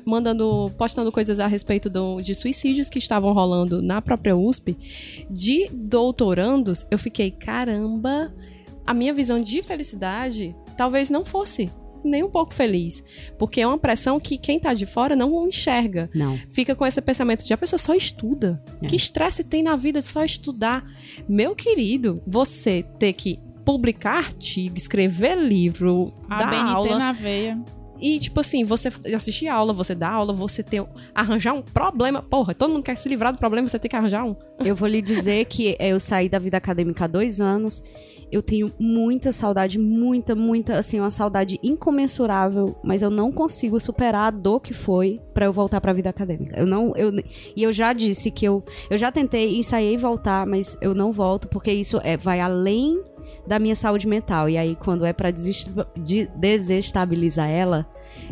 mandando, 0.05 0.71
postando 0.77 1.11
coisas 1.13 1.39
a 1.41 1.47
respeito 1.47 1.89
do- 1.89 2.21
de 2.21 2.35
suicídios 2.35 2.89
que 2.89 2.99
estavam 2.99 3.33
rolando 3.33 3.81
na 3.83 4.01
própria 4.03 4.37
USP, 4.37 4.77
de 5.31 5.69
doutorandos, 5.73 6.87
eu 6.91 6.99
fiquei, 6.99 7.31
caramba, 7.31 8.33
a 8.87 8.93
minha 8.95 9.13
visão 9.15 9.41
de 9.43 9.63
felicidade 9.63 10.55
talvez 10.77 11.09
não 11.11 11.25
fosse 11.25 11.71
nem 12.07 12.23
um 12.23 12.31
pouco 12.31 12.53
feliz. 12.55 13.03
Porque 13.39 13.61
é 13.61 13.67
uma 13.67 13.79
pressão 13.79 14.19
que 14.21 14.37
quem 14.39 14.59
tá 14.59 14.75
de 14.75 14.87
fora 14.87 15.15
não 15.17 15.47
enxerga. 15.47 16.09
Não. 16.15 16.39
Fica 16.53 16.75
com 16.75 16.87
esse 16.87 17.01
pensamento 17.01 17.45
de 17.45 17.53
a 17.53 17.59
pessoa 17.59 17.79
só 17.79 17.95
estuda. 17.95 18.63
É. 18.83 18.87
Que 18.87 18.97
estresse 18.97 19.43
tem 19.45 19.63
na 19.63 19.77
vida 19.77 20.01
de 20.01 20.07
só 20.07 20.25
estudar? 20.25 20.85
Meu 21.29 21.55
querido, 21.55 22.23
você 22.27 22.85
ter 22.99 23.13
que 23.13 23.39
publicar 23.65 24.19
artigo, 24.19 24.77
escrever 24.77 25.37
livro, 25.39 26.13
A 26.29 26.39
dar 26.39 26.51
BNT 26.51 26.71
aula. 26.71 26.99
na 26.99 27.13
veia. 27.13 27.59
E, 28.05 28.21
tipo 28.21 28.39
assim, 28.39 28.67
você 28.67 28.93
assistir 29.17 29.49
aula, 29.49 29.73
você 29.73 29.95
dá 29.95 30.11
aula, 30.11 30.31
você 30.31 30.63
ter, 30.63 30.85
arranjar 31.15 31.55
um 31.55 31.63
problema. 31.63 32.23
Porra, 32.23 32.55
todo 32.55 32.71
mundo 32.71 32.83
quer 32.83 32.99
se 32.99 33.09
livrar 33.09 33.33
do 33.33 33.39
problema, 33.39 33.67
você 33.67 33.79
tem 33.79 33.89
que 33.89 33.97
arranjar 33.97 34.27
um. 34.27 34.37
Eu 34.63 34.77
vou 34.77 34.87
lhe 34.87 35.01
dizer 35.01 35.47
que 35.47 35.75
eu 35.81 35.99
saí 35.99 36.29
da 36.29 36.39
vida 36.39 36.59
acadêmica 36.59 37.05
há 37.05 37.09
dois 37.09 37.41
anos. 37.41 37.83
Eu 38.31 38.43
tenho 38.43 38.71
muita 38.79 39.33
saudade, 39.33 39.79
muita, 39.79 40.35
muita, 40.35 40.79
assim, 40.79 41.01
uma 41.01 41.11
saudade 41.11 41.59
incomensurável, 41.63 42.77
mas 42.85 43.01
eu 43.01 43.09
não 43.09 43.33
consigo 43.33 43.81
superar 43.81 44.29
a 44.29 44.31
dor 44.31 44.61
que 44.61 44.75
foi 44.75 45.21
pra 45.33 45.47
eu 45.47 45.53
voltar 45.53 45.81
pra 45.81 45.93
vida 45.95 46.11
acadêmica. 46.11 46.59
Eu 46.59 46.67
não, 46.67 46.93
eu, 46.97 47.11
e 47.57 47.63
eu 47.63 47.73
já 47.73 47.95
disse 47.95 48.31
que 48.31 48.45
eu, 48.45 48.63
eu 48.91 48.99
já 48.99 49.11
tentei, 49.11 49.57
ensaiei 49.59 49.97
voltar, 49.97 50.47
mas 50.47 50.77
eu 50.83 50.95
não 50.95 51.11
volto 51.11 51.49
porque 51.49 51.73
isso 51.73 51.99
é, 52.03 52.19
vai 52.19 52.41
além 52.41 53.03
da 53.47 53.59
minha 53.59 53.77
saúde 53.77 54.07
mental. 54.07 54.49
E 54.49 54.57
aí, 54.59 54.77
quando 54.77 55.05
é 55.05 55.13
de- 55.97 56.29
desestabilizar 56.37 57.49
ela, 57.49 57.87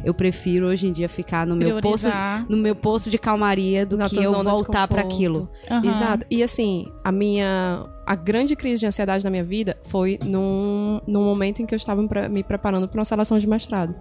eu 0.05 0.15
prefiro 0.15 0.67
hoje 0.69 0.87
em 0.87 0.93
dia 0.93 1.09
ficar 1.09 1.47
no 1.47 1.57
meu 1.57 1.81
poço, 1.81 2.05
Priorizar. 2.09 2.47
no 2.49 2.57
meu 2.57 2.75
poço 2.75 3.11
de 3.11 3.19
calmaria 3.19 3.85
do 3.85 3.97
Na 3.97 4.09
que 4.09 4.17
eu 4.23 4.33
voltar 4.33 4.87
pra 4.89 5.03
conforto. 5.03 5.15
aquilo. 5.15 5.51
Aham. 5.71 5.91
Exato. 5.91 6.27
E 6.31 6.43
assim, 6.43 6.87
a 7.05 7.11
minha. 7.13 7.87
A 8.07 8.15
grande 8.17 8.57
crise 8.57 8.81
de 8.81 8.87
ansiedade 8.87 9.23
na 9.25 9.31
minha 9.31 9.45
vida 9.45 9.77
foi 9.85 10.19
num, 10.25 11.01
num 11.07 11.23
momento 11.25 11.63
em 11.63 11.67
que 11.67 11.75
eu 11.75 11.77
estava 11.77 12.03
me 12.03 12.09
pre- 12.09 12.29
me 12.29 12.43
preparando 12.43 12.89
para 12.89 12.99
uma 12.99 13.05
seleção 13.05 13.39
de 13.39 13.49
mestrado. 13.49 13.95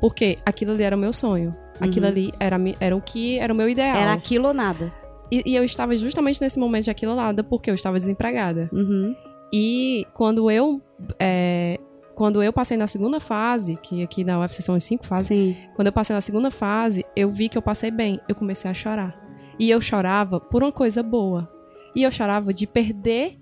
Porque 0.00 0.38
aquilo 0.44 0.72
ali 0.72 0.82
era 0.82 0.96
o 0.96 0.98
meu 0.98 1.12
sonho. 1.12 1.50
Aquilo 1.80 2.06
Uhum. 2.06 2.12
ali 2.12 2.32
era, 2.38 2.56
era 2.78 2.96
o 2.96 3.00
que 3.00 3.38
era 3.38 3.52
o 3.52 3.56
meu 3.56 3.68
ideal. 3.68 3.96
Era 3.96 4.12
aquilo 4.12 4.48
ou 4.48 4.54
nada. 4.54 4.92
E, 5.30 5.42
e 5.46 5.56
eu 5.56 5.64
estava 5.64 5.96
justamente 5.96 6.40
nesse 6.40 6.58
momento 6.58 6.84
de 6.84 6.90
aquilo 6.90 7.14
lá, 7.16 7.32
porque 7.48 7.70
eu 7.70 7.74
estava 7.74 7.98
desempregada. 7.98 8.68
Uhum. 8.72 9.14
E 9.52 10.06
quando 10.14 10.50
eu. 10.50 10.80
é, 11.18 11.78
quando 12.14 12.42
eu 12.42 12.52
passei 12.52 12.76
na 12.76 12.86
segunda 12.86 13.18
fase, 13.18 13.78
que 13.82 14.02
aqui 14.02 14.22
na 14.22 14.38
UFC 14.38 14.62
são 14.62 14.74
as 14.74 14.84
cinco 14.84 15.06
fases, 15.06 15.28
Sim. 15.28 15.56
quando 15.74 15.86
eu 15.86 15.92
passei 15.92 16.14
na 16.14 16.20
segunda 16.20 16.50
fase, 16.50 17.04
eu 17.16 17.32
vi 17.32 17.48
que 17.48 17.56
eu 17.56 17.62
passei 17.62 17.90
bem. 17.90 18.20
Eu 18.28 18.34
comecei 18.34 18.70
a 18.70 18.74
chorar. 18.74 19.18
E 19.58 19.70
eu 19.70 19.80
chorava 19.80 20.38
por 20.38 20.62
uma 20.62 20.72
coisa 20.72 21.02
boa. 21.02 21.50
E 21.94 22.02
eu 22.02 22.10
chorava 22.10 22.52
de 22.52 22.66
perder 22.66 23.38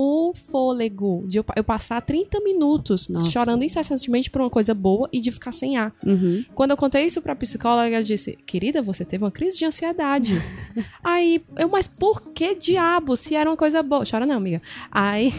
o 0.00 0.32
fôlego. 0.32 1.24
De 1.26 1.38
eu, 1.38 1.44
eu 1.56 1.64
passar 1.64 2.00
30 2.00 2.38
minutos 2.40 3.08
Nossa. 3.08 3.28
chorando 3.30 3.64
incessantemente 3.64 4.30
por 4.30 4.40
uma 4.40 4.48
coisa 4.48 4.72
boa 4.72 5.08
e 5.12 5.20
de 5.20 5.32
ficar 5.32 5.50
sem 5.50 5.76
ar. 5.76 5.92
Uhum. 6.06 6.44
Quando 6.54 6.70
eu 6.70 6.76
contei 6.76 7.04
isso 7.04 7.20
pra 7.20 7.34
psicóloga, 7.34 7.96
ela 7.96 8.04
disse: 8.04 8.38
Querida, 8.46 8.80
você 8.80 9.04
teve 9.04 9.24
uma 9.24 9.32
crise 9.32 9.58
de 9.58 9.64
ansiedade. 9.64 10.40
Aí, 11.02 11.42
eu, 11.56 11.68
mas 11.68 11.88
por 11.88 12.30
que 12.30 12.54
diabo? 12.54 13.16
Se 13.16 13.34
era 13.34 13.50
uma 13.50 13.56
coisa 13.56 13.82
boa. 13.82 14.04
Chora 14.08 14.24
não, 14.24 14.36
amiga. 14.36 14.62
Aí. 14.88 15.32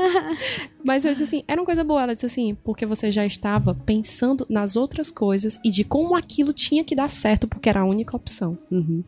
mas 0.82 1.04
eu 1.04 1.12
disse 1.12 1.24
assim: 1.24 1.44
era 1.46 1.60
uma 1.60 1.66
coisa 1.66 1.84
boa. 1.84 2.04
Ela 2.04 2.14
disse 2.14 2.24
assim: 2.24 2.54
porque 2.64 2.86
você 2.86 3.12
já 3.12 3.26
estava 3.26 3.74
pensando 3.74 4.46
nas 4.48 4.76
outras 4.76 5.10
coisas 5.10 5.60
e 5.62 5.68
de 5.68 5.84
como 5.84 6.16
aquilo 6.16 6.54
tinha 6.54 6.82
que 6.82 6.94
dar 6.94 7.10
certo, 7.10 7.46
porque 7.46 7.68
era 7.68 7.80
a 7.80 7.84
única 7.84 8.16
opção. 8.16 8.56
Uhum. 8.70 9.04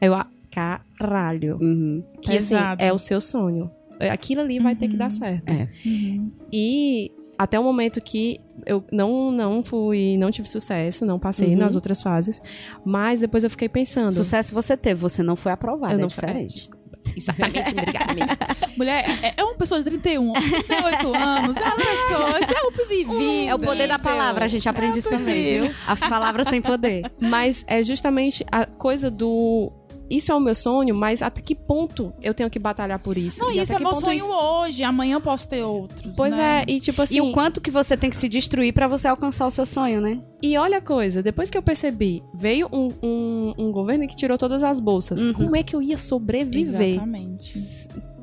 Aí 0.00 0.06
eu, 0.06 0.14
ah, 0.14 0.28
caralho. 0.48 1.58
Uhum. 1.60 2.04
Que 2.22 2.36
assim, 2.36 2.54
é 2.78 2.92
o 2.92 2.98
seu 3.00 3.20
sonho. 3.20 3.68
Aquilo 4.08 4.40
ali 4.40 4.58
vai 4.58 4.74
ter 4.74 4.88
que 4.88 4.96
dar 4.96 5.10
certo. 5.10 5.52
É. 5.52 5.68
Uhum. 5.84 6.30
E 6.52 7.10
até 7.38 7.58
o 7.58 7.64
momento 7.64 8.00
que 8.00 8.38
eu 8.66 8.84
não, 8.92 9.32
não 9.32 9.62
fui, 9.64 10.16
não 10.18 10.30
tive 10.30 10.48
sucesso, 10.48 11.06
não 11.06 11.18
passei 11.18 11.50
Uhum. 11.52 11.56
nas 11.56 11.74
outras 11.74 12.02
fases, 12.02 12.42
mas 12.84 13.20
depois 13.20 13.42
eu 13.44 13.50
fiquei 13.50 13.68
pensando. 13.68 14.12
Sucesso 14.12 14.54
você 14.54 14.76
teve, 14.76 15.00
você 15.00 15.22
não 15.22 15.36
foi 15.36 15.50
aprovado. 15.52 15.94
eu 15.94 15.98
é 15.98 16.00
não 16.02 16.08
diferente. 16.08 16.54
Desculpa. 16.54 16.80
Exatamente, 17.16 17.72
obrigada, 17.72 18.12
amiga. 18.12 18.38
Mulher, 18.76 19.04
é, 19.22 19.34
é 19.38 19.42
uma 19.42 19.54
pessoa 19.54 19.82
de 19.82 19.88
31, 19.88 20.32
38 20.34 21.14
anos, 21.16 21.56
ela 21.56 21.76
só, 22.08 22.38
isso 22.38 22.52
é 22.52 22.62
o 22.62 22.72
que 22.72 22.84
vivi. 22.84 23.46
É 23.48 23.54
o 23.54 23.58
poder 23.58 23.88
da 23.88 23.98
palavra, 23.98 24.44
a 24.44 24.48
gente 24.48 24.68
aprende 24.68 24.98
isso 24.98 25.08
também, 25.08 25.62
viu? 25.62 25.74
As 25.86 25.98
palavras 25.98 26.46
têm 26.46 26.60
poder. 26.60 27.10
Mas 27.18 27.64
é 27.66 27.82
justamente 27.82 28.44
a 28.52 28.66
coisa 28.66 29.10
do. 29.10 29.72
Isso 30.10 30.32
é 30.32 30.34
o 30.34 30.40
meu 30.40 30.54
sonho, 30.56 30.92
mas 30.94 31.22
até 31.22 31.40
que 31.40 31.54
ponto 31.54 32.12
eu 32.20 32.34
tenho 32.34 32.50
que 32.50 32.58
batalhar 32.58 32.98
por 32.98 33.16
isso? 33.16 33.40
Não, 33.40 33.50
E 33.50 33.60
isso 33.60 33.72
até 33.72 33.74
é 33.74 33.76
que 33.76 33.84
meu 33.92 34.00
sonho 34.00 34.16
isso- 34.18 34.30
hoje, 34.32 34.82
amanhã 34.82 35.14
eu 35.14 35.20
posso 35.20 35.48
ter 35.48 35.62
outros. 35.62 36.12
Pois 36.16 36.36
né? 36.36 36.62
é, 36.62 36.64
e 36.70 36.80
tipo 36.80 37.00
assim. 37.00 37.18
E 37.18 37.20
o 37.20 37.32
quanto 37.32 37.60
que 37.60 37.70
você 37.70 37.96
tem 37.96 38.10
que 38.10 38.16
se 38.16 38.28
destruir 38.28 38.74
pra 38.74 38.88
você 38.88 39.06
alcançar 39.06 39.46
o 39.46 39.50
seu 39.50 39.64
sonho, 39.64 40.00
né? 40.00 40.20
E 40.42 40.58
olha 40.58 40.78
a 40.78 40.80
coisa, 40.80 41.22
depois 41.22 41.48
que 41.48 41.56
eu 41.56 41.62
percebi, 41.62 42.22
veio 42.34 42.68
um, 42.72 42.88
um, 43.02 43.54
um 43.56 43.72
governo 43.72 44.06
que 44.08 44.16
tirou 44.16 44.36
todas 44.36 44.64
as 44.64 44.80
bolsas. 44.80 45.22
Uhum. 45.22 45.32
Como 45.32 45.54
é 45.56 45.62
que 45.62 45.76
eu 45.76 45.80
ia 45.82 45.96
sobreviver 45.96 46.94
Exatamente. 46.94 47.54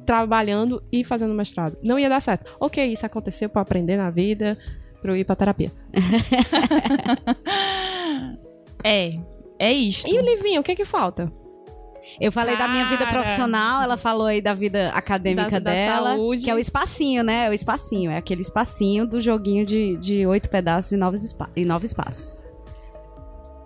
trabalhando 0.06 0.84
e 0.92 1.06
fazendo 1.06 1.34
mestrado? 1.34 1.78
Não 1.86 1.98
ia 1.98 2.10
dar 2.10 2.20
certo. 2.22 2.52
Ok, 2.60 2.86
isso 2.86 3.06
aconteceu 3.06 3.48
pra 3.48 3.62
aprender 3.62 3.96
na 3.96 4.10
vida, 4.10 4.58
pra 5.02 5.14
eu 5.14 5.16
ir 5.16 5.24
pra 5.24 5.38
terapia. 5.38 5.72
É, 8.84 9.14
é 9.60 9.74
isto. 9.74 10.08
E 10.08 10.18
o 10.18 10.22
Livinho, 10.22 10.62
o 10.62 10.64
que 10.64 10.76
que 10.76 10.86
falta? 10.86 11.32
Eu 12.20 12.32
falei 12.32 12.58
da 12.58 12.68
minha 12.68 12.86
vida 12.86 13.06
Cara. 13.06 13.12
profissional, 13.12 13.82
ela 13.84 13.98
falou 13.98 14.28
aí 14.28 14.42
da 14.42 14.54
vida 14.54 14.90
acadêmica 14.90 15.52
Da- 15.52 15.60
da 15.60 15.72
dela, 15.72 16.10
saúde. 16.12 16.44
que 16.46 16.50
é 16.50 16.56
o 16.56 16.60
espacinho, 16.60 17.24
né? 17.24 17.46
É 17.46 17.50
o 17.50 17.54
espacinho, 17.54 18.12
é 18.12 18.18
aquele 18.18 18.42
espacinho 18.42 19.08
do 19.08 19.20
joguinho 19.22 19.66
de, 19.66 19.98
de 19.98 20.26
oito 20.26 20.50
pedaços 20.50 20.92
e 20.92 20.98
nove, 20.98 21.18
espa 21.18 21.50
e 21.56 21.64
nove 21.66 21.86
espaços. 21.86 22.44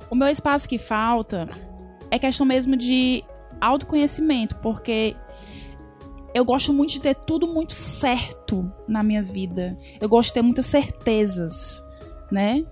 O 0.09 0.15
meu 0.15 0.27
espaço 0.27 0.67
que 0.67 0.77
falta 0.77 1.47
é 2.09 2.19
questão 2.19 2.45
mesmo 2.45 2.75
de 2.75 3.23
autoconhecimento, 3.61 4.55
porque 4.57 5.15
eu 6.33 6.43
gosto 6.43 6.73
muito 6.73 6.91
de 6.91 6.99
ter 7.01 7.15
tudo 7.15 7.47
muito 7.47 7.73
certo 7.73 8.69
na 8.87 9.03
minha 9.03 9.23
vida. 9.23 9.75
Eu 9.99 10.09
gosto 10.09 10.29
de 10.29 10.33
ter 10.35 10.41
muitas 10.41 10.65
certezas, 10.65 11.81
né? 12.31 12.65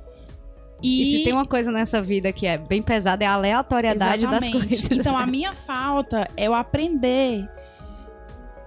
E, 0.81 1.05
se 1.11 1.23
tem 1.23 1.33
uma 1.33 1.45
coisa 1.45 1.71
nessa 1.71 2.01
vida 2.01 2.31
que 2.31 2.47
é 2.47 2.57
bem 2.57 2.81
pesada, 2.81 3.23
é 3.23 3.27
a 3.27 3.33
aleatoriedade 3.33 4.23
Exatamente. 4.25 4.53
das 4.53 4.67
coisas. 4.67 4.91
Então 4.91 5.17
a 5.17 5.25
minha 5.25 5.53
falta 5.53 6.27
é 6.37 6.45
eu 6.47 6.53
aprender. 6.53 7.49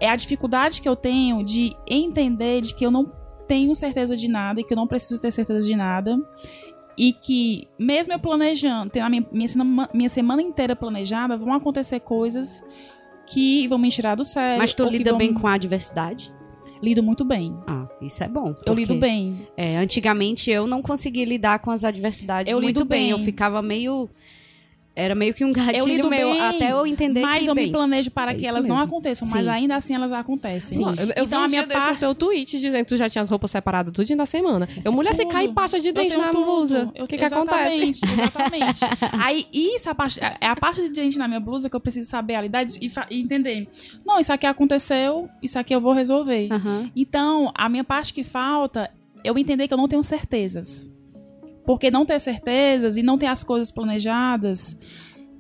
É 0.01 0.09
a 0.09 0.17
dificuldade 0.17 0.81
que 0.83 0.89
eu 0.89 0.97
tenho 0.97 1.43
de 1.45 1.75
entender 1.87 2.61
de 2.61 2.75
que 2.75 2.85
eu 2.85 2.91
não 2.91 3.11
tenho 3.47 3.75
certeza 3.75 4.17
de 4.17 4.29
nada 4.29 4.61
e 4.61 4.65
que 4.65 4.73
eu 4.73 4.77
não 4.77 4.87
preciso 4.87 5.21
ter 5.21 5.31
certeza 5.31 5.67
de 5.67 5.77
nada. 5.77 6.19
E 6.99 7.13
que, 7.15 7.69
mesmo 7.79 8.13
eu 8.13 8.19
planejando, 8.19 8.91
tendo 8.91 9.05
a 9.07 9.09
minha, 9.09 9.27
minha, 9.33 9.49
semana, 9.49 9.89
minha 9.95 10.09
semana 10.09 10.43
inteira 10.43 10.77
planejada, 10.77 11.37
vão 11.39 11.55
acontecer 11.55 12.01
coisas 12.01 12.63
que 13.27 13.67
vão 13.69 13.79
me 13.79 13.89
tirar 13.89 14.15
do 14.17 14.25
sério. 14.25 14.59
Mas 14.59 14.75
tu 14.75 14.85
lida 14.85 15.11
vão- 15.11 15.19
bem 15.19 15.33
com 15.33 15.47
a 15.47 15.55
adversidade? 15.55 16.31
Lido 16.83 17.03
muito 17.03 17.25
bem. 17.25 17.57
Ah, 17.67 17.87
isso 18.01 18.25
é 18.25 18.29
bom. 18.29 18.57
Eu 18.67 18.75
lido 18.75 18.97
bem. 18.97 19.47
é, 19.57 19.77
antigamente 19.77 20.51
eu 20.51 20.67
não 20.67 20.83
conseguia 20.83 21.25
lidar 21.25 21.61
com 21.61 21.71
as 21.71 21.85
adversidades 21.85 22.53
Eu 22.53 22.61
muito 22.61 22.79
lido 22.79 22.85
bem. 22.85 23.03
bem. 23.03 23.11
Eu 23.11 23.19
ficava 23.21 23.63
meio. 23.63 24.11
Era 24.95 25.15
meio 25.15 25.33
que 25.33 25.43
um 25.43 25.53
gatilho 25.55 25.87
lido 25.87 26.11
meu, 26.11 26.31
bem, 26.33 26.41
até 26.41 26.71
eu 26.73 26.87
entender 26.87 27.23
Mas 27.23 27.45
que. 27.45 27.49
eu 27.51 27.55
bem, 27.55 27.67
me 27.67 27.73
planejo 27.73 28.11
para 28.11 28.33
é 28.33 28.35
que 28.35 28.47
elas 28.47 28.67
não 28.67 28.77
mesmo. 28.77 28.89
aconteçam, 28.89 29.27
mas 29.31 29.45
Sim. 29.47 29.51
ainda 29.51 29.75
assim 29.77 29.95
elas 29.95 30.13
acontecem. 30.13 30.77
Sim. 30.77 30.85
Eu, 30.85 31.07
eu 31.17 31.25
Então, 31.25 31.27
vi 31.27 31.35
a 31.35 31.39
um 31.39 31.49
minha 31.49 31.49
dia 31.49 31.67
desse 31.67 31.81
par- 31.81 31.93
no 31.95 31.99
teu 31.99 32.15
tweet 32.15 32.61
dizendo 32.61 32.81
que 32.85 32.89
tu 32.91 32.97
já 32.99 33.09
tinha 33.09 33.23
as 33.23 33.31
roupas 33.31 33.51
separadas 33.51 33.91
tudo 33.95 34.15
na 34.17 34.27
semana. 34.27 34.69
Eu, 34.85 34.93
mulher, 34.93 35.15
você 35.15 35.25
cai 35.25 35.49
pasta 35.49 35.81
de 35.81 35.93
dente 35.93 36.15
na 36.19 36.31
tudo. 36.31 36.45
blusa. 36.45 36.93
O 37.01 37.07
que 37.07 37.17
que 37.17 37.25
acontece? 37.25 37.75
Exatamente, 37.75 38.01
exatamente. 38.05 38.81
Aí, 39.25 39.47
isso 39.51 39.89
a 39.89 39.95
parte, 39.95 40.21
é 40.21 40.47
a 40.47 40.55
parte 40.57 40.83
de 40.83 40.91
dente 40.91 41.17
na 41.17 41.27
minha 41.27 41.41
blusa 41.41 41.71
que 41.71 41.77
eu 41.77 41.81
preciso 41.81 42.11
saber 42.11 42.35
a 42.35 42.37
realidade 42.37 42.79
e, 42.81 42.91
e 43.11 43.23
entender. 43.23 43.67
Não, 44.05 44.21
isso 44.21 44.31
aqui 44.33 44.45
aconteceu, 44.47 45.27
isso 45.43 45.59
aqui 45.59 45.75
eu 45.75 45.81
vou 45.81 45.95
resolver. 45.95 46.49
Então, 46.95 47.51
a 47.55 47.67
minha 47.69 47.85
parte 47.85 48.13
que 48.13 48.25
falta, 48.25 48.91
eu 49.25 49.39
entender 49.39 49.69
que 49.69 49.73
eu 49.73 49.79
não 49.79 49.89
tenho 49.89 50.03
certezas. 50.03 50.91
Porque 51.65 51.91
não 51.91 52.05
ter 52.05 52.21
certezas 52.21 52.97
e 52.97 53.03
não 53.03 53.17
ter 53.17 53.27
as 53.27 53.45
coisas 53.45 53.71
planejadas. 53.71 54.77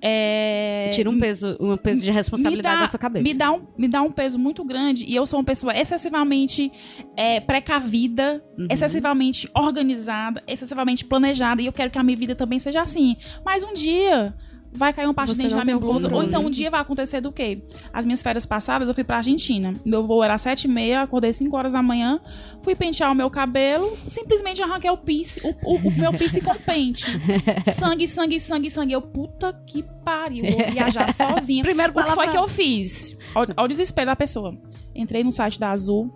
É, 0.04 0.88
Tira 0.92 1.08
um 1.08 1.18
peso, 1.18 1.56
um 1.60 1.76
peso 1.76 2.02
de 2.02 2.10
responsabilidade 2.10 2.74
dá, 2.76 2.80
da 2.82 2.88
sua 2.88 2.98
cabeça. 2.98 3.22
Me 3.22 3.34
dá, 3.34 3.52
um, 3.52 3.62
me 3.78 3.86
dá 3.86 4.02
um 4.02 4.10
peso 4.10 4.36
muito 4.36 4.64
grande 4.64 5.04
e 5.06 5.14
eu 5.14 5.24
sou 5.26 5.38
uma 5.38 5.44
pessoa 5.44 5.72
excessivamente 5.78 6.72
é, 7.16 7.38
precavida, 7.40 8.42
Uhum. 8.58 8.66
excessivamente 8.68 9.48
organizada, 9.54 10.42
excessivamente 10.46 11.04
planejada 11.04 11.62
e 11.62 11.66
eu 11.66 11.72
quero 11.72 11.90
que 11.90 11.98
a 11.98 12.02
minha 12.02 12.16
vida 12.16 12.34
também 12.34 12.58
seja 12.58 12.82
assim. 12.82 13.16
Mas 13.44 13.62
um 13.62 13.72
dia 13.74 14.34
vai 14.74 14.92
cair 14.92 15.04
uma 15.06 15.12
parte 15.14 15.32
de 15.34 15.38
dente 15.38 15.54
na 15.54 15.64
minha 15.64 15.76
o 15.76 15.80
blusa, 15.80 16.12
ou 16.12 16.22
então 16.22 16.46
um 16.46 16.50
dia 16.50 16.70
vai 16.70 16.80
acontecer 16.80 17.20
do 17.20 17.30
quê? 17.30 17.62
As 17.92 18.04
minhas 18.06 18.22
férias 18.22 18.46
passadas 18.46 18.88
eu 18.88 18.94
fui 18.94 19.04
pra 19.04 19.18
Argentina. 19.18 19.74
Meu 19.84 20.02
voo 20.06 20.24
era 20.24 20.36
sete 20.38 20.64
e 20.64 20.68
meia, 20.68 21.02
acordei 21.02 21.32
5 21.32 21.54
horas 21.56 21.72
da 21.74 21.82
manhã, 21.82 22.20
fui 22.62 22.74
pentear 22.74 23.12
o 23.12 23.14
meu 23.14 23.28
cabelo, 23.30 23.96
simplesmente 24.06 24.62
arranquei 24.62 24.90
o 24.90 24.96
piercing, 24.96 25.40
o, 25.44 25.74
o, 25.74 25.76
o 25.88 25.92
meu 25.92 26.12
piercing 26.12 26.40
com 26.40 26.54
pente. 26.54 27.06
Sangue, 27.72 28.08
sangue, 28.08 28.40
sangue, 28.40 28.70
sangue. 28.70 28.92
Eu, 28.94 29.02
puta 29.02 29.52
que 29.66 29.82
pariu, 30.04 30.44
vou 30.50 30.70
viajar 30.72 31.12
sozinha. 31.14 31.62
Primeiro 31.62 31.92
O 31.92 31.96
que 31.96 32.02
foi 32.02 32.10
palavra- 32.26 32.32
que 32.32 32.38
eu 32.38 32.48
fiz? 32.48 33.16
Ao, 33.34 33.44
ao 33.56 33.68
desespero 33.68 34.06
da 34.06 34.16
pessoa. 34.16 34.56
Entrei 34.94 35.22
no 35.24 35.32
site 35.32 35.58
da 35.60 35.70
Azul, 35.70 36.10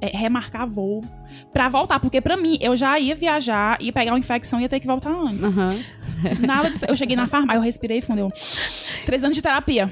é, 0.00 0.16
remarcar 0.16 0.66
voo. 0.66 1.02
pra 1.52 1.68
voltar. 1.68 2.00
Porque 2.00 2.20
pra 2.20 2.36
mim, 2.36 2.58
eu 2.60 2.74
já 2.76 2.98
ia 2.98 3.14
viajar, 3.14 3.80
ia 3.80 3.92
pegar 3.92 4.12
uma 4.12 4.18
infecção 4.18 4.58
e 4.58 4.62
ia 4.62 4.68
ter 4.68 4.80
que 4.80 4.86
voltar 4.86 5.10
antes. 5.10 5.42
Aham. 5.58 5.68
Nada 6.40 6.70
disso. 6.70 6.84
Eu 6.86 6.96
cheguei 6.96 7.16
na 7.16 7.26
farmácia, 7.26 7.58
eu 7.58 7.62
respirei 7.62 8.00
fundo. 8.02 8.20
Eu... 8.20 8.32
Três 9.04 9.24
anos 9.24 9.36
de 9.36 9.42
terapia. 9.42 9.90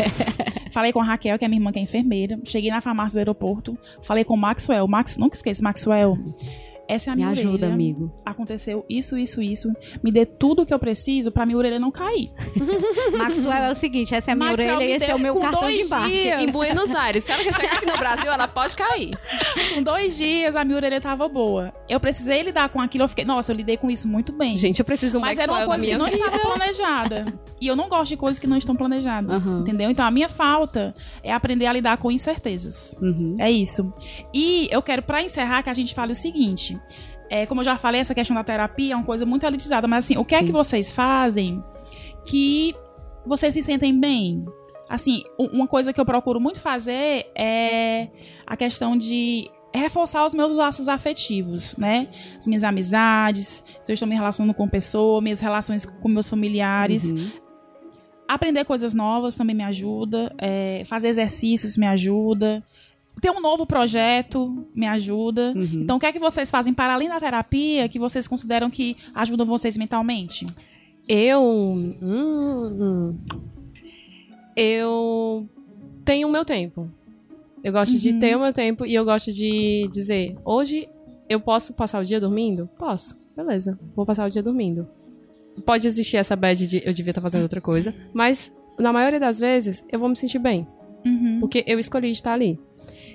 falei 0.72 0.92
com 0.92 1.00
a 1.00 1.04
Raquel, 1.04 1.38
que 1.38 1.44
é 1.44 1.48
minha 1.48 1.58
irmã, 1.58 1.72
que 1.72 1.78
é 1.78 1.82
enfermeira. 1.82 2.38
Cheguei 2.44 2.70
na 2.70 2.80
farmácia 2.80 3.16
do 3.16 3.18
aeroporto. 3.18 3.78
Falei 4.02 4.24
com 4.24 4.34
o 4.34 4.36
Maxwell. 4.36 4.86
Max, 4.88 5.16
nunca 5.16 5.36
esqueça, 5.36 5.62
Maxwell. 5.62 6.18
Essa 6.88 7.10
é 7.10 7.12
a 7.12 7.16
Me 7.16 7.22
minha 7.22 7.30
ajuda, 7.32 7.54
orelha. 7.66 7.72
amigo. 7.74 8.12
Aconteceu 8.24 8.84
isso, 8.88 9.16
isso, 9.16 9.40
isso. 9.40 9.72
Me 10.02 10.10
dê 10.12 10.26
tudo 10.26 10.62
o 10.62 10.66
que 10.66 10.74
eu 10.74 10.78
preciso 10.78 11.32
pra 11.32 11.46
minha 11.46 11.56
orelha 11.58 11.78
não 11.78 11.90
cair. 11.90 12.30
Maxwell 13.16 13.64
é 13.64 13.70
o 13.70 13.74
seguinte, 13.74 14.14
essa 14.14 14.30
é 14.30 14.32
a 14.32 14.36
minha 14.36 14.50
Maxwell 14.50 14.76
orelha 14.76 14.90
e 14.90 14.92
esse 14.94 15.10
é 15.10 15.14
o 15.14 15.18
meu 15.18 15.34
cartão 15.36 15.60
de 15.60 15.66
dois 15.74 15.86
embarque. 15.86 16.10
dias. 16.12 16.42
Em 16.42 16.46
Buenos 16.52 16.94
Aires. 16.94 17.24
Se 17.24 17.32
ela 17.32 17.42
quer 17.42 17.54
chegar 17.54 17.74
aqui 17.74 17.86
no 17.86 17.96
Brasil, 17.96 18.30
ela 18.30 18.46
pode 18.48 18.76
cair. 18.76 19.18
Com 19.74 19.82
dois 19.82 20.16
dias, 20.16 20.54
a 20.56 20.64
minha 20.64 20.76
orelha 20.76 21.00
tava 21.00 21.28
boa. 21.28 21.72
Eu 21.88 21.98
precisei 22.00 22.42
lidar 22.42 22.68
com 22.68 22.80
aquilo. 22.80 23.04
Eu 23.04 23.08
fiquei, 23.08 23.24
nossa, 23.24 23.52
eu 23.52 23.56
lidei 23.56 23.76
com 23.76 23.90
isso 23.90 24.06
muito 24.08 24.32
bem. 24.32 24.54
Gente, 24.54 24.78
eu 24.78 24.84
preciso 24.84 25.18
um 25.18 25.20
Mas 25.20 25.38
era 25.38 25.50
uma 25.50 25.64
coisa 25.66 25.84
que 25.84 25.96
não 25.96 26.08
estava 26.08 26.38
planejada. 26.38 27.24
E 27.60 27.66
eu 27.66 27.76
não 27.76 27.88
gosto 27.88 28.10
de 28.10 28.16
coisas 28.16 28.38
que 28.38 28.46
não 28.46 28.56
estão 28.56 28.76
planejadas. 28.76 29.46
Aham. 29.46 29.60
Entendeu? 29.60 29.90
Então 29.90 30.04
a 30.06 30.10
minha 30.10 30.28
falta 30.28 30.94
é 31.22 31.32
aprender 31.32 31.66
a 31.66 31.72
lidar 31.72 31.96
com 31.98 32.10
incertezas. 32.10 32.96
Uhum. 33.00 33.36
É 33.38 33.50
isso. 33.50 33.92
E 34.32 34.68
eu 34.70 34.82
quero, 34.82 35.02
pra 35.02 35.22
encerrar, 35.22 35.62
que 35.62 35.70
a 35.70 35.74
gente 35.74 35.94
fale 35.94 36.12
o 36.12 36.14
seguinte. 36.14 36.73
É, 37.30 37.46
como 37.46 37.60
eu 37.60 37.64
já 37.64 37.76
falei, 37.78 38.00
essa 38.00 38.14
questão 38.14 38.34
da 38.34 38.44
terapia 38.44 38.92
é 38.92 38.96
uma 38.96 39.04
coisa 39.04 39.24
muito 39.24 39.44
elitizada. 39.46 39.88
Mas 39.88 40.04
assim, 40.04 40.16
o 40.16 40.24
que 40.24 40.34
é 40.34 40.38
Sim. 40.38 40.46
que 40.46 40.52
vocês 40.52 40.92
fazem 40.92 41.62
que 42.26 42.74
vocês 43.26 43.54
se 43.54 43.62
sentem 43.62 43.98
bem? 43.98 44.44
Assim, 44.88 45.22
uma 45.38 45.66
coisa 45.66 45.92
que 45.92 46.00
eu 46.00 46.04
procuro 46.04 46.40
muito 46.40 46.60
fazer 46.60 47.26
é 47.34 48.08
a 48.46 48.56
questão 48.56 48.96
de 48.96 49.50
reforçar 49.74 50.24
os 50.24 50.34
meus 50.34 50.52
laços 50.52 50.88
afetivos, 50.88 51.76
né? 51.76 52.08
As 52.38 52.46
minhas 52.46 52.62
amizades, 52.62 53.64
se 53.82 53.90
eu 53.90 53.94
estou 53.94 54.08
me 54.08 54.14
relacionando 54.14 54.54
com 54.54 54.68
pessoa, 54.68 55.20
minhas 55.20 55.40
relações 55.40 55.84
com 55.84 56.08
meus 56.08 56.28
familiares. 56.28 57.10
Uhum. 57.10 57.30
Aprender 58.28 58.64
coisas 58.64 58.94
novas 58.94 59.36
também 59.36 59.56
me 59.56 59.64
ajuda. 59.64 60.32
é, 60.38 60.84
fazer 60.86 61.08
exercícios 61.08 61.76
me 61.76 61.86
ajuda. 61.86 62.62
Ter 63.20 63.30
um 63.30 63.40
novo 63.40 63.64
projeto 63.66 64.66
me 64.74 64.86
ajuda. 64.86 65.52
Uhum. 65.56 65.80
Então, 65.82 65.96
o 65.96 66.00
que 66.00 66.06
é 66.06 66.12
que 66.12 66.18
vocês 66.18 66.50
fazem 66.50 66.74
para 66.74 66.92
além 66.94 67.08
da 67.08 67.18
terapia 67.18 67.88
que 67.88 67.98
vocês 67.98 68.28
consideram 68.28 68.68
que 68.70 68.96
ajudam 69.14 69.46
vocês 69.46 69.76
mentalmente? 69.78 70.44
Eu. 71.08 71.42
hum, 71.42 73.16
eu 74.56 75.48
tenho 76.04 76.28
o 76.28 76.30
meu 76.30 76.44
tempo. 76.44 76.90
Eu 77.62 77.72
gosto 77.72 77.96
de 77.96 78.10
Uhum. 78.10 78.18
ter 78.18 78.36
o 78.36 78.40
meu 78.40 78.52
tempo 78.52 78.84
e 78.84 78.94
eu 78.94 79.04
gosto 79.04 79.32
de 79.32 79.88
dizer: 79.92 80.36
hoje 80.44 80.88
eu 81.28 81.40
posso 81.40 81.72
passar 81.74 82.00
o 82.00 82.04
dia 82.04 82.20
dormindo? 82.20 82.68
Posso. 82.78 83.16
Beleza, 83.36 83.78
vou 83.96 84.04
passar 84.06 84.26
o 84.26 84.30
dia 84.30 84.42
dormindo. 84.42 84.86
Pode 85.64 85.86
existir 85.86 86.16
essa 86.18 86.36
bad 86.36 86.66
de 86.66 86.82
eu 86.84 86.92
devia 86.92 87.10
estar 87.10 87.20
fazendo 87.22 87.42
outra 87.42 87.60
coisa, 87.60 87.94
mas 88.12 88.52
na 88.78 88.92
maioria 88.92 89.18
das 89.20 89.38
vezes 89.38 89.84
eu 89.90 89.98
vou 89.98 90.08
me 90.08 90.16
sentir 90.16 90.38
bem, 90.38 90.66
Uhum. 91.04 91.38
porque 91.40 91.64
eu 91.66 91.78
escolhi 91.78 92.10
estar 92.10 92.32
ali. 92.32 92.58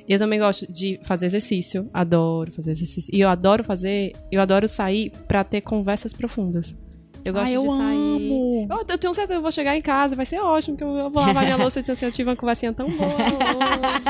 E 0.10 0.14
eu 0.14 0.18
também 0.20 0.40
gosto 0.40 0.66
de 0.72 1.00
fazer 1.04 1.28
exercício, 1.28 1.88
adoro 1.94 2.52
fazer 2.52 2.72
exercício. 2.72 3.14
E 3.16 3.20
eu 3.22 3.30
adoro 3.30 3.64
fazer, 3.64 4.14
eu 4.32 4.42
adoro 4.42 4.68
sair 4.68 5.12
pra 5.28 5.44
ter 5.44 5.62
conversas 5.62 6.12
profundas. 6.14 6.76
Eu 7.24 7.34
gosto 7.34 7.48
Ah, 7.50 7.52
eu 7.52 7.62
de 7.64 7.76
sair. 7.76 8.68
Eu, 8.72 8.78
eu 8.88 8.98
tenho 8.98 9.14
certeza 9.14 9.34
que 9.34 9.38
eu 9.38 9.42
vou 9.42 9.52
chegar 9.52 9.76
em 9.76 9.82
casa, 9.82 10.16
vai 10.16 10.26
ser 10.26 10.40
ótimo, 10.40 10.78
que 10.78 10.84
eu 10.84 10.90
eu 10.90 11.10
vou 11.10 11.22
lavar 11.22 11.44
minha 11.44 11.58
louça 11.62 11.80
e 11.80 11.82
dizer 11.84 11.92
assim, 11.94 12.06
eu 12.06 12.12
tive 12.14 12.30
uma 12.30 12.36
conversinha 12.36 12.72
tão 12.74 12.90
boa 12.90 13.08
hoje. 13.10 14.06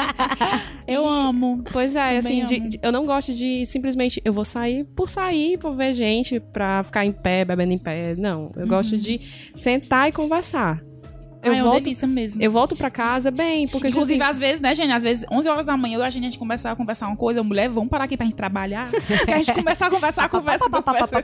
Eu 0.88 1.08
amo. 1.08 1.64
Pois 1.74 1.96
é, 1.96 2.18
assim, 2.20 2.46
de- 2.46 2.60
de- 2.70 2.80
eu 2.82 2.92
não 2.92 3.06
gosto 3.06 3.34
de 3.34 3.66
simplesmente, 3.66 4.22
eu 4.24 4.32
vou 4.32 4.46
sair 4.46 4.86
por 4.96 5.10
sair, 5.10 5.58
por 5.58 5.76
ver 5.76 5.94
gente, 5.94 6.40
pra 6.40 6.84
ficar 6.84 7.04
em 7.06 7.12
pé, 7.12 7.44
bebendo 7.44 7.74
em 7.74 7.78
pé. 7.80 8.16
Não, 8.16 8.52
eu 8.56 8.68
gosto 8.68 8.96
de 8.98 9.20
sentar 9.56 10.08
e 10.08 10.12
conversar. 10.12 10.82
Eu. 11.42 11.54
Ai, 11.54 11.60
é 11.60 11.64
uma 11.64 11.72
volto, 11.72 11.84
delícia 11.86 12.08
mesmo. 12.08 12.42
eu 12.42 12.52
volto 12.52 12.76
pra 12.76 12.90
casa 12.92 13.32
bem, 13.32 13.66
porque 13.68 13.88
Inclusive, 13.88 14.22
assim, 14.22 14.30
às 14.32 14.38
vezes, 14.40 14.60
né, 14.60 14.76
gente? 14.76 14.92
Às 14.92 15.04
vezes, 15.04 15.26
11 15.32 15.48
horas 15.48 15.66
da 15.68 15.78
manhã, 15.78 15.96
eu 15.98 16.02
e 16.02 16.04
a 16.06 16.10
gente 16.10 16.38
começar 16.38 16.72
a 16.72 16.76
conversar 16.76 17.08
uma 17.08 17.16
coisa, 17.16 17.42
mulher, 17.42 17.70
vamos 17.70 17.90
parar 17.90 18.04
aqui 18.04 18.18
pra 18.18 18.26
gente 18.26 18.36
trabalhar. 18.36 18.90
Pra 19.26 19.38
gente 19.38 19.54
começar 19.54 19.88
a 19.88 19.90
conversar, 19.90 20.28
conversa, 20.30 20.70
conversa. 20.70 21.24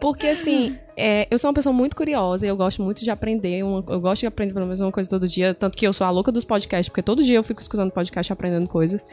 Porque, 0.00 0.28
assim, 0.28 0.78
é, 0.96 1.26
eu 1.30 1.38
sou 1.38 1.48
uma 1.50 1.54
pessoa 1.54 1.72
muito 1.72 1.94
curiosa 1.96 2.46
e 2.46 2.48
eu 2.48 2.56
gosto 2.56 2.82
muito 2.82 3.02
de 3.04 3.10
aprender. 3.10 3.62
uma- 3.62 3.84
eu 3.88 4.00
gosto 4.00 4.20
de 4.20 4.26
aprender 4.26 4.52
pelo 4.54 4.64
menos 4.66 4.80
uma 4.80 4.92
coisa 4.92 5.10
todo 5.10 5.28
dia. 5.28 5.52
Tanto 5.54 5.76
que 5.76 5.86
eu 5.86 5.92
sou 5.92 6.06
a 6.06 6.10
louca 6.10 6.32
dos 6.32 6.44
podcasts, 6.44 6.88
porque 6.88 7.02
todo 7.02 7.22
dia 7.22 7.36
eu 7.36 7.44
fico 7.44 7.60
escutando 7.60 7.90
podcast 7.90 8.30
e 8.30 8.32
aprendendo 8.32 8.66
coisas. 8.68 9.04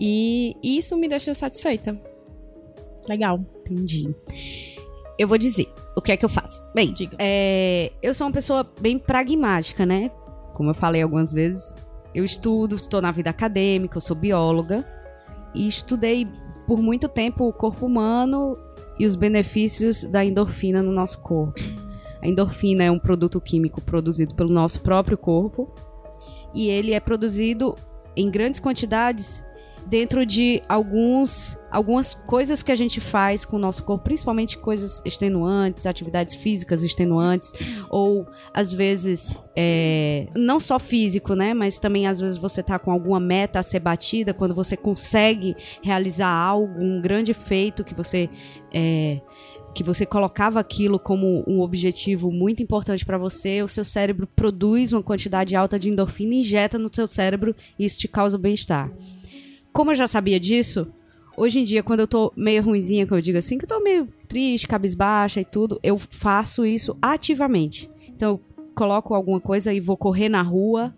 E 0.00 0.56
isso 0.62 0.96
me 0.96 1.06
deixa 1.08 1.34
satisfeita. 1.34 2.00
Legal. 3.08 3.40
Entendi. 3.66 4.14
Eu 5.18 5.28
vou 5.28 5.36
dizer 5.36 5.66
o 5.96 6.00
que 6.00 6.12
é 6.12 6.16
que 6.16 6.24
eu 6.24 6.28
faço. 6.28 6.62
Bem, 6.74 6.92
Diga. 6.92 7.16
é, 7.18 7.92
eu 8.02 8.14
sou 8.14 8.26
uma 8.26 8.32
pessoa 8.32 8.66
bem 8.80 8.98
pragmática, 8.98 9.84
né? 9.84 10.10
Como 10.54 10.70
eu 10.70 10.74
falei 10.74 11.02
algumas 11.02 11.32
vezes, 11.32 11.76
eu 12.14 12.24
estudo, 12.24 12.76
estou 12.76 13.00
na 13.00 13.10
vida 13.10 13.30
acadêmica, 13.30 13.96
eu 13.96 14.00
sou 14.00 14.16
bióloga 14.16 14.86
e 15.54 15.66
estudei 15.66 16.26
por 16.66 16.80
muito 16.80 17.08
tempo 17.08 17.46
o 17.46 17.52
corpo 17.52 17.86
humano 17.86 18.52
e 18.98 19.06
os 19.06 19.16
benefícios 19.16 20.04
da 20.04 20.24
endorfina 20.24 20.82
no 20.82 20.92
nosso 20.92 21.18
corpo. 21.20 21.60
A 22.22 22.28
endorfina 22.28 22.84
é 22.84 22.90
um 22.90 22.98
produto 22.98 23.40
químico 23.40 23.80
produzido 23.80 24.34
pelo 24.34 24.50
nosso 24.50 24.80
próprio 24.80 25.18
corpo 25.18 25.74
e 26.54 26.68
ele 26.68 26.92
é 26.92 27.00
produzido 27.00 27.74
em 28.14 28.30
grandes 28.30 28.60
quantidades 28.60 29.42
dentro 29.86 30.24
de 30.24 30.62
alguns 30.68 31.58
algumas 31.70 32.12
coisas 32.12 32.62
que 32.62 32.70
a 32.70 32.74
gente 32.74 33.00
faz 33.00 33.46
com 33.46 33.56
o 33.56 33.58
nosso 33.58 33.82
corpo, 33.82 34.04
principalmente 34.04 34.58
coisas 34.58 35.00
extenuantes, 35.06 35.86
atividades 35.86 36.34
físicas 36.34 36.82
extenuantes, 36.82 37.50
ou 37.88 38.26
às 38.52 38.74
vezes 38.74 39.42
é, 39.56 40.28
não 40.36 40.60
só 40.60 40.78
físico, 40.78 41.34
né, 41.34 41.54
mas 41.54 41.78
também 41.78 42.06
às 42.06 42.20
vezes 42.20 42.36
você 42.36 42.62
tá 42.62 42.78
com 42.78 42.90
alguma 42.90 43.18
meta 43.18 43.58
a 43.58 43.62
ser 43.62 43.80
batida, 43.80 44.34
quando 44.34 44.54
você 44.54 44.76
consegue 44.76 45.56
realizar 45.82 46.28
algo, 46.28 46.78
um 46.78 47.00
grande 47.00 47.32
feito 47.32 47.82
que 47.82 47.94
você 47.94 48.28
é, 48.70 49.22
que 49.74 49.82
você 49.82 50.04
colocava 50.04 50.60
aquilo 50.60 50.98
como 50.98 51.42
um 51.46 51.60
objetivo 51.60 52.30
muito 52.30 52.62
importante 52.62 53.04
para 53.04 53.16
você, 53.16 53.62
o 53.62 53.68
seu 53.68 53.84
cérebro 53.84 54.26
produz 54.26 54.92
uma 54.92 55.02
quantidade 55.02 55.56
alta 55.56 55.78
de 55.78 55.88
endorfina 55.88 56.34
e 56.34 56.40
injeta 56.40 56.78
no 56.78 56.94
seu 56.94 57.08
cérebro 57.08 57.56
e 57.78 57.84
isso 57.86 57.98
te 57.98 58.08
causa 58.08 58.36
bem-estar. 58.36 58.92
Como 59.72 59.90
eu 59.90 59.94
já 59.94 60.06
sabia 60.06 60.38
disso, 60.38 60.86
hoje 61.36 61.60
em 61.60 61.64
dia, 61.64 61.82
quando 61.82 62.00
eu 62.00 62.06
tô 62.06 62.32
meio 62.36 62.62
ruinzinha, 62.62 63.06
que 63.06 63.12
eu 63.12 63.20
digo 63.20 63.38
assim, 63.38 63.56
que 63.56 63.64
eu 63.64 63.68
tô 63.68 63.80
meio 63.80 64.06
triste, 64.28 64.68
cabisbaixa 64.68 65.40
e 65.40 65.44
tudo, 65.44 65.80
eu 65.82 65.98
faço 65.98 66.66
isso 66.66 66.96
ativamente. 67.00 67.90
Então, 68.08 68.32
eu 68.32 68.40
coloco 68.74 69.14
alguma 69.14 69.40
coisa 69.40 69.72
e 69.72 69.80
vou 69.80 69.96
correr 69.96 70.28
na 70.28 70.42
rua. 70.42 70.94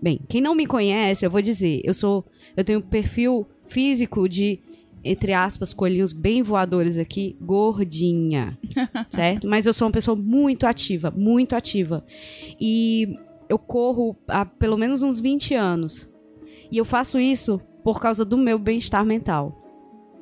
Bem, 0.00 0.20
quem 0.28 0.40
não 0.40 0.54
me 0.54 0.66
conhece, 0.66 1.24
eu 1.24 1.30
vou 1.30 1.40
dizer, 1.40 1.80
eu 1.84 1.94
sou. 1.94 2.24
Eu 2.56 2.64
tenho 2.64 2.78
um 2.78 2.82
perfil 2.82 3.46
físico 3.66 4.28
de, 4.28 4.60
entre 5.02 5.32
aspas, 5.32 5.72
coelhinhos 5.72 6.12
bem 6.12 6.42
voadores 6.42 6.98
aqui, 6.98 7.36
gordinha. 7.40 8.58
certo? 9.08 9.48
Mas 9.48 9.64
eu 9.64 9.72
sou 9.72 9.86
uma 9.86 9.92
pessoa 9.92 10.16
muito 10.16 10.66
ativa, 10.66 11.10
muito 11.10 11.56
ativa. 11.56 12.04
E 12.60 13.18
eu 13.48 13.58
corro 13.58 14.14
há 14.28 14.44
pelo 14.44 14.76
menos 14.76 15.02
uns 15.02 15.18
20 15.18 15.54
anos. 15.54 16.08
E 16.70 16.78
eu 16.78 16.84
faço 16.84 17.18
isso 17.18 17.60
por 17.82 18.00
causa 18.00 18.24
do 18.24 18.36
meu 18.36 18.58
bem-estar 18.58 19.04
mental. 19.04 19.62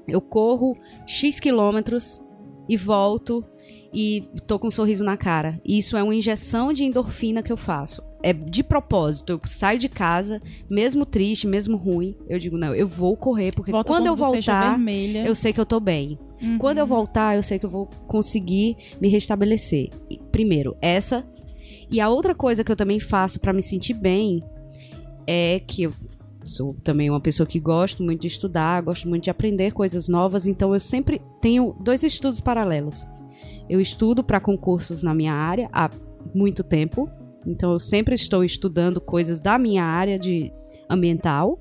Eu 0.06 0.20
corro 0.20 0.76
X 1.06 1.40
quilômetros 1.40 2.22
e 2.68 2.76
volto 2.76 3.44
e 3.92 4.28
tô 4.46 4.58
com 4.58 4.68
um 4.68 4.70
sorriso 4.70 5.04
na 5.04 5.16
cara. 5.16 5.60
E 5.64 5.78
isso 5.78 5.96
é 5.96 6.02
uma 6.02 6.14
injeção 6.14 6.72
de 6.72 6.84
endorfina 6.84 7.42
que 7.42 7.52
eu 7.52 7.56
faço. 7.56 8.02
É 8.22 8.32
de 8.32 8.62
propósito. 8.62 9.30
Eu 9.30 9.40
saio 9.46 9.78
de 9.78 9.88
casa, 9.88 10.42
mesmo 10.70 11.06
triste, 11.06 11.46
mesmo 11.46 11.76
ruim, 11.76 12.16
eu 12.28 12.38
digo, 12.38 12.58
não, 12.58 12.74
eu 12.74 12.88
vou 12.88 13.16
correr, 13.16 13.54
porque 13.54 13.70
Volta 13.70 13.86
quando 13.86 14.06
eu 14.06 14.16
voltar, 14.16 14.78
eu 15.24 15.34
sei 15.34 15.52
que 15.52 15.60
eu 15.60 15.66
tô 15.66 15.78
bem. 15.78 16.18
Uhum. 16.42 16.58
Quando 16.58 16.78
eu 16.78 16.86
voltar, 16.86 17.36
eu 17.36 17.42
sei 17.42 17.58
que 17.58 17.66
eu 17.66 17.70
vou 17.70 17.86
conseguir 18.08 18.76
me 19.00 19.08
restabelecer. 19.08 19.90
Primeiro, 20.32 20.76
essa. 20.82 21.24
E 21.90 22.00
a 22.00 22.08
outra 22.08 22.34
coisa 22.34 22.64
que 22.64 22.72
eu 22.72 22.76
também 22.76 22.98
faço 22.98 23.38
pra 23.38 23.52
me 23.52 23.62
sentir 23.62 23.94
bem 23.94 24.42
é 25.26 25.60
que 25.60 25.84
eu 25.84 25.92
sou 26.44 26.74
também 26.74 27.10
uma 27.10 27.20
pessoa 27.20 27.46
que 27.46 27.58
gosto 27.58 28.02
muito 28.02 28.22
de 28.22 28.28
estudar, 28.28 28.82
gosto 28.82 29.08
muito 29.08 29.24
de 29.24 29.30
aprender 29.30 29.72
coisas 29.72 30.08
novas, 30.08 30.46
então 30.46 30.72
eu 30.72 30.80
sempre 30.80 31.20
tenho 31.40 31.74
dois 31.80 32.02
estudos 32.02 32.40
paralelos. 32.40 33.06
Eu 33.68 33.80
estudo 33.80 34.22
para 34.22 34.40
concursos 34.40 35.02
na 35.02 35.14
minha 35.14 35.32
área 35.32 35.68
há 35.72 35.90
muito 36.34 36.62
tempo, 36.62 37.08
então 37.46 37.72
eu 37.72 37.78
sempre 37.78 38.14
estou 38.14 38.44
estudando 38.44 39.00
coisas 39.00 39.40
da 39.40 39.58
minha 39.58 39.84
área 39.84 40.18
de 40.18 40.52
ambiental, 40.88 41.60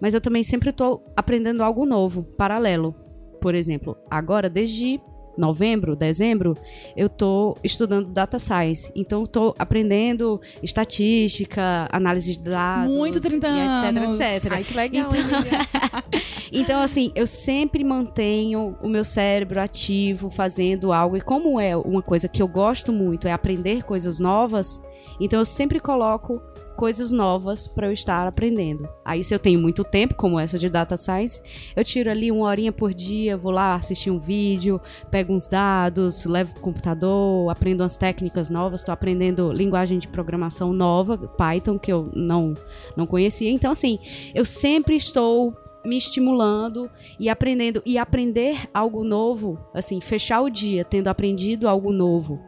mas 0.00 0.14
eu 0.14 0.20
também 0.20 0.42
sempre 0.42 0.70
estou 0.70 1.04
aprendendo 1.16 1.62
algo 1.62 1.84
novo, 1.84 2.22
paralelo. 2.22 2.94
Por 3.40 3.54
exemplo, 3.54 3.96
agora 4.10 4.48
desde 4.48 5.00
novembro, 5.38 5.96
dezembro, 5.96 6.56
eu 6.96 7.08
tô 7.08 7.56
estudando 7.62 8.10
data 8.10 8.38
science. 8.38 8.90
Então, 8.94 9.24
tô 9.24 9.54
aprendendo 9.58 10.40
estatística, 10.62 11.88
análise 11.90 12.36
de 12.36 12.42
dados. 12.50 12.92
Muito 12.92 13.20
30 13.20 13.46
e 13.46 13.50
anos. 13.50 14.20
Etc, 14.20 14.44
etc. 14.44 14.52
Ai, 14.52 14.64
que 14.64 14.74
legal, 14.74 15.10
Então-. 15.14 16.18
Então, 16.50 16.80
assim, 16.80 17.12
eu 17.14 17.26
sempre 17.26 17.84
mantenho 17.84 18.76
o 18.82 18.88
meu 18.88 19.04
cérebro 19.04 19.60
ativo, 19.60 20.30
fazendo 20.30 20.92
algo. 20.92 21.16
E 21.16 21.20
como 21.20 21.60
é 21.60 21.76
uma 21.76 22.02
coisa 22.02 22.26
que 22.26 22.42
eu 22.42 22.48
gosto 22.48 22.92
muito, 22.92 23.28
é 23.28 23.32
aprender 23.32 23.84
coisas 23.84 24.18
novas, 24.18 24.82
então 25.20 25.38
eu 25.38 25.44
sempre 25.44 25.78
coloco 25.78 26.40
coisas 26.78 27.10
novas 27.10 27.66
para 27.66 27.88
eu 27.88 27.92
estar 27.92 28.28
aprendendo. 28.28 28.88
Aí, 29.04 29.24
se 29.24 29.34
eu 29.34 29.38
tenho 29.40 29.60
muito 29.60 29.82
tempo, 29.82 30.14
como 30.14 30.38
essa 30.38 30.56
de 30.56 30.70
Data 30.70 30.96
Science, 30.96 31.42
eu 31.74 31.84
tiro 31.84 32.08
ali 32.08 32.30
uma 32.30 32.46
horinha 32.46 32.70
por 32.70 32.94
dia, 32.94 33.36
vou 33.36 33.50
lá 33.50 33.74
assistir 33.74 34.12
um 34.12 34.20
vídeo, 34.20 34.80
pego 35.10 35.32
uns 35.32 35.48
dados, 35.48 36.24
levo 36.24 36.52
pro 36.52 36.62
computador, 36.62 37.50
aprendo 37.50 37.82
umas 37.82 37.96
técnicas 37.96 38.48
novas, 38.48 38.82
estou 38.82 38.92
aprendendo 38.92 39.50
linguagem 39.50 39.98
de 39.98 40.06
programação 40.06 40.72
nova, 40.72 41.18
Python, 41.18 41.80
que 41.80 41.92
eu 41.92 42.12
não, 42.14 42.54
não 42.96 43.08
conhecia. 43.08 43.50
Então, 43.50 43.72
assim, 43.72 43.98
eu 44.32 44.44
sempre 44.44 44.94
estou 44.94 45.52
me 45.84 45.98
estimulando 45.98 46.88
e 47.18 47.28
aprendendo. 47.28 47.82
E 47.84 47.98
aprender 47.98 48.68
algo 48.72 49.02
novo, 49.02 49.58
assim, 49.74 50.00
fechar 50.00 50.42
o 50.42 50.48
dia 50.48 50.84
tendo 50.84 51.08
aprendido 51.08 51.68
algo 51.68 51.90
novo, 51.90 52.40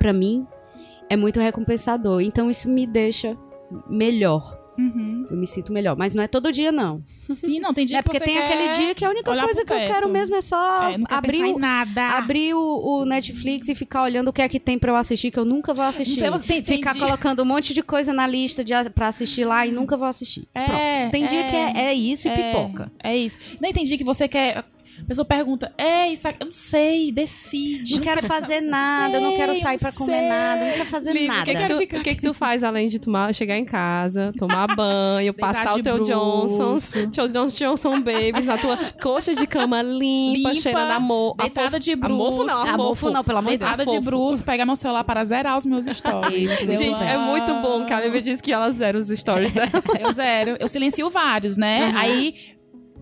pra 0.00 0.12
mim, 0.12 0.44
é 1.08 1.16
muito 1.16 1.40
recompensador. 1.40 2.20
Então 2.20 2.50
isso 2.50 2.68
me 2.68 2.86
deixa 2.86 3.36
melhor. 3.88 4.56
Uhum. 4.78 5.26
Eu 5.30 5.36
me 5.38 5.46
sinto 5.46 5.72
melhor. 5.72 5.96
Mas 5.96 6.14
não 6.14 6.22
é 6.22 6.28
todo 6.28 6.52
dia, 6.52 6.70
não. 6.70 7.02
Sim, 7.34 7.58
não, 7.60 7.72
tem 7.72 7.86
dia 7.86 7.96
é 7.96 8.02
que 8.02 8.04
porque 8.04 8.18
você 8.18 8.24
tem 8.26 8.36
aquele 8.38 8.68
dia 8.68 8.94
que 8.94 9.06
a 9.06 9.08
única 9.08 9.34
coisa 9.34 9.64
que 9.64 9.72
eu 9.72 9.78
quero 9.78 10.06
mesmo 10.06 10.36
é 10.36 10.42
só 10.42 10.90
É, 10.90 10.96
abrir, 11.08 11.44
o, 11.44 11.58
nada. 11.58 12.08
abrir 12.08 12.52
o, 12.52 12.60
o 13.00 13.04
Netflix 13.06 13.70
e 13.70 13.74
ficar 13.74 14.02
olhando 14.02 14.28
o 14.28 14.32
que 14.34 14.42
é 14.42 14.48
que 14.50 14.60
tem 14.60 14.78
pra 14.78 14.92
eu 14.92 14.96
assistir, 14.96 15.30
que 15.30 15.38
eu 15.38 15.46
nunca 15.46 15.72
vou 15.72 15.82
assistir. 15.86 16.20
Não 16.28 16.36
sei, 16.36 16.60
tem- 16.62 16.76
ficar 16.76 16.94
colocando 16.94 17.40
um 17.42 17.46
monte 17.46 17.72
de 17.72 17.82
coisa 17.82 18.12
na 18.12 18.26
lista 18.26 18.62
de, 18.62 18.74
pra 18.90 19.08
assistir 19.08 19.46
lá 19.46 19.66
e 19.66 19.72
nunca 19.72 19.96
vou 19.96 20.06
assistir. 20.06 20.46
É, 20.54 20.64
Pronto. 20.66 21.10
Tem 21.12 21.26
dia 21.26 21.40
é. 21.40 21.44
que 21.44 21.56
é, 21.56 21.84
é 21.86 21.94
isso 21.94 22.28
e 22.28 22.30
É, 22.30 22.52
pipoca. 22.52 22.92
É 23.02 23.16
isso. 23.16 23.38
Não 23.58 23.70
entendi 23.70 23.96
que 23.96 24.04
você 24.04 24.28
quer. 24.28 24.62
A 25.02 25.04
pessoa 25.06 25.24
pergunta, 25.24 25.72
é 25.76 26.08
isso 26.08 26.26
aqui, 26.26 26.38
eu 26.40 26.46
não 26.46 26.52
sei, 26.52 27.12
decide. 27.12 27.94
Não 27.94 28.02
quero 28.02 28.22
fazer 28.22 28.60
nada, 28.60 29.16
eu 29.16 29.20
não 29.20 29.36
quero 29.36 29.54
sair 29.54 29.78
não 29.82 29.92
comer 29.92 30.28
nada, 30.28 30.64
não 30.64 30.72
quero 30.72 30.90
fazer 30.90 31.26
nada. 31.26 31.42
O 31.42 31.44
que, 31.44 31.54
que, 31.54 31.66
tu, 31.66 31.76
o 31.98 32.02
que 32.02 32.14
que 32.14 32.22
tu 32.22 32.34
faz 32.34 32.64
além 32.64 32.86
de 32.86 32.98
tomar, 32.98 33.34
chegar 33.34 33.56
em 33.56 33.64
casa, 33.64 34.32
tomar 34.38 34.66
banho, 34.74 35.32
passar 35.34 35.78
o 35.78 35.82
teu 35.82 35.96
bruço. 35.96 36.12
Johnson, 36.56 37.10
teu 37.10 37.28
Johnson, 37.28 37.56
Johnson 37.58 38.00
Babies 38.00 38.46
na 38.46 38.58
tua 38.58 38.76
coxa 39.00 39.34
de 39.34 39.46
cama 39.46 39.82
limpa, 39.82 40.48
Limpa, 40.48 40.54
cheirando 40.54 40.90
amor. 40.92 41.34
a 41.38 41.42
deitada 41.44 41.78
de 41.78 41.92
a 41.92 42.08
mofo 42.08 42.44
não, 42.44 43.12
não, 43.12 43.24
pelo 43.24 43.38
amor 43.38 43.52
de 43.52 43.58
Deus. 43.58 43.76
Deitada 43.76 43.86
de 43.86 44.00
bruxo, 44.00 44.42
pegar 44.42 44.64
meu 44.64 44.76
celular 44.76 45.04
para 45.04 45.24
zerar 45.24 45.58
os 45.58 45.66
meus 45.66 45.86
stories. 45.86 46.50
Gente, 46.58 47.02
é 47.02 47.18
muito 47.18 47.52
bom 47.54 47.84
que 47.84 47.92
a 47.92 48.00
Lívia 48.00 48.22
disse 48.22 48.42
que 48.42 48.52
ela 48.52 48.70
zera 48.72 48.98
os 48.98 49.08
stories 49.08 49.52
dela. 49.52 49.70
Eu 50.00 50.12
zero. 50.12 50.56
Eu 50.58 50.68
silencio 50.68 51.08
vários, 51.10 51.56
né? 51.56 51.88
Uhum. 51.88 51.96
Aí 51.96 52.55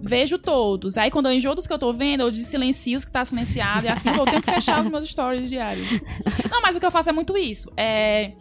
vejo 0.04 0.38
todos. 0.38 0.96
Aí 0.96 1.10
quando 1.10 1.26
eu 1.26 1.32
enjoo 1.32 1.54
dos 1.54 1.66
que 1.66 1.72
eu 1.72 1.78
tô 1.78 1.92
vendo, 1.92 2.20
eu 2.20 2.34
silencio 2.34 2.96
os 2.96 3.04
que 3.04 3.10
tá 3.10 3.24
silenciado. 3.24 3.86
E 3.86 3.88
assim 3.88 4.10
eu 4.10 4.24
tenho 4.24 4.42
que 4.42 4.50
fechar 4.50 4.80
os 4.80 4.88
meus 4.88 5.08
stories 5.08 5.48
diários. 5.48 5.88
Não, 6.50 6.60
mas 6.62 6.76
o 6.76 6.80
que 6.80 6.86
eu 6.86 6.90
faço 6.90 7.10
é 7.10 7.12
muito 7.12 7.36
isso. 7.36 7.72
É. 7.76 8.32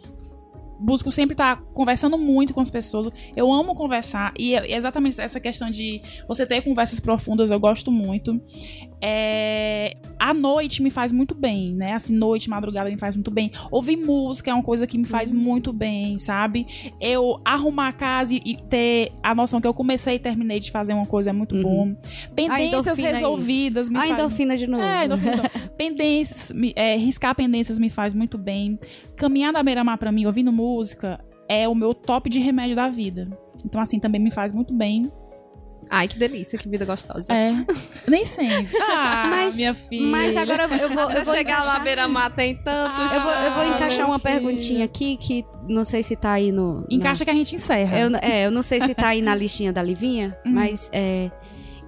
Busco 0.84 1.10
sempre 1.10 1.32
estar 1.34 1.56
conversando 1.72 2.18
muito 2.18 2.52
com 2.52 2.60
as 2.60 2.68
pessoas. 2.70 3.08
Eu 3.34 3.52
amo 3.52 3.74
conversar. 3.74 4.32
E 4.38 4.54
é 4.54 4.76
exatamente 4.76 5.20
essa 5.20 5.40
questão 5.40 5.70
de 5.70 6.00
você 6.28 6.44
ter 6.46 6.60
conversas 6.62 7.00
profundas, 7.00 7.50
eu 7.50 7.58
gosto 7.58 7.90
muito. 7.90 8.40
É, 9.00 9.94
A 10.18 10.32
noite 10.32 10.82
me 10.82 10.90
faz 10.90 11.12
muito 11.12 11.34
bem, 11.34 11.74
né? 11.74 11.92
Assim, 11.92 12.14
noite, 12.14 12.48
madrugada 12.48 12.88
me 12.88 12.96
faz 12.98 13.14
muito 13.14 13.30
bem. 13.30 13.50
Ouvir 13.70 13.96
música 13.98 14.50
é 14.50 14.54
uma 14.54 14.62
coisa 14.62 14.86
que 14.86 14.96
me 14.96 15.04
faz 15.04 15.30
muito 15.32 15.70
bem, 15.72 16.18
sabe? 16.18 16.66
Eu 16.98 17.38
arrumar 17.44 17.88
a 17.88 17.92
casa 17.92 18.34
e- 18.34 18.56
ter 18.70 19.12
a 19.22 19.34
noção 19.34 19.60
que 19.60 19.66
eu 19.66 19.74
comecei 19.74 20.14
e 20.14 20.18
terminei 20.18 20.60
de 20.60 20.70
fazer 20.70 20.94
uma 20.94 21.04
coisa 21.04 21.28
é 21.30 21.32
muito 21.32 21.54
Uhum. 21.54 21.62
bom. 21.62 21.96
Pendências 22.34 22.62
endorfina 22.86 23.08
aí. 23.08 23.14
resolvidas 23.14 23.90
me 23.90 23.96
A 23.98 24.00
faz 24.00 24.12
endorfina 24.12 24.56
de 24.56 24.66
novo. 24.66 24.82
é, 24.82 25.04
endorfina. 25.04 25.50
pendências, 25.76 26.52
é, 26.74 26.96
riscar 26.96 27.34
pendências 27.34 27.78
me 27.78 27.90
faz 27.90 28.14
muito 28.14 28.38
bem. 28.38 28.78
Caminhar 29.16 29.52
na 29.52 29.62
beira-mar 29.62 29.98
pra 29.98 30.10
mim, 30.12 30.26
ouvindo 30.26 30.52
música, 30.52 31.18
é 31.48 31.68
o 31.68 31.74
meu 31.74 31.94
top 31.94 32.28
de 32.28 32.38
remédio 32.38 32.76
da 32.76 32.88
vida. 32.88 33.28
Então, 33.64 33.80
assim, 33.80 33.98
também 33.98 34.20
me 34.20 34.30
faz 34.30 34.52
muito 34.52 34.72
bem. 34.74 35.10
Ai, 35.90 36.08
que 36.08 36.18
delícia, 36.18 36.58
que 36.58 36.66
vida 36.66 36.84
gostosa. 36.86 37.30
É. 37.32 37.52
Nem 38.08 38.24
sempre. 38.24 38.72
Ah, 38.90 39.26
Mas- 39.30 39.54
minha 39.54 39.74
filha. 39.74 40.06
Mas 40.06 40.34
agora 40.36 40.64
eu 40.64 40.88
vou, 40.88 41.10
eu 41.10 41.24
vou 41.24 41.34
chegar 41.34 41.62
lá, 41.64 41.78
beira-mar 41.78 42.34
tem 42.34 42.56
tantos. 42.56 43.12
Eu 43.12 43.20
vou, 43.20 43.32
eu 43.32 43.52
vou 43.52 43.62
Ah, 43.62 43.68
encaixar 43.76 44.06
uma 44.06 44.18
filho. 44.18 44.32
perguntinha 44.34 44.84
aqui 44.84 45.16
que 45.18 45.44
não 45.68 45.84
sei 45.84 46.02
se 46.02 46.16
tá 46.16 46.32
aí 46.32 46.50
no. 46.50 46.80
no- 46.80 46.86
Encaixa 46.90 47.24
que 47.24 47.30
a 47.30 47.34
gente 47.34 47.54
encerra. 47.54 47.98
Eu, 47.98 48.10
é, 48.22 48.46
eu 48.46 48.50
não 48.50 48.62
sei 48.62 48.80
se 48.80 48.94
tá 48.94 49.08
aí 49.08 49.20
na 49.20 49.34
listinha 49.34 49.72
da 49.74 49.82
Livinha, 49.82 50.36
Uhum. 50.46 50.52
mas 50.52 50.88
é. 50.92 51.30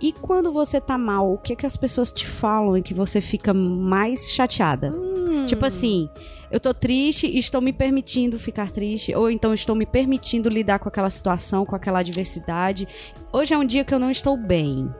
E 0.01 0.13
quando 0.13 0.53
você 0.53 0.79
tá 0.79 0.99
mal, 0.99 1.33
o 1.33 1.39
que 1.39 1.57
que 1.57 1.65
as 1.65 1.75
pessoas 1.77 2.13
te 2.13 2.27
falam 2.27 2.77
e 2.77 2.83
que 2.83 2.93
você 2.93 3.23
fica 3.23 3.55
mais 3.55 4.31
chateada? 4.31 4.91
Hum. 4.95 5.47
Tipo 5.47 5.65
assim, 5.65 6.11
eu 6.57 6.61
tô 6.61 6.73
triste 6.73 7.27
e 7.27 7.39
estou 7.39 7.61
me 7.61 7.73
permitindo 7.73 8.39
ficar 8.39 8.71
triste, 8.73 9.15
ou 9.15 9.31
então 9.31 9.53
estou 9.53 9.77
me 9.77 9.85
permitindo 9.87 10.49
lidar 10.49 10.79
com 10.79 10.89
aquela 10.89 11.11
situação, 11.11 11.67
com 11.67 11.77
aquela 11.77 11.99
adversidade. 12.01 12.89
Hoje 13.33 13.53
é 13.53 13.59
um 13.59 13.65
dia 13.65 13.85
que 13.85 13.93
eu 13.95 13.99
não 13.99 14.11
estou 14.11 14.37
bem. 14.37 14.91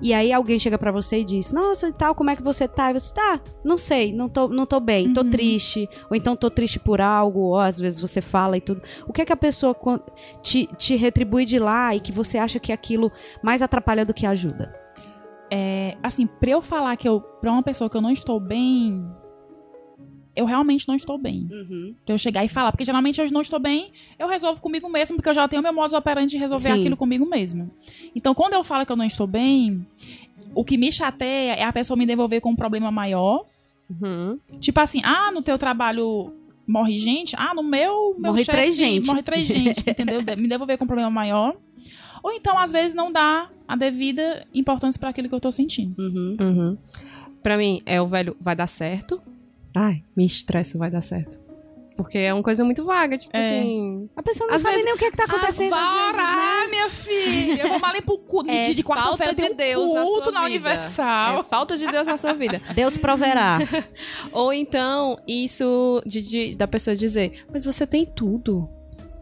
E 0.00 0.12
aí 0.12 0.30
alguém 0.32 0.58
chega 0.58 0.78
pra 0.78 0.92
você 0.92 1.20
e 1.20 1.24
diz: 1.24 1.50
"Nossa, 1.52 1.88
e 1.88 1.92
tal, 1.92 2.14
como 2.14 2.30
é 2.30 2.36
que 2.36 2.42
você 2.42 2.68
tá?" 2.68 2.90
E 2.90 2.94
você 3.00 3.12
tá, 3.14 3.40
não 3.64 3.76
sei, 3.78 4.12
não 4.12 4.28
tô, 4.28 4.46
não 4.46 4.66
tô 4.66 4.78
bem, 4.78 5.12
tô 5.12 5.22
Uhum. 5.22 5.30
triste, 5.30 5.88
ou 6.10 6.16
então 6.16 6.36
tô 6.36 6.50
triste 6.50 6.78
por 6.78 7.00
algo, 7.00 7.40
ou 7.40 7.58
às 7.58 7.78
vezes 7.78 7.98
você 8.00 8.20
fala 8.20 8.56
e 8.56 8.60
tudo. 8.60 8.80
O 9.08 9.12
que 9.12 9.22
é 9.22 9.24
que 9.24 9.32
a 9.32 9.36
pessoa 9.36 9.74
te, 10.42 10.66
te 10.76 10.94
retribui 10.96 11.44
de 11.46 11.58
lá 11.58 11.96
e 11.96 12.00
que 12.00 12.12
você 12.12 12.36
acha 12.38 12.60
que 12.60 12.72
aquilo 12.72 13.10
mais 13.42 13.62
atrapalha 13.62 14.04
do 14.04 14.12
que 14.14 14.26
ajuda? 14.26 14.72
É, 15.50 15.96
assim, 16.02 16.26
pra 16.26 16.50
eu 16.50 16.60
falar 16.60 16.94
que 16.96 17.08
eu, 17.08 17.20
pra 17.20 17.50
uma 17.50 17.62
pessoa 17.62 17.88
que 17.88 17.96
eu 17.96 18.00
não 18.02 18.10
estou 18.10 18.38
bem, 18.38 19.02
eu 20.36 20.44
realmente 20.44 20.86
não 20.86 20.94
estou 20.94 21.16
bem. 21.18 21.48
Pra 22.04 22.14
eu 22.14 22.18
chegar 22.18 22.44
e 22.44 22.48
falar. 22.48 22.70
Porque 22.70 22.84
geralmente 22.84 23.20
eu 23.20 23.30
não 23.32 23.40
estou 23.40 23.58
bem, 23.58 23.90
eu 24.18 24.28
resolvo 24.28 24.60
comigo 24.60 24.88
mesmo, 24.88 25.16
porque 25.16 25.28
eu 25.30 25.34
já 25.34 25.48
tenho 25.48 25.62
meu 25.62 25.72
modo 25.72 25.96
operante 25.96 26.30
de 26.30 26.36
resolver 26.36 26.72
Sim. 26.72 26.80
aquilo 26.80 26.96
comigo 26.96 27.24
mesmo. 27.26 27.70
Então, 28.14 28.34
quando 28.34 28.52
eu 28.54 28.62
falo 28.62 28.84
que 28.84 28.92
eu 28.92 28.96
não 28.96 29.04
estou 29.04 29.26
bem, 29.26 29.86
o 30.54 30.64
que 30.64 30.76
me 30.76 30.92
chateia 30.92 31.54
é 31.54 31.62
a 31.64 31.72
pessoa 31.72 31.96
me 31.96 32.06
devolver 32.06 32.40
com 32.40 32.50
um 32.50 32.56
problema 32.56 32.90
maior. 32.90 33.44
Uhum. 33.88 34.38
Tipo 34.60 34.80
assim, 34.80 35.00
ah, 35.04 35.30
no 35.32 35.42
teu 35.42 35.56
trabalho 35.58 36.32
morre 36.66 36.96
gente, 36.96 37.36
ah, 37.38 37.54
no 37.54 37.62
meu, 37.62 38.14
meu 38.18 38.32
Morre 38.32 38.44
chefe 38.44 38.50
três 38.50 38.76
gente. 38.76 39.06
morre 39.06 39.22
três 39.22 39.46
gente, 39.46 39.80
entendeu? 39.88 40.20
De- 40.22 40.34
Me 40.36 40.48
devolver 40.48 40.76
com 40.76 40.84
um 40.84 40.88
problema 40.88 41.10
maior. 41.10 41.54
Ou 42.22 42.32
então, 42.32 42.58
às 42.58 42.72
vezes, 42.72 42.92
não 42.92 43.12
dá 43.12 43.48
a 43.68 43.76
devida 43.76 44.44
importância 44.52 44.98
para 44.98 45.10
aquilo 45.10 45.28
que 45.28 45.34
eu 45.34 45.40
tô 45.40 45.52
sentindo. 45.52 45.94
Uhum. 45.96 46.36
Uhum. 46.40 46.78
Pra 47.40 47.56
mim, 47.56 47.80
é 47.86 48.00
o 48.02 48.08
velho 48.08 48.36
vai 48.40 48.56
dar 48.56 48.66
certo. 48.66 49.20
Ai, 49.78 50.02
me 50.16 50.24
estressa, 50.24 50.78
vai 50.78 50.90
dar 50.90 51.02
certo. 51.02 51.38
Porque 51.96 52.18
é 52.18 52.32
uma 52.32 52.42
coisa 52.42 52.62
muito 52.62 52.84
vaga, 52.84 53.16
tipo 53.16 53.34
É. 53.34 53.40
assim. 53.40 54.08
A 54.14 54.22
pessoa 54.22 54.46
não 54.46 54.54
Às 54.54 54.60
sabe 54.60 54.74
vezes- 54.74 54.84
nem 54.84 54.94
o 54.94 54.98
que, 54.98 55.04
é 55.06 55.10
que 55.10 55.16
tá 55.16 55.24
acontecendo 55.24 55.72
ah, 55.74 56.10
às 56.10 56.16
vezes, 56.16 56.36
né? 56.36 56.66
minha 56.68 56.90
filha. 56.90 57.62
Eu 57.62 57.68
vou 57.70 57.78
mal 57.78 58.02
pro 58.02 58.18
culto 58.18 58.50
É 58.50 58.72
de, 58.74 58.82
quarta-feira. 58.82 59.16
falta 59.16 59.34
de 59.34 59.42
tem 59.42 59.52
um 59.52 59.56
Deus 59.56 59.90
na 59.94 60.02
culto 60.02 60.24
sua 60.24 60.32
na 60.32 60.40
vida. 60.40 60.50
Universal. 60.68 61.40
É 61.40 61.42
falta 61.42 61.76
de 61.76 61.86
Deus 61.86 62.06
na 62.06 62.16
sua 62.18 62.34
vida. 62.34 62.60
Deus 62.74 62.98
proverá. 62.98 63.58
Ou 64.32 64.52
então, 64.52 65.18
isso 65.26 66.02
de, 66.04 66.20
de- 66.22 66.56
da 66.58 66.66
pessoa 66.68 66.94
dizer, 66.94 67.44
mas 67.50 67.64
você 67.64 67.86
tem 67.86 68.04
tudo. 68.04 68.68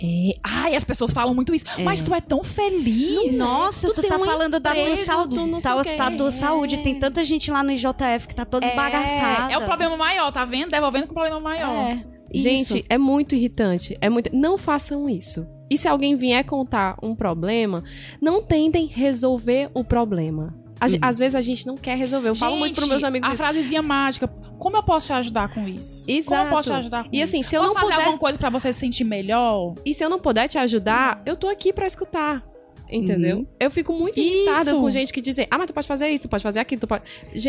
É. 0.05 0.39
Ai, 0.43 0.77
as 0.77 0.85
pessoas 0.85 1.13
falam 1.13 1.35
muito 1.35 1.55
isso. 1.55 1.65
É. 1.79 1.83
Mas 1.83 2.03
tu 2.03 2.15
é 2.15 2.21
tão 2.21 2.45
feliz. 2.45 3.37
Nossa, 3.37 3.89
tu, 3.89 4.01
tem 4.01 4.11
tá 4.11 4.17
um 4.17 4.25
falando 4.25 4.61
da 4.61 4.73
tua 4.73 4.81
emprego, 4.81 5.05
saúde. 5.05 5.35
tu 5.35 5.61
Tá, 5.61 5.85
tá 5.85 6.11
tua 6.11 6.31
saúde. 6.31 6.79
Tem 6.79 6.99
tanta 6.99 7.25
gente 7.25 7.51
lá 7.51 7.63
no 7.63 7.71
IJF 7.71 8.29
que 8.29 8.35
tá 8.35 8.45
toda 8.45 8.67
esbagaçada. 8.67 9.53
É 9.53 9.59
o 9.59 9.65
problema 9.65 9.97
maior, 9.97 10.31
tá 10.33 10.45
vendo? 10.45 10.71
Devolvendo 10.71 11.07
com 11.07 11.13
o 11.13 11.15
problema 11.15 11.41
maior. 11.41 11.73
É. 11.73 12.05
Gente, 12.33 12.79
Isso. 12.79 12.87
é 12.89 12.99
muito 12.99 13.35
irritante. 13.35 13.97
É 14.01 14.11
muito... 14.11 14.35
Não 14.35 14.59
façam 14.59 15.09
isso. 15.09 15.47
E 15.71 15.77
se 15.79 15.87
alguém 15.87 16.17
vier 16.17 16.45
contar 16.45 16.97
um 17.03 17.15
problema, 17.15 17.85
não 18.21 18.43
tentem 18.43 18.87
resolver 18.87 19.71
o 19.73 19.85
problema. 19.85 20.55
A 20.85 20.95
Uhum. 20.97 20.99
Às 21.03 21.19
vezes 21.19 21.35
a 21.35 21.41
gente 21.41 21.67
não 21.67 21.77
quer 21.77 21.97
resolver. 21.97 22.29
Eu 22.29 22.35
falo 22.35 22.57
muito 22.57 22.75
pros 22.77 22.89
meus 22.89 23.03
amigos 23.05 23.29
a 23.29 23.33
isso. 23.33 23.39
frasezinha 23.43 23.83
mágica. 23.83 24.27
Como 24.59 24.77
eu 24.77 24.83
posso 24.83 25.09
te 25.09 25.13
ajudar 25.13 25.53
com 25.53 25.67
isso? 25.69 26.01
Como 26.05 26.11
eu 26.13 26.19
Exato. 26.19 26.51
posso 26.51 26.71
te 26.71 26.75
ajudar 26.75 27.05
com 27.05 27.11
E 27.13 27.17
isso? 27.21 27.25
assim, 27.25 27.43
se 27.43 27.55
eu 27.57 27.63
posso 27.63 27.75
não 27.75 27.81
fazer 27.81 27.93
puder... 27.93 28.05
alguma 28.07 28.19
coisa 28.19 28.39
pra 28.39 28.51
você 28.51 28.73
se 28.73 28.81
sentir 28.81 29.05
melhor? 29.05 29.75
E 29.85 29.93
se 29.95 30.05
eu 30.05 30.09
não 30.09 30.19
puder 30.19 30.49
te 30.49 30.57
ajudar, 30.59 31.21
eu 31.27 31.37
tô 31.37 31.49
aqui 31.49 31.73
pra 31.73 31.87
escutar. 31.87 32.43
Entendeu? 32.95 33.39
Uhum. 33.39 33.47
Eu 33.59 33.71
fico 33.71 33.93
muito 33.93 34.19
Isso. 34.19 34.29
irritada 34.37 34.75
com 34.77 34.89
gente 34.91 35.13
que 35.13 35.21
diz, 35.21 35.37
ah, 35.39 35.59
mas 35.59 35.67
tu 35.67 35.73
pode 35.75 35.87
fazer 35.89 36.09
isso, 36.09 36.23
tu 36.23 36.29
pode 36.29 36.43
fazer 36.43 36.61
aquilo, 36.61 36.81
tu 36.81 36.87
pode... 36.87 37.03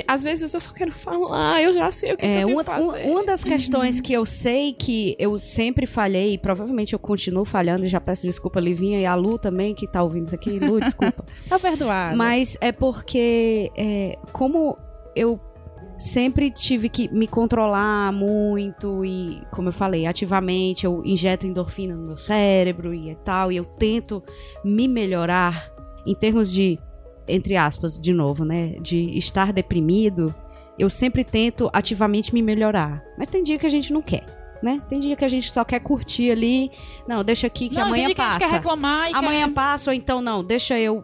Às 0.08 0.24
vezes 0.24 0.54
eu 0.54 0.60
só 0.62 0.72
quero 0.74 0.92
falar, 0.98 1.62
eu 1.62 1.72
já 1.74 1.92
sei 1.92 2.14
o 2.14 2.18
que, 2.18 2.26
É, 2.26 2.38
que 2.38 2.44
eu 2.44 2.48
uma, 2.50 2.64
fazer. 2.64 3.08
uma- 3.10 3.24
das 3.26 3.44
questões 3.44 4.02
que 4.02 4.14
eu 4.14 4.26
sei 4.26 4.74
que 4.74 5.16
eu 5.20 5.38
sempre 5.40 5.86
falhei, 5.86 6.34
e 6.34 6.38
provavelmente 6.38 6.94
eu 6.94 7.00
continuo 7.00 7.46
falhando, 7.46 7.86
e 7.86 7.88
já 7.88 8.00
peço 8.02 8.24
desculpa, 8.24 8.60
Livinha 8.60 9.00
e 9.00 9.06
a 9.06 9.16
Lu 9.16 9.38
também, 9.38 9.74
que 9.76 9.88
tá 9.88 10.02
ouvindo 10.02 10.26
isso 10.28 10.36
aqui. 10.36 10.58
Lu, 10.60 10.80
desculpa. 10.80 11.24
Tá 11.50 11.60
perdoado. 11.60 12.18
Mas 12.18 12.58
é 12.62 12.72
porque, 12.72 13.72
é, 13.78 14.18
como 14.32 14.78
eu 15.16 15.40
sempre 15.98 16.50
tive 16.52 16.90
que 16.90 17.08
me 17.14 17.28
controlar 17.28 18.12
muito 18.12 19.06
e, 19.06 19.42
como 19.52 19.70
eu 19.70 19.74
falei, 19.74 20.06
ativamente 20.06 20.86
eu 20.86 21.02
injeto 21.06 21.48
endorfina 21.48 21.96
no 21.96 22.04
meu 22.08 22.18
cérebro 22.18 22.94
e 22.94 23.16
tal, 23.24 23.52
e 23.52 23.58
eu 23.58 23.66
tento 23.66 24.24
me 24.64 24.88
melhorar 24.88 25.72
em 26.06 26.14
termos 26.14 26.52
de, 26.52 26.80
entre 27.28 27.56
aspas, 27.56 28.00
de 28.00 28.14
novo, 28.14 28.44
né, 28.46 28.76
de 28.82 29.18
estar 29.18 29.52
deprimido. 29.52 30.34
Eu 30.78 30.90
sempre 30.90 31.24
tento 31.24 31.70
ativamente 31.72 32.34
me 32.34 32.42
melhorar. 32.42 33.02
Mas 33.18 33.30
tem 33.30 33.42
dia 33.42 33.58
que 33.58 33.66
a 33.66 33.70
gente 33.70 33.94
não 33.94 34.02
quer. 34.02 34.26
Né? 34.62 34.82
Tem 34.90 35.00
dia 35.00 35.16
que 35.16 35.24
a 35.24 35.30
gente 35.30 35.54
só 35.54 35.64
quer 35.64 35.80
curtir 35.80 36.32
ali. 36.32 36.72
Não, 37.08 37.24
deixa 37.24 37.48
aqui 37.48 37.70
que 37.70 37.76
Não, 37.76 37.84
amanhã 37.84 38.14
passa. 38.14 38.16
que 38.16 38.22
a 38.22 38.30
gente 38.32 38.40
quer 38.40 38.56
reclamar 38.58 39.12
e 39.12 39.14
amanhã 39.14 39.48
quer... 39.48 39.54
passa, 39.54 39.92
ou 39.92 39.96
então 39.96 40.22
não, 40.22 40.44
deixa 40.44 40.80
eu 40.80 41.04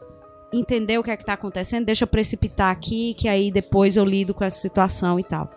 entender 0.53 0.97
o 0.97 1.03
que 1.03 1.11
é 1.11 1.17
que 1.17 1.25
tá 1.25 1.33
acontecendo, 1.33 1.85
deixa 1.85 2.03
eu 2.03 2.07
precipitar 2.07 2.71
aqui, 2.71 3.13
que 3.13 3.27
aí 3.27 3.51
depois 3.51 3.95
eu 3.95 4.05
lido 4.05 4.33
com 4.33 4.43
essa 4.43 4.59
situação 4.59 5.19
e 5.19 5.23
tal. 5.23 5.49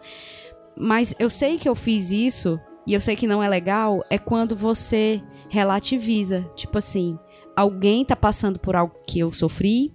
Mas 0.76 1.14
eu 1.18 1.30
sei 1.30 1.58
que 1.58 1.68
eu 1.68 1.74
fiz 1.74 2.10
isso, 2.10 2.60
e 2.86 2.92
eu 2.94 3.00
sei 3.00 3.16
que 3.16 3.26
não 3.26 3.42
é 3.42 3.48
legal, 3.48 4.04
é 4.10 4.18
quando 4.18 4.56
você 4.56 5.20
relativiza. 5.48 6.44
Tipo 6.54 6.78
assim, 6.78 7.18
alguém 7.56 8.04
tá 8.04 8.16
passando 8.16 8.58
por 8.58 8.76
algo 8.76 8.94
que 9.06 9.18
eu 9.18 9.32
sofri, 9.32 9.92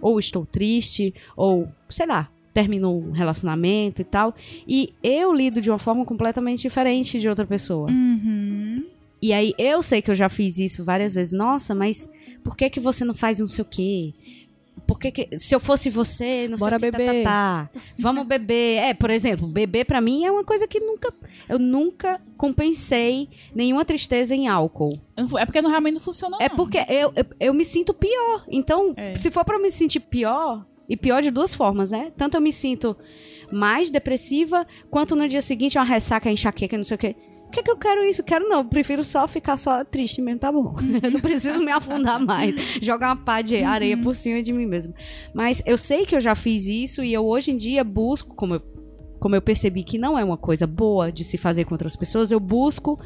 ou 0.00 0.18
estou 0.18 0.46
triste, 0.46 1.14
ou 1.36 1.68
sei 1.88 2.06
lá, 2.06 2.28
terminou 2.52 3.00
um 3.00 3.12
relacionamento 3.12 4.02
e 4.02 4.04
tal, 4.04 4.34
e 4.66 4.94
eu 5.02 5.32
lido 5.32 5.60
de 5.60 5.70
uma 5.70 5.78
forma 5.78 6.04
completamente 6.04 6.62
diferente 6.62 7.20
de 7.20 7.28
outra 7.28 7.46
pessoa. 7.46 7.90
Uhum. 7.90 8.84
E 9.20 9.32
aí 9.32 9.52
eu 9.58 9.82
sei 9.82 10.00
que 10.00 10.10
eu 10.10 10.14
já 10.14 10.28
fiz 10.28 10.58
isso 10.58 10.84
várias 10.84 11.14
vezes. 11.14 11.32
Nossa, 11.32 11.74
mas 11.74 12.08
por 12.48 12.56
que 12.56 12.70
que 12.70 12.80
você 12.80 13.04
não 13.04 13.14
faz 13.14 13.38
não 13.38 13.46
sei 13.46 13.62
o 13.62 13.64
quê? 13.66 14.14
Por 14.86 14.98
que 14.98 15.10
que 15.10 15.38
se 15.38 15.54
eu 15.54 15.60
fosse 15.60 15.90
você, 15.90 16.48
não 16.48 16.56
Bora 16.56 16.78
sei 16.78 16.88
o 16.88 16.92
que, 16.92 16.98
beber. 16.98 17.22
tá, 17.24 17.68
tá, 17.74 17.78
tá. 17.78 17.80
Vamos 17.98 18.26
beber. 18.26 18.78
É, 18.78 18.94
por 18.94 19.10
exemplo, 19.10 19.46
beber 19.46 19.84
pra 19.84 20.00
mim 20.00 20.24
é 20.24 20.30
uma 20.30 20.44
coisa 20.44 20.66
que 20.66 20.80
nunca 20.80 21.12
eu 21.48 21.58
nunca 21.58 22.18
compensei 22.38 23.28
nenhuma 23.54 23.84
tristeza 23.84 24.34
em 24.34 24.48
álcool. 24.48 24.98
É 25.38 25.44
porque 25.44 25.60
não, 25.60 25.68
realmente 25.68 25.94
não 25.94 26.00
funciona, 26.00 26.38
É 26.40 26.48
não. 26.48 26.56
porque 26.56 26.78
eu, 26.88 27.12
eu, 27.14 27.24
eu 27.38 27.52
me 27.54 27.64
sinto 27.66 27.92
pior. 27.92 28.44
Então, 28.48 28.94
É. 28.96 29.14
se 29.14 29.30
for 29.30 29.44
pra 29.44 29.56
eu 29.56 29.62
me 29.62 29.68
sentir 29.70 30.00
pior, 30.00 30.64
e 30.88 30.96
pior 30.96 31.20
de 31.20 31.30
duas 31.30 31.54
formas, 31.54 31.90
né? 31.90 32.10
Tanto 32.16 32.36
eu 32.36 32.40
me 32.40 32.50
sinto 32.50 32.96
mais 33.52 33.90
depressiva, 33.90 34.66
quanto 34.90 35.14
no 35.14 35.28
dia 35.28 35.42
seguinte 35.42 35.76
uma 35.76 35.84
ressaca, 35.84 36.30
enxaqueca, 36.30 36.76
não 36.78 36.84
sei 36.84 36.94
o 36.94 36.98
quê. 36.98 37.14
Por 37.48 37.52
que, 37.52 37.62
que 37.62 37.70
eu 37.70 37.78
quero 37.78 38.04
isso? 38.04 38.22
Quero 38.22 38.46
não. 38.46 38.58
Eu 38.58 38.64
prefiro 38.66 39.02
só 39.02 39.26
ficar 39.26 39.56
só 39.56 39.82
triste 39.82 40.20
mesmo, 40.20 40.38
tá 40.38 40.52
bom. 40.52 40.76
Eu 41.02 41.10
não 41.10 41.20
preciso 41.20 41.64
me 41.64 41.72
afundar 41.72 42.20
mais. 42.20 42.54
Jogar 42.82 43.08
uma 43.08 43.16
pá 43.16 43.40
de 43.40 43.64
areia 43.64 43.96
por 43.96 44.14
cima 44.14 44.42
de 44.42 44.52
mim 44.52 44.66
mesmo. 44.66 44.94
Mas 45.32 45.62
eu 45.64 45.78
sei 45.78 46.04
que 46.04 46.14
eu 46.14 46.20
já 46.20 46.34
fiz 46.34 46.66
isso 46.66 47.02
e 47.02 47.12
eu 47.12 47.24
hoje 47.26 47.50
em 47.50 47.56
dia 47.56 47.82
busco, 47.82 48.34
como 48.34 48.56
eu, 48.56 48.60
como 49.18 49.34
eu 49.34 49.40
percebi 49.40 49.82
que 49.82 49.96
não 49.96 50.18
é 50.18 50.22
uma 50.22 50.36
coisa 50.36 50.66
boa 50.66 51.10
de 51.10 51.24
se 51.24 51.38
fazer 51.38 51.64
com 51.64 51.72
outras 51.72 51.96
pessoas, 51.96 52.30
eu 52.30 52.38
busco 52.38 53.00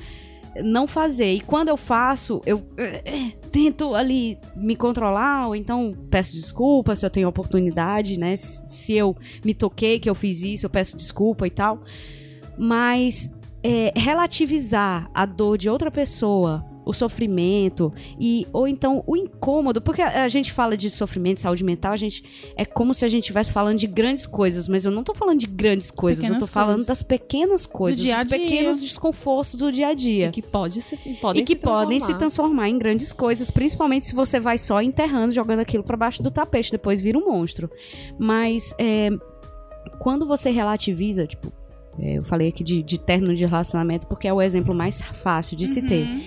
não 0.57 0.89
fazer. 0.89 1.33
E 1.33 1.41
quando 1.41 1.69
eu 1.69 1.77
faço, 1.77 2.41
eu 2.45 2.65
eh, 2.77 3.33
tento 3.53 3.95
ali 3.95 4.39
me 4.57 4.75
controlar, 4.75 5.47
ou 5.47 5.57
então 5.57 5.97
peço 6.11 6.35
desculpa 6.35 6.97
se 6.97 7.07
eu 7.07 7.11
tenho 7.11 7.29
oportunidade, 7.29 8.19
né? 8.19 8.35
Se 8.37 8.93
eu 8.93 9.17
me 9.45 9.55
toquei 9.55 10.01
que 10.01 10.11
eu 10.11 10.15
fiz 10.17 10.43
isso, 10.43 10.67
eu 10.67 10.71
peço 10.71 10.97
desculpa 10.97 11.47
e 11.47 11.51
tal. 11.51 11.83
Mas 12.59 13.31
é, 13.63 13.93
relativizar 13.97 15.11
a 15.15 15.25
dor 15.27 15.57
de 15.59 15.69
outra 15.69 15.91
pessoa, 15.91 16.65
o 16.85 16.93
sofrimento 16.93 17.93
e 18.19 18.45
ou 18.53 18.67
então 18.67 19.05
o 19.07 19.17
incômodo, 19.17 19.81
porque 19.81 20.03
a, 20.03 20.25
a 20.25 20.29
gente 20.29 20.51
fala 20.53 20.77
de 20.77 20.91
sofrimento, 20.91 21.41
saúde 21.41 21.63
mental, 21.63 21.93
a 21.93 21.97
gente 21.97 22.25
é 22.57 22.65
como 22.65 22.93
se 22.93 23.05
a 23.05 23.09
gente 23.09 23.23
estivesse 23.23 23.53
falando 23.53 23.79
de 23.79 23.87
grandes 23.87 24.27
coisas, 24.27 24.67
mas 24.67 24.85
eu 24.85 24.91
não 24.91 25.05
tô 25.05 25.15
falando 25.15 25.39
de 25.39 25.47
grandes 25.47 25.93
coisas, 25.93 26.25
eu 26.25 26.31
Pequenas 26.31 26.49
tô 26.49 26.53
falando 26.53 26.75
coisas. 26.75 26.87
das 26.89 27.03
pequenas 27.05 27.67
coisas, 27.67 28.01
dia 28.03 28.19
a 28.19 28.23
dos 28.25 28.33
dia. 28.33 28.41
pequenos 28.41 28.81
desconfortos 28.81 29.55
do 29.55 29.71
dia 29.71 29.89
a 29.89 29.95
dia 29.95 30.27
E 30.27 30.31
que 30.33 30.43
pode 30.43 30.83
se, 30.83 30.97
podem 31.21 31.43
e 31.43 31.45
que 31.45 31.53
se 31.53 31.61
podem 31.61 32.01
se 32.01 32.15
transformar. 32.15 32.69
em 32.69 32.77
grandes 32.79 33.13
coisas, 33.13 33.49
principalmente 33.49 34.07
se 34.09 34.15
você 34.15 34.41
vai 34.41 34.59
só 34.59 34.83
enterrando, 34.83 35.33
jogando 35.33 35.61
aquilo 35.61 35.85
pra 35.85 35.97
baixo 35.97 36.21
do 36.21 36.33
tapete, 36.33 36.73
depois 36.73 37.01
vira 37.01 37.17
um 37.17 37.25
monstro. 37.27 37.71
Mas 38.19 38.75
é, 38.77 39.09
quando 40.01 40.27
você 40.27 40.51
relativiza, 40.51 41.29
tipo, 41.29 41.53
eu 41.99 42.23
falei 42.23 42.49
aqui 42.49 42.65
de, 42.65 42.83
de 42.83 42.99
término 42.99 43.35
de 43.35 43.45
relacionamento 43.45 44.07
porque 44.07 44.27
é 44.27 44.33
o 44.33 44.41
exemplo 44.41 44.75
mais 44.75 45.01
fácil 45.01 45.57
de 45.57 45.67
se 45.67 45.83
ter. 45.83 46.07
Uhum. 46.07 46.21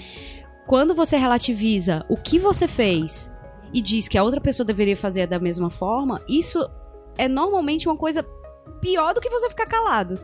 Quando 0.67 0.95
você 0.95 1.17
relativiza 1.17 2.05
o 2.09 2.17
que 2.17 2.39
você 2.39 2.67
fez 2.67 3.31
e 3.73 3.81
diz 3.81 4.07
que 4.07 4.17
a 4.17 4.23
outra 4.23 4.41
pessoa 4.41 4.65
deveria 4.65 4.97
fazer 4.97 5.27
da 5.27 5.39
mesma 5.39 5.69
forma, 5.69 6.21
isso 6.27 6.67
é 7.17 7.27
normalmente 7.27 7.87
uma 7.87 7.95
coisa 7.95 8.23
pior 8.81 9.13
do 9.13 9.21
que 9.21 9.29
você 9.29 9.49
ficar 9.49 9.65
calado. 9.65 10.19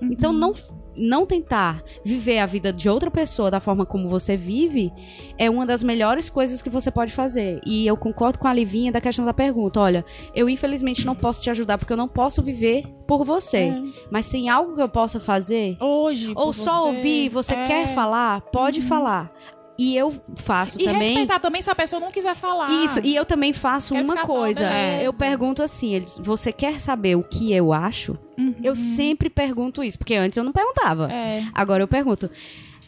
Uhum. 0.00 0.08
Então 0.12 0.32
não 0.32 0.52
não 0.98 1.24
tentar 1.26 1.82
viver 2.04 2.38
a 2.40 2.46
vida 2.46 2.72
de 2.72 2.88
outra 2.88 3.10
pessoa 3.10 3.50
da 3.50 3.60
forma 3.60 3.86
como 3.86 4.08
você 4.08 4.36
vive 4.36 4.92
é 5.38 5.48
uma 5.48 5.64
das 5.64 5.82
melhores 5.82 6.28
coisas 6.28 6.60
que 6.60 6.68
você 6.70 6.90
pode 6.90 7.12
fazer. 7.12 7.60
E 7.64 7.86
eu 7.86 7.96
concordo 7.96 8.38
com 8.38 8.48
a 8.48 8.52
Livinha 8.52 8.90
da 8.92 9.00
questão 9.00 9.24
da 9.24 9.32
pergunta. 9.32 9.80
Olha, 9.80 10.04
eu 10.34 10.48
infelizmente 10.48 11.06
não 11.06 11.14
posso 11.14 11.40
te 11.42 11.50
ajudar 11.50 11.78
porque 11.78 11.92
eu 11.92 11.96
não 11.96 12.08
posso 12.08 12.42
viver 12.42 12.84
por 13.06 13.24
você. 13.24 13.56
É. 13.58 13.82
Mas 14.10 14.28
tem 14.28 14.48
algo 14.48 14.74
que 14.74 14.82
eu 14.82 14.88
possa 14.88 15.18
fazer? 15.20 15.76
Hoje. 15.80 16.32
Ou 16.34 16.52
só 16.52 16.82
você, 16.82 16.88
ouvir, 16.96 17.28
você 17.28 17.54
é. 17.54 17.64
quer 17.64 17.88
falar? 17.88 18.40
Pode 18.52 18.80
Uhum. 18.80 18.86
falar. 18.86 19.32
E 19.78 19.96
eu 19.96 20.20
faço 20.34 20.80
E 20.80 20.84
também. 20.84 21.08
respeitar 21.10 21.38
também 21.38 21.62
se 21.62 21.70
a 21.70 21.74
pessoa 21.74 22.00
não 22.00 22.10
quiser 22.10 22.34
falar. 22.34 22.68
Isso, 22.84 22.98
e 23.04 23.14
eu 23.14 23.24
também 23.24 23.52
faço 23.52 23.94
Quero 23.94 24.04
uma 24.04 24.16
coisa. 24.26 24.64
eu 25.00 25.12
pergunto 25.12 25.62
assim, 25.62 25.94
eles, 25.94 26.18
você 26.20 26.50
quer 26.50 26.80
saber 26.80 27.14
o 27.16 27.22
que 27.22 27.52
eu 27.52 27.72
acho? 27.72 28.18
Uhum. 28.36 28.56
Eu 28.62 28.74
sempre 28.74 29.30
pergunto 29.30 29.84
isso, 29.84 29.96
porque 29.96 30.14
antes 30.16 30.36
eu 30.36 30.42
não 30.42 30.52
perguntava. 30.52 31.12
É. 31.12 31.44
Agora 31.54 31.82
eu 31.82 31.86
pergunto, 31.88 32.28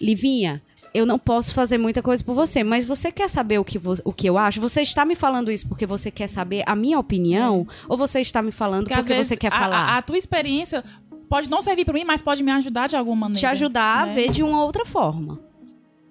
Livinha, 0.00 0.60
eu 0.92 1.06
não 1.06 1.16
posso 1.18 1.54
fazer 1.54 1.78
muita 1.78 2.02
coisa 2.02 2.24
por 2.24 2.34
você, 2.34 2.64
mas 2.64 2.84
você 2.84 3.12
quer 3.12 3.28
saber 3.30 3.58
o 3.60 3.64
que, 3.64 3.80
o 4.04 4.12
que 4.12 4.26
eu 4.28 4.36
acho? 4.36 4.60
Você 4.60 4.82
está 4.82 5.04
me 5.04 5.14
falando 5.14 5.50
isso 5.52 5.68
porque 5.68 5.86
você 5.86 6.10
quer 6.10 6.26
saber 6.26 6.64
a 6.66 6.74
minha 6.74 6.98
opinião? 6.98 7.68
Ou 7.88 7.96
você 7.96 8.20
está 8.20 8.42
me 8.42 8.50
falando 8.50 8.88
Porque, 8.88 8.96
porque, 9.00 9.22
você 9.24 9.36
quer 9.36 9.52
a- 9.52 9.58
falar? 9.58 9.78
A, 9.90 9.98
a 9.98 10.02
tua 10.02 10.18
experiência 10.18 10.82
pode 11.28 11.48
não 11.48 11.62
servir 11.62 11.84
pra 11.84 11.94
mim, 11.94 12.02
mas 12.04 12.20
pode 12.22 12.42
me 12.42 12.50
ajudar 12.50 12.88
de 12.88 12.96
alguma 12.96 13.28
maneira. 13.28 13.38
Te 13.38 13.46
ajudar 13.46 14.06
né? 14.06 14.12
a 14.12 14.14
ver 14.16 14.30
de 14.32 14.42
uma 14.42 14.64
outra 14.64 14.84
forma. 14.84 15.38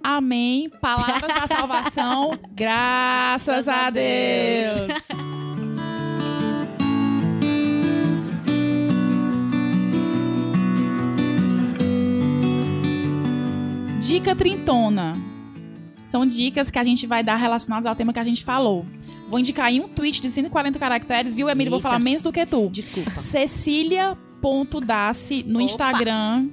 Amém. 0.03 0.69
Palavras 0.81 1.21
da 1.21 1.47
salvação. 1.55 2.37
Graças 2.53 3.67
a 3.67 3.89
Deus. 3.89 4.89
Dica 13.99 14.35
trintona. 14.35 15.17
São 16.03 16.25
dicas 16.25 16.71
que 16.71 16.79
a 16.79 16.83
gente 16.83 17.05
vai 17.05 17.23
dar 17.23 17.35
relacionadas 17.35 17.85
ao 17.85 17.95
tema 17.95 18.11
que 18.11 18.19
a 18.19 18.23
gente 18.23 18.43
falou. 18.43 18.85
Vou 19.29 19.37
indicar 19.37 19.67
aí 19.67 19.79
um 19.79 19.87
tweet 19.87 20.19
de 20.21 20.29
140 20.29 20.79
caracteres, 20.79 21.35
viu, 21.35 21.47
Emílio? 21.47 21.69
Vou 21.69 21.79
falar 21.79 21.99
menos 21.99 22.23
do 22.23 22.31
que 22.31 22.43
tu. 22.45 22.67
Desculpa. 22.69 23.11
Cecília.dace 24.41 25.43
no 25.43 25.55
Opa. 25.59 25.63
Instagram. 25.63 26.49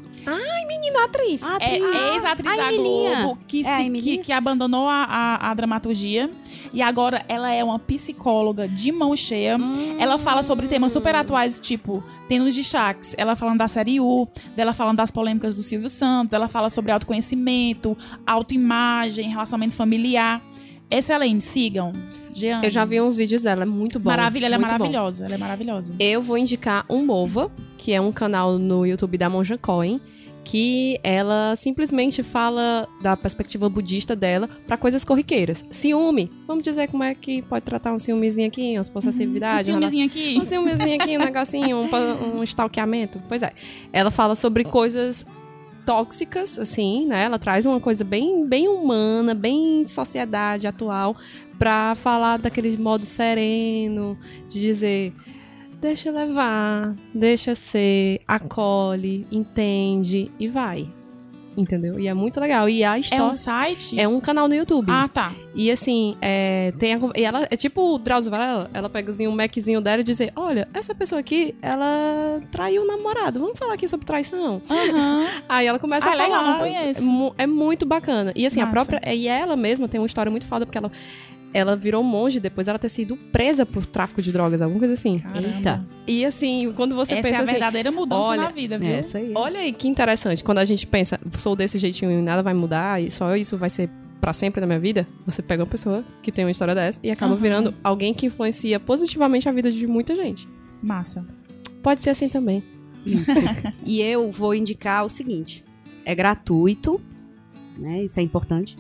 Menina 0.67 1.05
atriz. 1.05 1.43
Ah, 1.45 1.57
É 1.61 1.77
atriz. 1.77 2.15
ex-atriz 2.15 2.53
a 2.53 2.57
da 2.57 2.73
Emilinha. 2.73 3.23
Globo 3.23 3.39
que, 3.47 3.61
É 3.65 3.77
se- 3.77 3.91
que, 3.91 4.19
que 4.19 4.33
abandonou 4.33 4.89
a, 4.89 5.05
a, 5.05 5.51
a 5.51 5.55
dramaturgia 5.55 6.29
e 6.73 6.83
agora 6.83 7.25
ela 7.29 7.53
é 7.53 7.63
uma 7.63 7.79
psicóloga 7.79 8.67
de 8.67 8.91
mão 8.91 9.15
cheia. 9.15 9.57
Hum. 9.57 9.97
Ela 10.01 10.19
fala 10.19 10.43
sobre 10.43 10.67
temas 10.67 10.93
super 10.93 11.15
atuais, 11.15 11.61
tipo, 11.61 12.03
tem 12.29 12.41
nos 12.41 12.57
destaques. 12.57 13.15
Ela 13.17 13.37
falando 13.37 13.59
da 13.59 13.69
série 13.69 14.01
U, 14.01 14.27
dela 14.57 14.73
falando 14.75 14.97
das 14.97 15.13
polêmicas 15.13 15.55
do 15.55 15.63
Silvio 15.63 15.89
Santos, 15.89 16.33
ela 16.33 16.49
fala 16.49 16.69
sobre 16.71 16.91
autoconhecimento, 16.91 17.97
autoimagem, 18.27 19.29
relacionamento 19.31 19.77
familiar. 19.77 20.43
Excelente, 20.91 21.45
sigam. 21.45 21.93
Jean. 22.35 22.61
Eu 22.63 22.71
já 22.71 22.85
vi 22.85 23.01
uns 23.01 23.17
vídeos 23.17 23.43
dela, 23.43 23.63
é 23.63 23.67
muito 23.67 23.99
bom. 23.99 24.11
Maravilha, 24.11 24.47
ela 24.47 24.57
é 24.57 24.59
muito 24.59 24.71
bom. 24.73 24.79
maravilhosa. 24.79 25.25
Ela 25.25 25.35
é 25.37 25.39
maravilhosa. 25.39 25.95
Eu 25.99 26.23
vou 26.23 26.37
indicar 26.37 26.85
um 26.91 27.03
Mova, 27.05 27.51
que 27.77 27.93
é 27.93 28.01
um 28.01 28.13
canal 28.13 28.59
no 28.59 28.87
YouTube 28.87 29.19
da 29.19 29.29
Monja 29.29 29.59
Cohen, 29.59 30.01
que 30.47 31.01
ela 31.03 31.57
simplesmente 31.57 32.23
fala 32.23 32.87
da 33.03 33.17
perspectiva 33.17 33.69
budista 33.69 34.15
dela 34.15 34.49
pra 34.65 34.77
coisas 34.77 35.05
corriqueiras. 35.05 35.65
Ciúme. 35.73 36.31
Vamos 36.47 36.63
dizer 36.63 36.87
como 36.89 37.03
é 37.03 37.17
que 37.17 37.43
pode 37.43 37.65
tratar 37.65 37.93
um 37.93 37.99
ciúmezinho 37.99 38.47
aqui, 38.47 38.77
umas 38.77 38.87
Um 38.87 38.93
possessividade, 38.93 39.71
um 39.71 39.75
ciúmezinho 39.75 40.07
aqui. 40.07 40.39
um 40.41 40.45
ciúmezinho 40.45 41.03
aqui, 41.03 41.19
um 41.19 41.25
negocinho, 41.25 41.77
um, 41.79 42.39
um 42.39 42.45
stalkeamento. 42.45 43.21
Pois 43.29 43.43
é. 43.43 43.53
Ela 43.93 44.13
fala 44.13 44.37
sobre 44.37 44.63
coisas 44.63 45.27
tóxicas, 45.85 46.59
assim, 46.61 47.07
né? 47.07 47.25
Ela 47.25 47.41
traz 47.41 47.67
uma 47.67 47.81
coisa 47.81 48.05
bem, 48.05 48.47
bem 48.47 48.69
humana, 48.69 49.35
bem 49.35 49.85
sociedade 49.87 50.69
atual, 50.69 51.17
pra 51.59 51.97
falar 51.97 52.39
daquele 52.39 52.77
modo 52.77 53.05
sereno, 53.05 54.17
de 54.49 54.61
dizer. 54.61 55.13
Deixa 55.81 56.11
levar, 56.11 56.95
deixa 57.15 57.55
ser, 57.55 58.21
acolhe, 58.27 59.27
entende 59.31 60.31
e 60.39 60.49
vai. 60.49 60.89
entendeu? 61.59 61.99
E 61.99 62.07
é 62.07 62.13
muito 62.13 62.39
legal. 62.39 62.69
E 62.69 62.85
a 62.85 62.97
É 62.99 63.01
história 63.01 63.25
um 63.25 63.33
site? 63.33 63.99
é 63.99 64.07
um 64.07 64.21
canal 64.21 64.47
no 64.47 64.55
YouTube. 64.55 64.91
Ah, 64.91 65.09
tá. 65.09 65.33
E 65.55 65.71
assim, 65.71 66.15
é, 66.21 66.71
tem 66.79 66.93
a- 66.93 66.99
e 67.17 67.25
ela 67.25 67.47
é 67.51 67.57
tipo 67.57 67.95
o 67.95 67.99
Drauzio 67.99 68.31
Varela, 68.31 68.69
ela 68.75 68.91
pega 68.91 69.11
assim, 69.11 69.27
um 69.27 69.33
Maczinho 69.35 69.81
dela 69.81 70.03
e 70.03 70.05
dizer: 70.05 70.35
Olha, 70.37 70.69
essa 70.75 70.95
pessoa 70.95 71.19
aqui, 71.19 71.55
ela 71.63 72.43
traiu 72.53 72.83
o 72.83 72.87
namorado. 72.87 73.41
Vamos 73.41 73.59
falar 73.59 73.73
aqui 73.73 73.89
sobre 73.89 74.05
traição. 74.05 74.61
Aham. 74.69 75.25
Aí 75.49 75.67
ela 75.67 75.79
começa 75.79 76.07
Ah, 76.07 76.11
a 76.13 76.13
falar. 76.13 76.25
legal, 76.27 76.45
não 76.45 76.59
conheço. 76.59 77.35
É, 77.39 77.45
é 77.45 77.47
muito 77.47 77.87
bacana. 77.87 78.35
E 78.37 78.45
assim, 78.45 78.61
a 78.61 78.67
Massa. 78.67 78.75
própria. 78.91 79.15
E 79.15 79.27
ela 79.27 79.57
mesma 79.57 79.89
tem 79.89 79.99
uma 79.99 80.07
história 80.07 80.29
muito 80.31 80.45
foda, 80.47 80.67
porque 80.67 80.77
ela, 80.77 80.93
ela 81.53 81.75
virou 81.75 82.03
monge 82.03 82.39
depois 82.39 82.67
dela 82.67 82.79
ter 82.79 82.89
sido 82.89 83.17
presa 83.17 83.65
por 83.65 83.87
tráfico 83.87 84.21
de 84.21 84.31
drogas, 84.33 84.61
alguma 84.61 84.79
coisa 84.79 84.95
assim. 84.95 85.19
Caramba. 85.19 85.57
Eita. 85.57 85.87
E 86.07 86.25
assim, 86.25 86.73
quando 86.75 86.95
você 86.95 87.15
Essa 87.15 87.23
pensa 87.23 87.37
é 87.37 87.41
a 87.41 87.43
assim. 87.45 87.53
verdadeira 87.53 87.91
mudança 87.91 88.29
olha, 88.29 88.43
na 88.43 88.51
vida, 88.51 88.79
viu? 88.79 88.91
Essa 88.91 89.19
aí. 89.19 89.33
Olha 89.35 89.61
aí 89.61 89.73
que 89.73 89.89
interessante. 89.89 90.45
Quando 90.45 90.59
a 90.59 90.65
gente 90.65 90.87
pensa, 90.87 91.19
sou 91.39 91.57
desse 91.57 91.79
jeitinho 91.79 92.11
e 92.11 92.23
nada 92.23 92.43
vai 92.43 92.55
mudar, 92.55 93.03
e 93.03 93.11
só 93.11 93.35
isso 93.37 93.57
vai 93.57 93.71
ser 93.71 93.89
pra 94.21 94.33
sempre 94.33 94.61
na 94.61 94.67
minha 94.67 94.79
vida, 94.81 95.07
você 95.25 95.43
pega 95.43 95.63
uma 95.63 95.69
pessoa 95.69 96.05
que 96.23 96.33
tem 96.33 96.45
uma 96.45 96.51
história 96.51 96.75
dessa 96.75 96.99
e 97.03 97.11
acaba 97.11 97.33
Aham. 97.33 97.41
virando 97.41 97.75
alguém 97.85 98.13
que 98.13 98.27
influencia 98.27 98.81
positivamente 98.81 99.49
a 99.49 99.53
vida 99.53 99.71
de 99.71 99.87
muita 99.87 100.17
gente. 100.17 100.49
Massa. 100.83 101.25
Pode 101.83 102.03
ser 102.03 102.11
assim 102.11 102.29
também. 102.29 102.63
Isso. 103.05 103.31
e 103.85 104.01
eu 104.03 104.31
vou 104.31 104.55
indicar 104.55 105.05
o 105.05 105.09
seguinte: 105.09 105.65
é 106.05 106.15
gratuito, 106.15 107.01
né? 107.79 108.05
Isso 108.05 108.19
é 108.19 108.23
importante. 108.23 108.77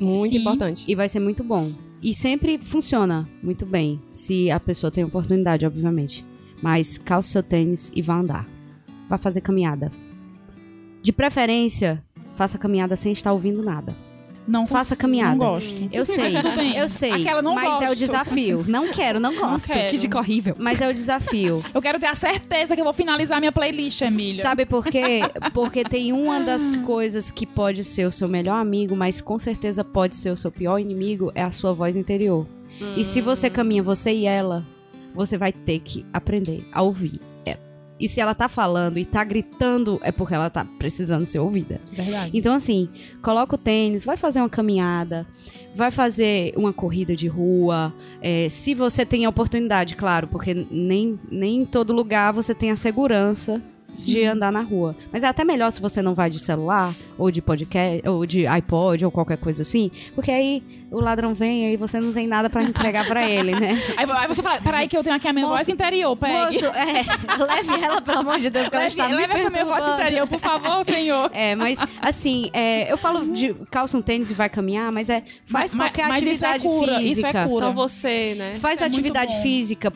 Muito 0.00 0.32
Sim. 0.32 0.40
importante. 0.40 0.84
E 0.88 0.94
vai 0.94 1.08
ser 1.08 1.20
muito 1.20 1.42
bom. 1.44 1.72
E 2.00 2.14
sempre 2.14 2.58
funciona 2.58 3.28
muito 3.42 3.66
bem, 3.66 4.00
se 4.12 4.50
a 4.50 4.60
pessoa 4.60 4.90
tem 4.90 5.04
oportunidade, 5.04 5.66
obviamente. 5.66 6.24
Mas 6.62 6.96
calce 6.96 7.30
seu 7.30 7.42
tênis 7.42 7.90
e 7.94 8.02
vá 8.02 8.18
andar. 8.18 8.46
Vá 9.08 9.18
fazer 9.18 9.40
caminhada. 9.40 9.90
De 11.02 11.12
preferência, 11.12 12.02
faça 12.36 12.58
caminhada 12.58 12.94
sem 12.94 13.12
estar 13.12 13.32
ouvindo 13.32 13.62
nada. 13.62 13.96
Não 14.48 14.66
Faça 14.66 14.96
caminhada. 14.96 15.32
Não 15.32 15.38
gosto. 15.38 15.76
Eu 15.92 16.06
sei, 16.06 16.32
eu 16.74 16.88
sei. 16.88 17.12
Aquela 17.12 17.42
não 17.42 17.54
mas 17.54 17.64
é 17.64 17.68
o 17.68 17.78
gosto. 17.80 17.96
desafio. 17.96 18.64
Não 18.66 18.88
quero, 18.88 19.20
não 19.20 19.36
gosto. 19.36 19.66
quero. 19.66 19.90
Que 19.90 19.98
dica 19.98 20.18
horrível. 20.18 20.56
Mas 20.58 20.80
é 20.80 20.88
o 20.88 20.94
desafio. 20.94 21.62
Eu 21.74 21.82
quero 21.82 22.00
ter 22.00 22.06
a 22.06 22.14
certeza 22.14 22.74
que 22.74 22.80
eu 22.80 22.84
vou 22.84 22.94
finalizar 22.94 23.38
minha 23.40 23.52
playlist, 23.52 24.00
Emília. 24.00 24.42
Sabe 24.42 24.64
por 24.64 24.84
quê? 24.84 25.20
Porque 25.52 25.84
tem 25.84 26.12
uma 26.12 26.40
das 26.40 26.76
coisas 26.76 27.30
que 27.30 27.46
pode 27.46 27.84
ser 27.84 28.06
o 28.06 28.10
seu 28.10 28.26
melhor 28.26 28.56
amigo, 28.56 28.96
mas 28.96 29.20
com 29.20 29.38
certeza 29.38 29.84
pode 29.84 30.16
ser 30.16 30.30
o 30.30 30.36
seu 30.36 30.50
pior 30.50 30.78
inimigo, 30.78 31.30
é 31.34 31.42
a 31.42 31.52
sua 31.52 31.72
voz 31.72 31.94
interior. 31.94 32.46
E 32.96 33.04
se 33.04 33.20
você 33.20 33.50
caminha, 33.50 33.82
você 33.82 34.12
e 34.12 34.24
ela, 34.24 34.64
você 35.14 35.36
vai 35.36 35.52
ter 35.52 35.80
que 35.80 36.06
aprender 36.12 36.66
a 36.72 36.82
ouvir. 36.82 37.20
E 37.98 38.08
se 38.08 38.20
ela 38.20 38.34
tá 38.34 38.48
falando 38.48 38.98
e 38.98 39.04
tá 39.04 39.24
gritando, 39.24 40.00
é 40.02 40.12
porque 40.12 40.34
ela 40.34 40.48
tá 40.48 40.64
precisando 40.64 41.26
ser 41.26 41.38
ouvida. 41.38 41.80
Verdade. 41.92 42.30
Então, 42.32 42.54
assim, 42.54 42.88
coloca 43.22 43.54
o 43.54 43.58
tênis, 43.58 44.04
vai 44.04 44.16
fazer 44.16 44.40
uma 44.40 44.48
caminhada, 44.48 45.26
vai 45.74 45.90
fazer 45.90 46.52
uma 46.56 46.72
corrida 46.72 47.16
de 47.16 47.26
rua. 47.26 47.92
é, 48.20 48.48
se 48.48 48.74
você 48.74 49.04
tem 49.04 49.24
a 49.24 49.28
oportunidade, 49.28 49.96
claro, 49.96 50.28
porque 50.28 50.54
nem, 50.70 51.18
nem 51.30 51.62
em 51.62 51.64
todo 51.64 51.92
lugar 51.92 52.32
você 52.32 52.54
tem 52.54 52.70
a 52.70 52.76
segurança 52.76 53.60
de 53.92 54.24
andar 54.24 54.52
na 54.52 54.60
rua. 54.60 54.94
Mas 55.12 55.22
é 55.24 55.28
até 55.28 55.44
melhor 55.44 55.70
se 55.70 55.80
você 55.80 56.00
não 56.02 56.14
vai 56.14 56.30
de 56.30 56.38
celular, 56.38 56.94
ou 57.16 57.30
de 57.30 57.40
podcast, 57.42 58.06
ou 58.08 58.24
de 58.26 58.46
iPod, 58.46 59.04
ou 59.04 59.10
qualquer 59.10 59.38
coisa 59.38 59.62
assim, 59.62 59.90
porque 60.14 60.30
aí 60.30 60.62
o 60.90 61.00
ladrão 61.00 61.34
vem 61.34 61.64
e 61.64 61.66
aí 61.70 61.76
você 61.76 61.98
não 62.00 62.12
tem 62.12 62.26
nada 62.26 62.48
pra 62.48 62.62
entregar 62.62 63.06
pra 63.06 63.28
ele, 63.28 63.52
né? 63.52 63.78
Aí, 63.96 64.06
aí 64.10 64.26
você 64.28 64.42
fala, 64.42 64.60
peraí 64.60 64.88
que 64.88 64.96
eu 64.96 65.02
tenho 65.02 65.16
aqui 65.16 65.28
a 65.28 65.32
minha 65.32 65.44
Moço, 65.44 65.56
voz 65.58 65.68
interior, 65.68 66.16
pegue. 66.16 66.32
Moço, 66.32 66.66
é, 66.66 67.04
leve 67.44 67.84
ela, 67.84 68.00
pelo 68.00 68.18
amor 68.20 68.38
de 68.38 68.48
Deus, 68.48 68.68
que 68.68 68.74
ela 68.74 68.84
leve 68.84 68.94
está 68.94 69.08
me 69.08 69.14
leve 69.14 69.34
essa 69.34 69.50
minha 69.50 69.64
voz 69.64 69.84
interior, 69.84 70.26
por 70.26 70.38
favor, 70.38 70.84
senhor. 70.84 71.30
É, 71.38 71.54
mas 71.54 71.78
assim, 72.00 72.50
é, 72.52 72.90
eu 72.90 72.96
falo 72.96 73.32
de 73.32 73.54
calça 73.70 73.98
um 73.98 74.02
tênis 74.02 74.30
e 74.30 74.34
vai 74.34 74.48
caminhar, 74.48 74.90
mas 74.92 75.10
é 75.10 75.22
faz 75.44 75.74
Mas- 75.74 75.88
qualquer 75.90 76.08
mas 76.08 76.24
isso 76.24 76.44
é 76.44 76.48
atividade 76.48 76.62
cura, 76.64 77.02
isso 77.02 77.26
é 77.26 77.32
física. 77.32 77.48
cura. 77.48 77.66
Só 77.66 77.72
você, 77.72 78.34
né? 78.36 78.54
Faz 78.56 78.74
Isso 78.76 78.84
é 78.84 78.86
atividade 78.86 79.34
bom. 79.34 79.42
física. 79.42 79.92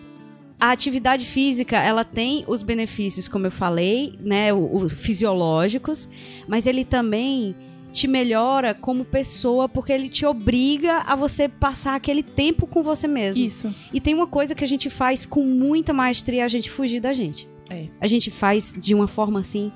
A 0.62 0.70
atividade 0.70 1.26
física, 1.26 1.76
ela 1.76 2.04
tem 2.04 2.44
os 2.46 2.62
benefícios, 2.62 3.26
como 3.26 3.48
eu 3.48 3.50
falei, 3.50 4.16
né, 4.20 4.52
os 4.52 4.92
fisiológicos, 4.92 6.08
mas 6.46 6.66
ele 6.66 6.84
também 6.84 7.52
te 7.92 8.06
melhora 8.06 8.72
como 8.72 9.04
pessoa 9.04 9.68
porque 9.68 9.92
ele 9.92 10.08
te 10.08 10.24
obriga 10.24 10.98
a 10.98 11.16
você 11.16 11.48
passar 11.48 11.96
aquele 11.96 12.22
tempo 12.22 12.64
com 12.64 12.80
você 12.80 13.08
mesmo. 13.08 13.44
Isso. 13.44 13.74
E 13.92 14.00
tem 14.00 14.14
uma 14.14 14.28
coisa 14.28 14.54
que 14.54 14.62
a 14.62 14.68
gente 14.68 14.88
faz 14.88 15.26
com 15.26 15.44
muita 15.44 15.92
maestria, 15.92 16.44
a 16.44 16.48
gente 16.48 16.70
fugir 16.70 17.00
da 17.00 17.12
gente. 17.12 17.48
É. 17.68 17.88
A 18.00 18.06
gente 18.06 18.30
faz 18.30 18.72
de 18.78 18.94
uma 18.94 19.08
forma 19.08 19.40
assim 19.40 19.72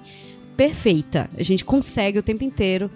perfeita. 0.57 1.28
A 1.37 1.43
gente 1.43 1.64
consegue 1.64 2.20
o 2.20 2.22
tempo 2.22 2.45
inteiro 2.45 2.89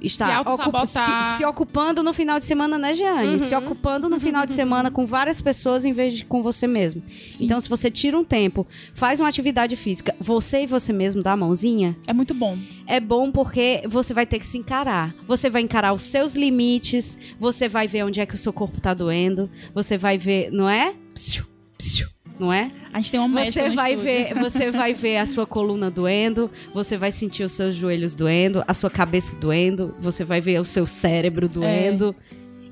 estar 0.00 0.26
Se 0.26 0.32
autossabotar. 0.32 1.32
se, 1.32 1.38
se 1.38 1.44
ocupando 1.44 2.02
no 2.02 2.12
final 2.12 2.38
de 2.38 2.46
semana, 2.46 2.78
né, 2.78 2.94
Jeane? 2.94 3.32
Uhum. 3.32 3.38
Se 3.38 3.54
ocupando 3.54 4.08
no 4.08 4.18
final 4.20 4.46
de 4.46 4.52
semana 4.52 4.90
com 4.90 5.04
várias 5.06 5.40
pessoas 5.40 5.84
em 5.84 5.92
vez 5.92 6.14
de 6.14 6.24
com 6.24 6.42
você 6.42 6.66
mesmo. 6.66 7.02
Sim. 7.32 7.44
Então, 7.44 7.60
se 7.60 7.68
você 7.68 7.90
tira 7.90 8.18
um 8.18 8.24
tempo, 8.24 8.66
faz 8.94 9.20
uma 9.20 9.28
atividade 9.28 9.76
física, 9.76 10.14
você 10.20 10.62
e 10.62 10.66
você 10.66 10.92
mesmo 10.92 11.22
dá 11.22 11.32
a 11.32 11.36
mãozinha, 11.36 11.96
É 12.06 12.12
muito 12.12 12.34
bom. 12.34 12.56
é 12.86 13.00
bom 13.00 13.30
porque 13.32 13.82
você 13.88 14.12
vai 14.14 14.26
ter 14.26 14.38
que 14.38 14.46
se 14.46 14.58
encarar. 14.58 15.14
Você 15.26 15.48
vai 15.50 15.62
encarar 15.62 15.92
os 15.92 16.02
seus 16.02 16.34
limites, 16.34 17.18
você 17.38 17.68
vai 17.68 17.86
ver 17.88 18.04
onde 18.04 18.20
é 18.20 18.26
que 18.26 18.34
o 18.34 18.38
seu 18.38 18.52
corpo 18.52 18.80
tá 18.80 18.94
doendo, 18.94 19.50
você 19.74 19.96
vai 19.98 20.16
ver, 20.18 20.50
não 20.52 20.68
é? 20.68 20.94
Psiu, 21.14 21.44
psiu, 21.76 22.08
não 22.38 22.52
é? 22.52 22.70
A 22.92 22.98
gente 22.98 23.10
tem 23.10 23.20
uma 23.20 23.44
Você 23.44 23.70
vai 23.70 23.96
ver, 23.96 24.34
você 24.34 24.70
vai 24.70 24.94
ver 24.94 25.18
a 25.18 25.26
sua 25.26 25.46
coluna 25.46 25.90
doendo, 25.90 26.50
você 26.72 26.96
vai 26.96 27.10
sentir 27.10 27.44
os 27.44 27.52
seus 27.52 27.74
joelhos 27.74 28.14
doendo, 28.14 28.62
a 28.66 28.74
sua 28.74 28.90
cabeça 28.90 29.36
doendo, 29.36 29.94
você 30.00 30.24
vai 30.24 30.40
ver 30.40 30.60
o 30.60 30.64
seu 30.64 30.86
cérebro 30.86 31.48
doendo. 31.48 32.14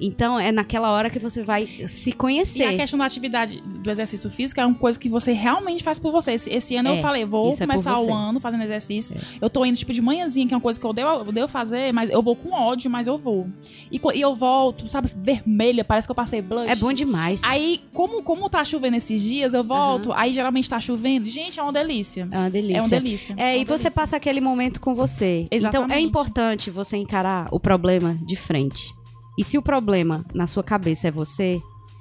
Então 0.01 0.39
é 0.39 0.51
naquela 0.53 0.91
hora 0.91 1.09
que 1.11 1.19
você 1.19 1.43
vai 1.43 1.67
se 1.87 2.11
E 2.11 2.13
a 2.13 2.17
conhecer. 2.17 2.77
questão 2.77 2.99
da 2.99 3.05
atividade 3.05 3.61
do 3.61 3.91
exercício 3.91 4.31
físico 4.31 4.61
é 4.61 4.67
uma 4.67 4.75
coisa 4.75 4.99
que 4.99 5.09
você 5.09 5.33
realmente 5.33 5.83
faz 5.83 5.99
por 5.99 6.13
você. 6.13 6.33
Esse, 6.33 6.51
esse 6.51 6.77
ano 6.77 6.89
É, 6.91 6.99
eu 6.99 7.03
falei, 7.03 7.25
vou 7.25 7.51
é 7.53 7.57
começar 7.57 7.95
você. 7.95 8.11
o 8.11 8.15
ano 8.15 8.41
fazendo 8.41 8.63
exercício. 8.65 9.17
Eu 9.41 9.49
tô 9.49 9.65
indo, 9.65 9.77
tipo, 9.77 9.93
de 9.93 10.03
manhãzinha, 10.03 10.47
que 10.47 10.55
é 10.55 10.57
uma 10.57 10.61
coisa 10.63 10.79
que 10.79 10.85
eu 10.85 10.91
odeio, 10.91 11.07
eu 11.09 11.21
odeio 11.21 11.49
fazer, 11.49 11.93
mas 11.93 12.11
eu 12.11 12.23
vou 12.23 12.37
com 12.37 12.53
ódio, 12.53 12.91
mas 12.91 13.07
eu 13.07 13.17
vou. 13.19 13.47
E, 13.91 14.01
e 14.15 14.21
eu 14.21 14.35
volto, 14.35 14.87
sabe, 14.89 15.09
vermelha, 15.17 15.85
parece 15.85 16.07
que 16.07 16.11
eu 16.11 16.15
passei 16.17 16.41
blush. 16.43 16.69
É 16.71 16.77
bom 16.77 16.93
demais. 16.93 17.41
Aí, 17.45 17.81
como, 17.93 18.23
como 18.23 18.49
tá 18.51 18.65
chovendo 18.65 18.97
esses 18.97 19.23
dias, 19.23 19.55
eu 19.55 19.65
volto, 19.65 20.13
aí 20.13 20.33
geralmente 20.33 20.69
tá 20.69 20.81
chovendo. 20.81 21.29
Gente, 21.29 21.59
é 21.59 21.63
uma 21.63 21.73
delícia. 21.73 22.29
É 22.31 22.39
uma 22.39 22.51
delícia. 22.51 22.77
É 22.77 22.81
uma 22.81 22.89
delícia. 22.89 23.35
É, 23.37 23.45
uma 23.53 23.57
e 23.57 23.65
você 23.65 23.69
delícia. 23.85 23.91
passa 23.91 24.17
aquele 24.17 24.41
momento 24.41 24.81
com 24.81 24.95
você. 24.95 25.47
Então 25.51 25.57
é 25.57 25.57
Exatamente. 25.57 26.03
importante 26.07 26.71
você 26.71 26.97
encarar 26.97 27.49
o 27.51 27.59
problema 27.61 28.19
de 28.25 28.37
frente. 28.37 28.95
E 29.37 29.45
se 29.45 29.59
o 29.59 29.62
problema 29.62 30.24
na 30.34 30.47
sua 30.47 30.62
cabeça 30.62 31.09
é 31.09 31.11
você, 31.11 31.61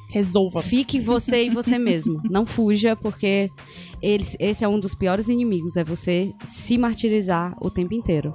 Resolva. 0.10 0.62
fique 0.62 1.00
você 1.00 1.46
e 1.46 1.50
você 1.50 1.78
mesmo. 1.80 2.22
Não 2.30 2.46
fuja, 2.46 2.96
porque 2.96 3.52
eles, 4.02 4.36
esse 4.40 4.64
é 4.64 4.68
um 4.68 4.80
dos 4.80 4.96
piores 4.96 5.28
inimigos, 5.28 5.76
é 5.76 5.84
você 5.84 6.34
se 6.46 6.78
martirizar 6.78 7.56
o 7.62 7.70
tempo 7.70 7.94
inteiro. 7.94 8.34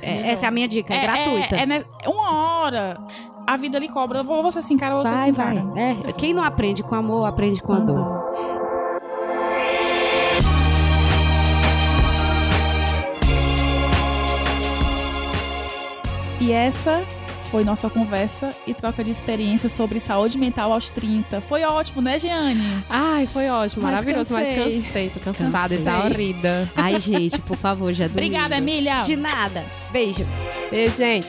É, 0.00 0.30
essa 0.32 0.44
é 0.44 0.48
a 0.48 0.50
minha 0.50 0.68
dica, 0.68 0.94
é, 0.94 1.00
gratuita. 1.02 1.56
É, 1.56 1.62
é, 1.62 1.66
né, 1.66 1.84
uma 2.06 2.60
hora, 2.60 2.98
a 3.46 3.56
vida 3.56 3.78
lhe 3.78 3.88
cobra. 3.88 4.22
Ou 4.22 4.42
você 4.42 4.62
se 4.62 4.74
encara 4.74 4.94
ou 4.94 5.02
você 5.02 5.08
se 5.08 5.32
vai, 5.32 5.32
vai. 5.32 5.56
encara. 5.56 5.80
É, 6.08 6.12
quem 6.12 6.34
não 6.34 6.44
aprende 6.44 6.82
com 6.82 6.94
amor, 6.94 7.24
aprende 7.24 7.62
com 7.62 7.72
a 7.72 7.80
dor. 7.80 8.26
E 16.38 16.52
essa 16.52 17.02
foi 17.56 17.64
nossa 17.64 17.88
conversa 17.88 18.50
e 18.66 18.74
troca 18.74 19.02
de 19.02 19.10
experiências 19.10 19.72
sobre 19.72 19.98
saúde 19.98 20.36
mental 20.36 20.74
aos 20.74 20.90
30. 20.90 21.40
Foi 21.40 21.64
ótimo, 21.64 22.02
né, 22.02 22.18
Jeane? 22.18 22.84
Ai, 22.90 23.26
foi 23.32 23.48
ótimo, 23.48 23.82
Mas 23.82 23.92
maravilhoso, 23.92 24.34
mas 24.34 24.48
cansei. 24.48 24.82
cansei, 24.82 25.08
tô 25.08 25.20
cansada, 25.20 25.52
Cansei. 25.74 25.78
exaurida. 25.78 26.70
Ai, 26.76 27.00
gente, 27.00 27.38
por 27.38 27.56
favor, 27.56 27.94
já 27.94 28.08
dormindo. 28.08 28.26
Obrigada, 28.26 28.58
Emília. 28.58 29.00
De 29.00 29.16
nada. 29.16 29.64
Beijo. 29.90 30.26
Beijo, 30.70 30.98
gente. 30.98 31.28